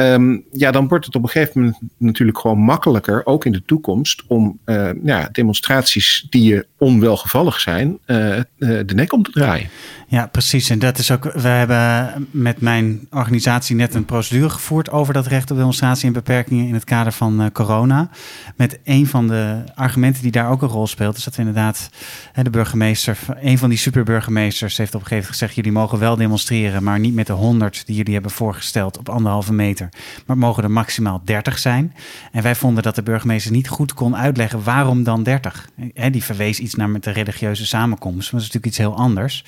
Um, 0.00 0.44
ja, 0.52 0.70
dan 0.70 0.88
wordt 0.88 1.06
het 1.06 1.14
op 1.14 1.22
een 1.22 1.28
gegeven 1.28 1.60
moment 1.60 1.78
natuurlijk 1.96 2.38
gewoon 2.38 2.58
makkelijker, 2.58 3.26
ook 3.26 3.44
in 3.44 3.52
de 3.52 3.62
toekomst, 3.66 4.24
om 4.26 4.58
uh, 4.64 4.90
ja, 5.04 5.28
demonstraties 5.32 6.26
die 6.30 6.42
je 6.42 6.66
onwelgevallig 6.76 7.60
zijn, 7.60 7.98
uh, 8.06 8.36
uh, 8.36 8.42
de 8.58 8.94
nek 8.94 9.12
om 9.12 9.22
te 9.22 9.30
draaien. 9.30 9.68
Ja, 10.10 10.26
precies. 10.26 10.70
En 10.70 10.78
dat 10.78 10.98
is 10.98 11.10
ook. 11.10 11.32
We 11.32 11.48
hebben 11.48 12.28
met 12.30 12.60
mijn 12.60 13.06
organisatie 13.10 13.76
net 13.76 13.94
een 13.94 14.04
procedure 14.04 14.50
gevoerd 14.50 14.90
over 14.90 15.14
dat 15.14 15.26
recht 15.26 15.50
op 15.50 15.56
demonstratie 15.56 16.06
en 16.06 16.12
beperkingen 16.12 16.66
in 16.66 16.74
het 16.74 16.84
kader 16.84 17.12
van 17.12 17.50
corona. 17.52 18.10
Met 18.56 18.78
een 18.84 19.06
van 19.06 19.28
de 19.28 19.62
argumenten 19.74 20.22
die 20.22 20.30
daar 20.30 20.50
ook 20.50 20.62
een 20.62 20.68
rol 20.68 20.86
speelt, 20.86 21.16
is 21.16 21.24
dat 21.24 21.38
inderdaad 21.38 21.90
de 22.42 22.50
burgemeester, 22.50 23.18
een 23.40 23.58
van 23.58 23.68
die 23.68 23.78
superburgemeesters, 23.78 24.76
heeft 24.76 24.94
op 24.94 25.00
een 25.00 25.06
gegeven 25.06 25.24
moment 25.24 25.40
gezegd: 25.40 25.54
jullie 25.54 25.72
mogen 25.72 25.98
wel 25.98 26.16
demonstreren, 26.16 26.82
maar 26.82 26.98
niet 26.98 27.14
met 27.14 27.26
de 27.26 27.32
100 27.32 27.86
die 27.86 27.96
jullie 27.96 28.12
hebben 28.12 28.30
voorgesteld 28.30 28.98
op 28.98 29.08
anderhalve 29.08 29.52
meter, 29.52 29.87
maar 30.26 30.38
mogen 30.38 30.62
er 30.62 30.70
maximaal 30.70 31.20
30 31.24 31.58
zijn. 31.58 31.94
En 32.32 32.42
wij 32.42 32.54
vonden 32.54 32.82
dat 32.82 32.94
de 32.94 33.02
burgemeester 33.02 33.52
niet 33.52 33.68
goed 33.68 33.94
kon 33.94 34.16
uitleggen 34.16 34.62
waarom 34.62 35.02
dan 35.02 35.22
30. 35.22 35.68
Hè, 35.94 36.10
die 36.10 36.24
verwees 36.24 36.58
iets 36.58 36.74
naar 36.74 36.90
met 36.90 37.04
de 37.04 37.10
religieuze 37.10 37.66
samenkomst, 37.66 38.32
maar 38.32 38.40
dat 38.40 38.48
is 38.48 38.54
natuurlijk 38.54 38.66
iets 38.66 38.78
heel 38.78 38.96
anders. 38.96 39.44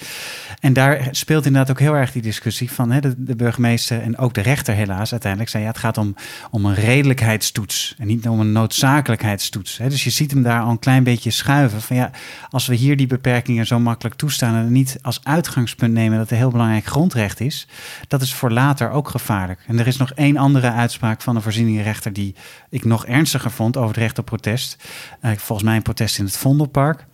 En 0.61 0.73
daar 0.73 1.09
speelt 1.11 1.47
inderdaad 1.47 1.71
ook 1.71 1.81
heel 1.81 1.95
erg 1.95 2.13
die 2.13 2.23
discussie 2.23 2.71
van 2.71 2.89
de, 3.01 3.35
burgemeester 3.37 4.03
en 4.03 4.19
ook 4.19 4.35
de 4.35 4.41
rechter 4.41 4.75
helaas 4.75 5.11
uiteindelijk 5.11 5.51
zei 5.51 5.63
ja, 5.63 5.69
het 5.69 5.79
gaat 5.79 5.99
om, 5.99 6.15
om 6.51 6.65
een 6.65 6.75
redelijkheidstoets 6.75 7.95
en 7.99 8.07
niet 8.07 8.29
om 8.29 8.41
een 8.41 8.53
noodzakelijkheidstoets. 8.53 9.77
Dus 9.77 10.05
je 10.05 10.11
ziet 10.11 10.31
hem 10.31 10.43
daar 10.43 10.63
al 10.63 10.71
een 10.71 10.79
klein 10.79 11.05
beetje 11.05 11.31
schuiven 11.31 11.83
van 11.83 11.97
ja, 11.97 12.11
als 12.51 12.67
we 12.67 12.75
hier 12.75 12.97
die 12.97 13.07
beperkingen 13.07 13.67
zo 13.67 13.79
makkelijk 13.79 14.15
toestaan 14.17 14.55
en 14.55 14.73
niet 14.73 14.99
als 15.03 15.21
uitgangspunt 15.23 15.93
nemen 15.93 16.19
dat 16.19 16.31
een 16.31 16.37
heel 16.37 16.51
belangrijk 16.51 16.85
grondrecht 16.85 17.41
is, 17.41 17.67
dat 18.09 18.23
is 18.23 18.35
voor 18.35 18.51
later 18.51 18.91
ook 18.91 19.09
gevaarlijk. 19.09 19.61
En 19.67 19.79
er 19.79 19.87
is 19.87 19.97
nog 19.97 20.13
één 20.13 20.30
andere 20.39 20.73
uitspraak 20.73 21.23
van 21.23 21.35
de 21.35 21.41
voorzieningenrechter 21.41 22.13
die 22.13 22.35
ik 22.71 22.85
nog 22.85 23.07
ernstiger 23.07 23.51
vond 23.51 23.77
over 23.77 23.89
het 23.89 23.97
recht 23.97 24.19
op 24.19 24.25
protest. 24.25 24.77
Uh, 25.23 25.31
volgens 25.37 25.69
mij 25.69 25.77
een 25.77 25.83
protest 25.83 26.19
in 26.19 26.25
het 26.25 26.37
Vondelpark. 26.37 27.07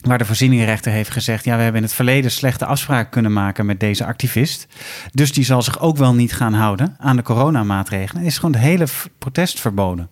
Waar 0.00 0.18
de 0.18 0.24
voorzieningenrechter 0.24 0.92
heeft 0.92 1.10
gezegd: 1.10 1.44
ja, 1.44 1.56
we 1.56 1.62
hebben 1.62 1.80
in 1.80 1.86
het 1.86 1.96
verleden 1.96 2.30
slechte 2.30 2.64
afspraken 2.64 3.10
kunnen 3.10 3.32
maken 3.32 3.66
met 3.66 3.80
deze 3.80 4.04
activist. 4.04 4.66
Dus 5.12 5.32
die 5.32 5.44
zal 5.44 5.62
zich 5.62 5.80
ook 5.80 5.96
wel 5.96 6.14
niet 6.14 6.32
gaan 6.32 6.52
houden 6.52 6.96
aan 6.98 7.16
de 7.16 7.22
coronamaatregelen. 7.22 8.22
is 8.22 8.38
gewoon 8.38 8.54
het 8.54 8.62
hele 8.62 8.86
protest 9.18 9.60
verboden. 9.60 10.10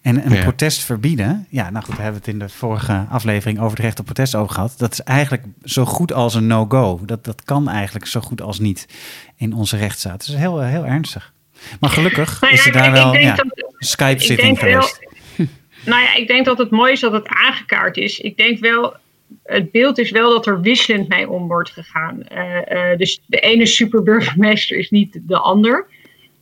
En 0.00 0.26
een 0.26 0.32
ja. 0.32 0.42
protest 0.42 0.84
verbieden, 0.84 1.46
ja, 1.48 1.70
nou 1.70 1.84
goed, 1.84 1.96
we 1.96 2.02
hebben 2.02 2.20
het 2.20 2.30
in 2.30 2.38
de 2.38 2.48
vorige 2.48 3.06
aflevering 3.10 3.58
over 3.58 3.70
het 3.70 3.80
recht 3.80 3.98
op 3.98 4.04
protest 4.04 4.34
over 4.34 4.54
gehad. 4.54 4.74
Dat 4.76 4.92
is 4.92 5.00
eigenlijk 5.00 5.44
zo 5.62 5.84
goed 5.84 6.12
als 6.12 6.34
een 6.34 6.46
no-go. 6.46 7.00
Dat, 7.04 7.24
dat 7.24 7.44
kan 7.44 7.68
eigenlijk 7.68 8.06
zo 8.06 8.20
goed 8.20 8.42
als 8.42 8.58
niet 8.58 8.88
in 9.36 9.54
onze 9.54 9.76
rechtsstaat. 9.76 10.18
Dat 10.18 10.28
is 10.28 10.34
heel, 10.34 10.60
heel 10.60 10.86
ernstig. 10.86 11.32
Maar 11.80 11.90
gelukkig 11.90 12.40
nou 12.40 12.52
ja, 12.52 12.58
is 12.58 12.66
er 12.66 12.72
daar 12.72 12.92
wel 12.92 13.14
ja, 13.14 13.36
Skype-zitting 13.78 14.58
geweest. 14.58 14.98
Wel, 15.36 15.46
nou 15.84 16.02
ja, 16.02 16.14
ik 16.14 16.28
denk 16.28 16.44
dat 16.44 16.58
het 16.58 16.70
mooi 16.70 16.92
is 16.92 17.00
dat 17.00 17.12
het 17.12 17.26
aangekaart 17.26 17.96
is. 17.96 18.18
Ik 18.18 18.36
denk 18.36 18.58
wel 18.58 18.96
het 19.44 19.70
beeld 19.70 19.98
is 19.98 20.10
wel 20.10 20.30
dat 20.30 20.46
er 20.46 20.60
wisselend 20.60 21.08
mee 21.08 21.30
om 21.30 21.46
wordt 21.46 21.70
gegaan. 21.70 22.22
Uh, 22.32 22.56
uh, 22.68 22.96
dus 22.96 23.20
de 23.26 23.40
ene 23.40 23.66
superburgemeester 23.66 24.78
is 24.78 24.90
niet 24.90 25.20
de 25.22 25.38
ander. 25.38 25.86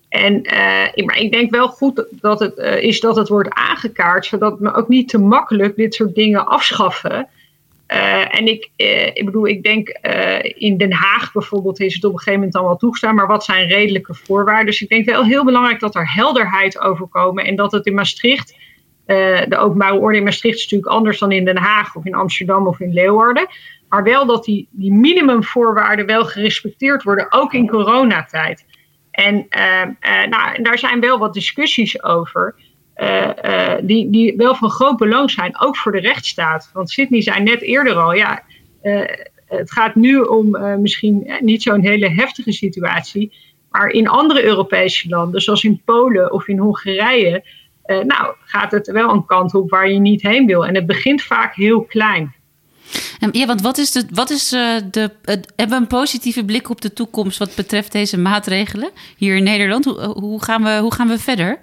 En 0.08 0.34
uh, 0.34 1.04
maar 1.04 1.18
ik 1.18 1.32
denk 1.32 1.50
wel 1.50 1.68
goed 1.68 2.04
dat 2.10 2.40
het 2.40 2.56
is 2.80 3.00
dat 3.00 3.16
het 3.16 3.28
wordt 3.28 3.50
aangekaart, 3.50 4.26
zodat 4.26 4.58
we 4.58 4.74
ook 4.74 4.88
niet 4.88 5.08
te 5.08 5.18
makkelijk 5.18 5.76
dit 5.76 5.94
soort 5.94 6.14
dingen 6.14 6.46
afschaffen. 6.46 7.28
En 8.30 8.46
ik, 8.46 8.70
ik 9.12 9.24
bedoel, 9.24 9.46
ik 9.46 9.62
denk 9.62 9.88
in 10.56 10.76
Den 10.76 10.92
Haag 10.92 11.32
bijvoorbeeld 11.32 11.80
is 11.80 11.94
het 11.94 12.04
op 12.04 12.12
een 12.12 12.18
gegeven 12.18 12.38
moment 12.38 12.52
dan 12.52 12.64
wel 12.64 12.76
toegestaan, 12.76 13.14
maar 13.14 13.26
wat 13.26 13.44
zijn 13.44 13.68
redelijke 13.68 14.14
voorwaarden? 14.14 14.66
Dus 14.66 14.82
ik 14.82 14.88
denk 14.88 15.04
wel 15.06 15.24
heel 15.24 15.44
belangrijk 15.44 15.80
dat 15.80 15.94
er 15.94 16.12
helderheid 16.12 16.78
over 16.80 17.06
komen 17.06 17.44
en 17.44 17.56
dat 17.56 17.72
het 17.72 17.86
in 17.86 17.94
Maastricht 17.94 18.56
de 19.48 19.56
openbare 19.58 19.98
orde 19.98 20.16
in 20.16 20.24
Maastricht 20.24 20.56
is 20.56 20.62
natuurlijk 20.62 20.92
anders 20.92 21.18
dan 21.18 21.32
in 21.32 21.44
Den 21.44 21.58
Haag 21.58 21.94
of 21.94 22.04
in 22.04 22.14
Amsterdam 22.14 22.66
of 22.66 22.80
in 22.80 22.92
Leeuwarden. 22.92 23.46
Maar 23.88 24.02
wel 24.02 24.26
dat 24.26 24.44
die, 24.44 24.68
die 24.70 24.92
minimumvoorwaarden 24.92 26.06
wel 26.06 26.24
gerespecteerd 26.24 27.02
worden, 27.02 27.32
ook 27.32 27.52
in 27.52 27.68
coronatijd. 27.68 28.64
En 29.10 29.46
nou, 30.30 30.62
daar 30.62 30.78
zijn 30.78 31.00
wel 31.00 31.18
wat 31.18 31.34
discussies 31.34 32.02
over. 32.02 32.54
Die, 33.82 34.10
die 34.10 34.36
wel 34.36 34.54
van 34.54 34.70
groot 34.70 34.96
belang 34.96 35.30
zijn, 35.30 35.60
ook 35.60 35.76
voor 35.76 35.92
de 35.92 36.00
rechtsstaat. 36.00 36.70
Want 36.72 36.90
Sydney 36.90 37.22
zei 37.22 37.42
net 37.42 37.62
eerder 37.62 37.94
al, 37.94 38.12
ja, 38.12 38.42
het 39.46 39.72
gaat 39.72 39.94
nu 39.94 40.18
om 40.20 40.58
misschien 40.80 41.30
niet 41.40 41.62
zo'n 41.62 41.80
hele 41.80 42.10
heftige 42.10 42.52
situatie. 42.52 43.32
Maar 43.70 43.88
in 43.88 44.08
andere 44.08 44.44
Europese 44.44 45.08
landen, 45.08 45.40
zoals 45.40 45.64
in 45.64 45.82
Polen 45.84 46.32
of 46.32 46.48
in 46.48 46.58
Hongarije, 46.58 47.44
nou 47.86 48.34
gaat 48.44 48.70
het 48.70 48.86
wel 48.86 49.10
een 49.10 49.26
kant 49.26 49.54
op 49.54 49.70
waar 49.70 49.90
je 49.90 49.98
niet 49.98 50.22
heen 50.22 50.46
wil. 50.46 50.66
En 50.66 50.74
het 50.74 50.86
begint 50.86 51.22
vaak 51.22 51.54
heel 51.54 51.82
klein. 51.82 52.34
Ja, 53.32 53.46
want 53.46 53.60
wat 53.60 53.78
is 53.78 53.92
de. 53.92 54.04
Wat 54.10 54.30
is 54.30 54.48
de 54.48 55.10
hebben 55.56 55.68
we 55.68 55.74
een 55.74 55.86
positieve 55.86 56.44
blik 56.44 56.70
op 56.70 56.80
de 56.80 56.92
toekomst 56.92 57.38
wat 57.38 57.54
betreft 57.54 57.92
deze 57.92 58.18
maatregelen 58.18 58.90
hier 59.16 59.36
in 59.36 59.42
Nederland? 59.42 59.84
Hoe, 59.84 60.00
hoe, 60.00 60.42
gaan, 60.42 60.62
we, 60.62 60.78
hoe 60.78 60.94
gaan 60.94 61.08
we 61.08 61.18
verder? 61.18 61.58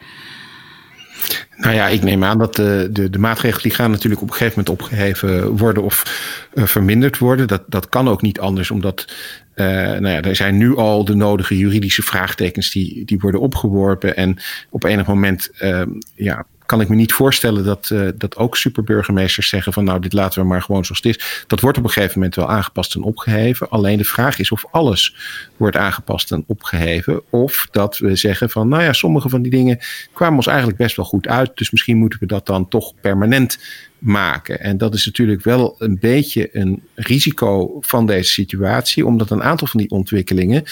Nou 1.57 1.75
ja, 1.75 1.87
ik 1.87 2.03
neem 2.03 2.23
aan 2.23 2.37
dat 2.37 2.55
de, 2.55 2.89
de, 2.91 3.09
de, 3.09 3.19
maatregelen 3.19 3.63
die 3.63 3.73
gaan 3.73 3.91
natuurlijk 3.91 4.21
op 4.21 4.27
een 4.27 4.33
gegeven 4.33 4.63
moment 4.63 4.81
opgeheven 4.81 5.57
worden 5.57 5.83
of 5.83 6.49
uh, 6.53 6.63
verminderd 6.63 7.17
worden. 7.17 7.47
Dat, 7.47 7.63
dat 7.67 7.89
kan 7.89 8.07
ook 8.07 8.21
niet 8.21 8.39
anders, 8.39 8.71
omdat 8.71 9.13
uh, 9.55 9.65
nou 9.75 10.07
ja, 10.07 10.21
er 10.21 10.35
zijn 10.35 10.57
nu 10.57 10.75
al 10.75 11.05
de 11.05 11.15
nodige 11.15 11.57
juridische 11.57 12.01
vraagtekens 12.01 12.71
die, 12.71 13.05
die 13.05 13.19
worden 13.19 13.41
opgeworpen. 13.41 14.15
En 14.15 14.37
op 14.69 14.83
enig 14.83 15.07
moment 15.07 15.49
uh, 15.61 15.81
ja, 16.15 16.45
kan 16.65 16.81
ik 16.81 16.89
me 16.89 16.95
niet 16.95 17.13
voorstellen 17.13 17.63
dat, 17.63 17.89
uh, 17.93 18.09
dat 18.15 18.37
ook 18.37 18.57
superburgemeesters 18.57 19.49
zeggen 19.49 19.73
van 19.73 19.83
nou 19.83 19.99
dit 19.99 20.13
laten 20.13 20.41
we 20.41 20.47
maar 20.47 20.61
gewoon 20.61 20.85
zoals 20.85 21.01
het 21.03 21.15
is. 21.15 21.43
Dat 21.47 21.59
wordt 21.59 21.77
op 21.77 21.83
een 21.83 21.89
gegeven 21.89 22.13
moment 22.15 22.35
wel 22.35 22.49
aangepast 22.49 22.95
en 22.95 23.01
opgeheven. 23.01 23.69
Alleen 23.69 23.97
de 23.97 24.03
vraag 24.03 24.39
is 24.39 24.51
of 24.51 24.65
alles 24.71 25.15
wordt 25.57 25.75
aangepast 25.75 26.31
en 26.31 26.43
opgeheven. 26.47 27.21
Of 27.29 27.67
dat 27.71 27.97
we 27.97 28.15
zeggen 28.15 28.49
van 28.49 28.67
nou 28.67 28.83
ja, 28.83 28.93
sommige 28.93 29.29
van 29.29 29.41
die 29.41 29.51
dingen 29.51 29.79
kwamen 30.13 30.35
ons 30.35 30.47
eigenlijk 30.47 30.77
best 30.77 30.95
wel 30.95 31.05
goed 31.05 31.27
uit. 31.27 31.51
Dus 31.55 31.71
misschien 31.71 31.97
moeten 31.97 32.19
we 32.19 32.25
dat 32.25 32.45
dan 32.45 32.67
toch 32.67 32.93
permanent 33.01 33.59
maken. 33.99 34.59
En 34.59 34.77
dat 34.77 34.93
is 34.93 35.05
natuurlijk 35.05 35.43
wel 35.43 35.75
een 35.79 35.97
beetje 35.99 36.49
een 36.51 36.83
risico 36.95 37.77
van 37.81 38.05
deze 38.05 38.31
situatie, 38.31 39.05
omdat 39.05 39.29
een 39.29 39.43
aantal 39.43 39.67
van 39.67 39.79
die 39.79 39.89
ontwikkelingen 39.89 40.63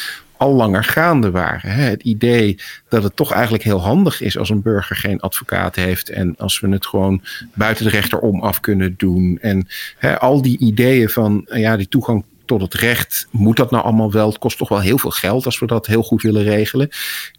al 0.44 0.54
langer 0.54 0.84
gaande 0.84 1.32
waren. 1.32 1.72
Het 1.72 2.04
idee 2.04 2.60
dat 2.90 3.04
het 3.04 3.16
toch 3.16 3.32
eigenlijk 3.32 3.64
heel 3.64 3.82
handig 3.82 4.22
is 4.22 4.38
als 4.38 4.50
een 4.50 4.62
burger 4.62 4.96
geen 4.96 5.20
advocaat 5.20 5.76
heeft 5.76 6.10
en 6.10 6.36
als 6.38 6.60
we 6.60 6.70
het 6.70 6.86
gewoon 6.86 7.22
buiten 7.54 7.86
de 7.86 7.92
rechter 7.92 8.20
om 8.20 8.42
af 8.42 8.60
kunnen 8.60 8.94
doen. 8.98 9.38
En 9.42 9.68
al 10.20 10.42
die 10.42 10.58
ideeën 10.58 11.10
van 11.10 11.46
ja, 11.50 11.78
die 11.78 11.88
toegang 11.88 12.24
tot 12.46 12.62
het 12.62 12.74
recht. 12.74 13.28
Moet 13.32 13.58
dat 13.58 13.72
nou 13.72 13.84
allemaal 13.84 14.12
wel? 14.12 14.28
Het 14.28 14.38
kost 14.38 14.58
toch 14.58 14.70
wel 14.70 14.80
heel 14.80 14.98
veel 14.98 15.12
geld 15.12 15.46
als 15.46 15.60
we 15.60 15.66
dat 15.66 15.88
heel 15.88 16.04
goed 16.04 16.22
willen 16.22 16.44
regelen. 16.44 16.90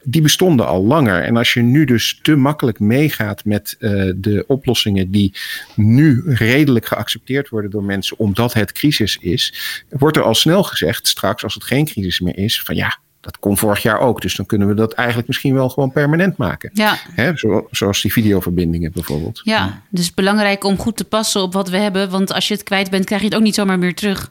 Die 0.02 0.22
bestonden 0.22 0.66
al 0.66 0.84
langer. 0.84 1.22
En 1.22 1.36
als 1.36 1.52
je 1.52 1.60
nu 1.60 1.84
dus 1.84 2.18
te 2.22 2.36
makkelijk 2.36 2.80
meegaat 2.80 3.44
met 3.44 3.76
uh, 3.78 4.12
de 4.16 4.44
oplossingen 4.46 5.10
die 5.10 5.34
nu 5.74 6.22
redelijk 6.26 6.86
geaccepteerd 6.86 7.48
worden 7.48 7.70
door 7.70 7.84
mensen 7.84 8.18
omdat 8.18 8.52
het 8.52 8.72
crisis 8.72 9.16
is, 9.16 9.54
wordt 9.88 10.16
er 10.16 10.22
al 10.22 10.34
snel 10.34 10.62
gezegd 10.62 11.06
straks 11.06 11.44
als 11.44 11.54
het 11.54 11.64
geen 11.64 11.84
crisis 11.84 12.20
meer 12.20 12.36
is 12.36 12.62
van 12.62 12.74
ja, 12.74 12.98
dat 13.24 13.38
kon 13.38 13.58
vorig 13.58 13.82
jaar 13.82 13.98
ook. 13.98 14.20
Dus 14.20 14.34
dan 14.34 14.46
kunnen 14.46 14.68
we 14.68 14.74
dat 14.74 14.92
eigenlijk 14.92 15.28
misschien 15.28 15.54
wel 15.54 15.68
gewoon 15.68 15.92
permanent 15.92 16.36
maken. 16.36 16.70
Ja. 16.72 16.96
Hè, 17.10 17.36
zo, 17.36 17.68
zoals 17.70 18.02
die 18.02 18.12
videoverbindingen 18.12 18.92
bijvoorbeeld. 18.92 19.40
Ja, 19.44 19.82
dus 19.90 20.14
belangrijk 20.14 20.64
om 20.64 20.78
goed 20.78 20.96
te 20.96 21.04
passen 21.04 21.42
op 21.42 21.52
wat 21.52 21.68
we 21.68 21.76
hebben. 21.76 22.10
Want 22.10 22.32
als 22.32 22.48
je 22.48 22.54
het 22.54 22.62
kwijt 22.62 22.90
bent, 22.90 23.04
krijg 23.04 23.20
je 23.20 23.26
het 23.26 23.36
ook 23.36 23.42
niet 23.42 23.54
zomaar 23.54 23.78
meer 23.78 23.94
terug. 23.94 24.30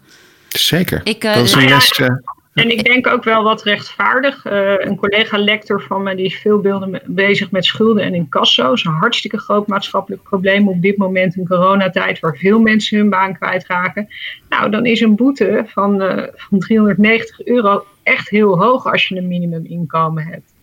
Zeker. 0.54 1.02
Ik, 1.04 1.24
uh, 1.24 1.34
dat 1.34 1.44
is 1.44 1.54
een 1.54 1.60
nou 1.60 1.70
les, 1.70 2.00
uh, 2.00 2.08
en 2.54 2.72
ik 2.72 2.84
denk 2.84 3.08
ook 3.08 3.24
wel 3.24 3.44
wat 3.44 3.64
rechtvaardig. 3.64 4.46
Uh, 4.46 4.74
een 4.78 4.96
collega 4.96 5.38
lector 5.38 5.82
van 5.82 6.04
me 6.04 6.16
die 6.16 6.26
is 6.26 6.40
veel 6.40 6.60
beelden 6.60 7.02
bezig 7.06 7.52
met 7.52 7.66
schulden 7.66 8.04
en 8.04 8.14
incasso. 8.14 8.64
Dat 8.64 8.78
is 8.78 8.84
een 8.84 8.92
hartstikke 8.92 9.38
groot 9.38 9.68
maatschappelijk 9.68 10.24
probleem 10.24 10.68
op 10.68 10.82
dit 10.82 10.98
moment 10.98 11.36
in 11.36 11.48
coronatijd, 11.48 12.20
waar 12.20 12.36
veel 12.36 12.60
mensen 12.60 12.98
hun 12.98 13.10
baan 13.10 13.38
kwijtraken. 13.38 14.08
Nou, 14.50 14.72
dan 14.72 14.86
is 14.86 15.02
een 15.02 15.16
boete 15.16 15.64
van, 15.68 16.02
uh, 16.02 16.24
van 16.36 16.60
390 16.60 17.46
euro 17.46 17.86
echt 18.04 18.30
heel 18.30 18.60
hoog 18.60 18.92
als 18.92 19.08
je 19.08 19.16
een 19.16 19.28
minimuminkomen 19.28 20.24
hebt. 20.24 20.54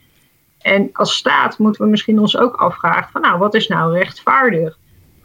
En 0.61 0.89
als 0.93 1.15
staat 1.15 1.59
moeten 1.59 1.85
we 1.85 1.91
misschien 1.91 2.19
ons 2.19 2.37
ook 2.37 2.55
afvragen 2.55 3.11
van 3.13 3.21
nou, 3.21 3.39
wat 3.39 3.55
is 3.55 3.69
nou 3.69 3.99
rechtvaardig? 3.99 4.79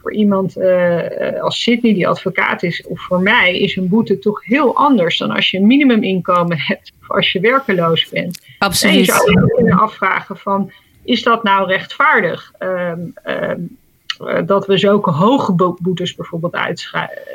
Voor 0.06 0.14
iemand 0.14 0.58
uh, 0.58 1.42
als 1.42 1.62
Sydney, 1.62 1.94
die 1.94 2.08
advocaat 2.08 2.62
is, 2.62 2.86
of 2.86 3.00
voor 3.00 3.20
mij, 3.20 3.58
is 3.58 3.76
een 3.76 3.88
boete 3.88 4.18
toch 4.18 4.44
heel 4.44 4.76
anders 4.76 5.18
dan 5.18 5.30
als 5.30 5.50
je 5.50 5.58
een 5.58 5.66
minimuminkomen 5.66 6.58
hebt 6.58 6.92
of 7.00 7.10
als 7.10 7.32
je 7.32 7.40
werkeloos 7.40 8.08
bent. 8.08 8.40
Absoluut. 8.58 8.94
En 8.94 9.00
je 9.00 9.04
zou 9.04 9.30
je 9.30 9.54
kunnen 9.54 9.78
afvragen 9.78 10.36
van, 10.36 10.72
is 11.04 11.22
dat 11.22 11.42
nou 11.42 11.68
rechtvaardig? 11.68 12.52
Um, 12.58 13.14
um, 13.24 13.76
dat 14.46 14.66
we 14.66 14.78
zulke 14.78 15.10
hoge 15.10 15.52
boetes 15.78 16.14
bijvoorbeeld 16.14 16.56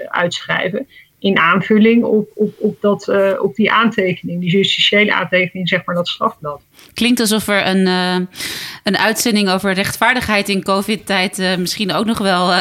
uitschrijven 0.08 0.88
in 1.22 1.38
aanvulling 1.38 2.04
op, 2.04 2.30
op, 2.36 2.54
op, 2.58 2.82
dat, 2.82 3.08
uh, 3.08 3.32
op 3.42 3.56
die 3.56 3.72
aantekening, 3.72 4.40
die 4.40 4.52
justitiële 4.52 5.14
aantekening, 5.14 5.68
zeg 5.68 5.86
maar, 5.86 5.96
dat 5.96 6.08
strafblad. 6.08 6.62
Klinkt 6.94 7.20
alsof 7.20 7.48
er 7.48 7.68
een, 7.68 7.88
uh, 7.88 8.28
een 8.84 8.98
uitzending 8.98 9.50
over 9.50 9.74
rechtvaardigheid 9.74 10.50
in 10.50 10.64
COVID-tijd 10.64 11.40
uh, 11.40 11.56
misschien 11.56 11.94
ook 11.94 12.06
nog 12.06 12.18
wel 12.18 12.54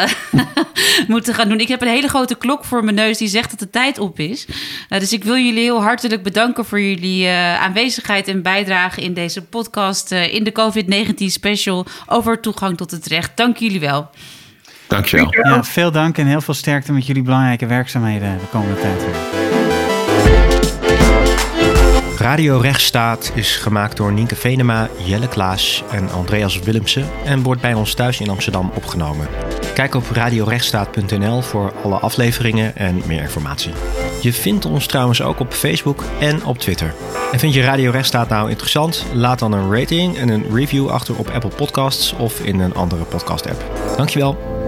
moeten 1.08 1.34
gaan 1.34 1.48
doen. 1.48 1.60
Ik 1.60 1.68
heb 1.68 1.82
een 1.82 1.88
hele 1.88 2.08
grote 2.08 2.34
klok 2.34 2.64
voor 2.64 2.84
mijn 2.84 2.96
neus 2.96 3.18
die 3.18 3.28
zegt 3.28 3.50
dat 3.50 3.58
de 3.58 3.70
tijd 3.70 3.98
op 3.98 4.18
is. 4.18 4.46
dus 4.88 5.12
ik 5.12 5.24
wil 5.24 5.36
jullie 5.36 5.62
heel 5.62 5.82
hartelijk 5.82 6.22
bedanken 6.22 6.64
voor 6.64 6.80
jullie 6.80 7.28
aanwezigheid 7.58 8.28
en 8.28 8.42
bijdrage 8.42 9.00
in 9.00 9.14
deze 9.14 9.42
podcast 9.42 10.10
in 10.10 10.44
de 10.44 10.52
COVID-19 10.52 11.24
special 11.24 11.86
over 12.06 12.40
toegang 12.40 12.76
tot 12.76 12.90
het 12.90 13.06
recht. 13.06 13.36
Dank 13.36 13.56
jullie 13.56 13.80
wel. 13.80 14.10
Dankjewel. 14.90 15.28
Ja, 15.30 15.64
veel 15.64 15.90
dank 15.90 16.18
en 16.18 16.26
heel 16.26 16.40
veel 16.40 16.54
sterkte 16.54 16.92
met 16.92 17.06
jullie 17.06 17.22
belangrijke 17.22 17.66
werkzaamheden 17.66 18.38
de 18.38 18.46
komende 18.50 18.80
tijd. 18.80 19.02
Radio 22.18 22.58
Rechtsstaat 22.58 23.32
is 23.34 23.56
gemaakt 23.56 23.96
door 23.96 24.12
Nienke 24.12 24.36
Venema, 24.36 24.88
Jelle 25.04 25.28
Klaas 25.28 25.84
en 25.90 26.10
Andreas 26.10 26.58
Willemsen 26.58 27.06
en 27.24 27.42
wordt 27.42 27.60
bij 27.60 27.74
ons 27.74 27.94
thuis 27.94 28.20
in 28.20 28.28
Amsterdam 28.28 28.70
opgenomen. 28.74 29.28
Kijk 29.74 29.94
op 29.94 30.10
radiorechtsstaat.nl 30.12 31.42
voor 31.42 31.72
alle 31.82 31.98
afleveringen 31.98 32.76
en 32.76 33.02
meer 33.06 33.20
informatie. 33.20 33.72
Je 34.20 34.32
vindt 34.32 34.64
ons 34.64 34.86
trouwens 34.86 35.22
ook 35.22 35.40
op 35.40 35.52
Facebook 35.52 36.04
en 36.18 36.44
op 36.44 36.58
Twitter. 36.58 36.94
En 37.32 37.38
vind 37.38 37.54
je 37.54 37.62
Radio 37.62 37.90
Rechtsstaat 37.90 38.28
nou 38.28 38.50
interessant? 38.50 39.04
Laat 39.14 39.38
dan 39.38 39.52
een 39.52 39.74
rating 39.74 40.18
en 40.18 40.28
een 40.28 40.44
review 40.54 40.88
achter 40.88 41.16
op 41.16 41.28
Apple 41.28 41.50
Podcasts 41.56 42.12
of 42.12 42.40
in 42.40 42.60
een 42.60 42.74
andere 42.74 43.04
podcast 43.04 43.50
app. 43.50 43.64
Dankjewel. 43.96 44.59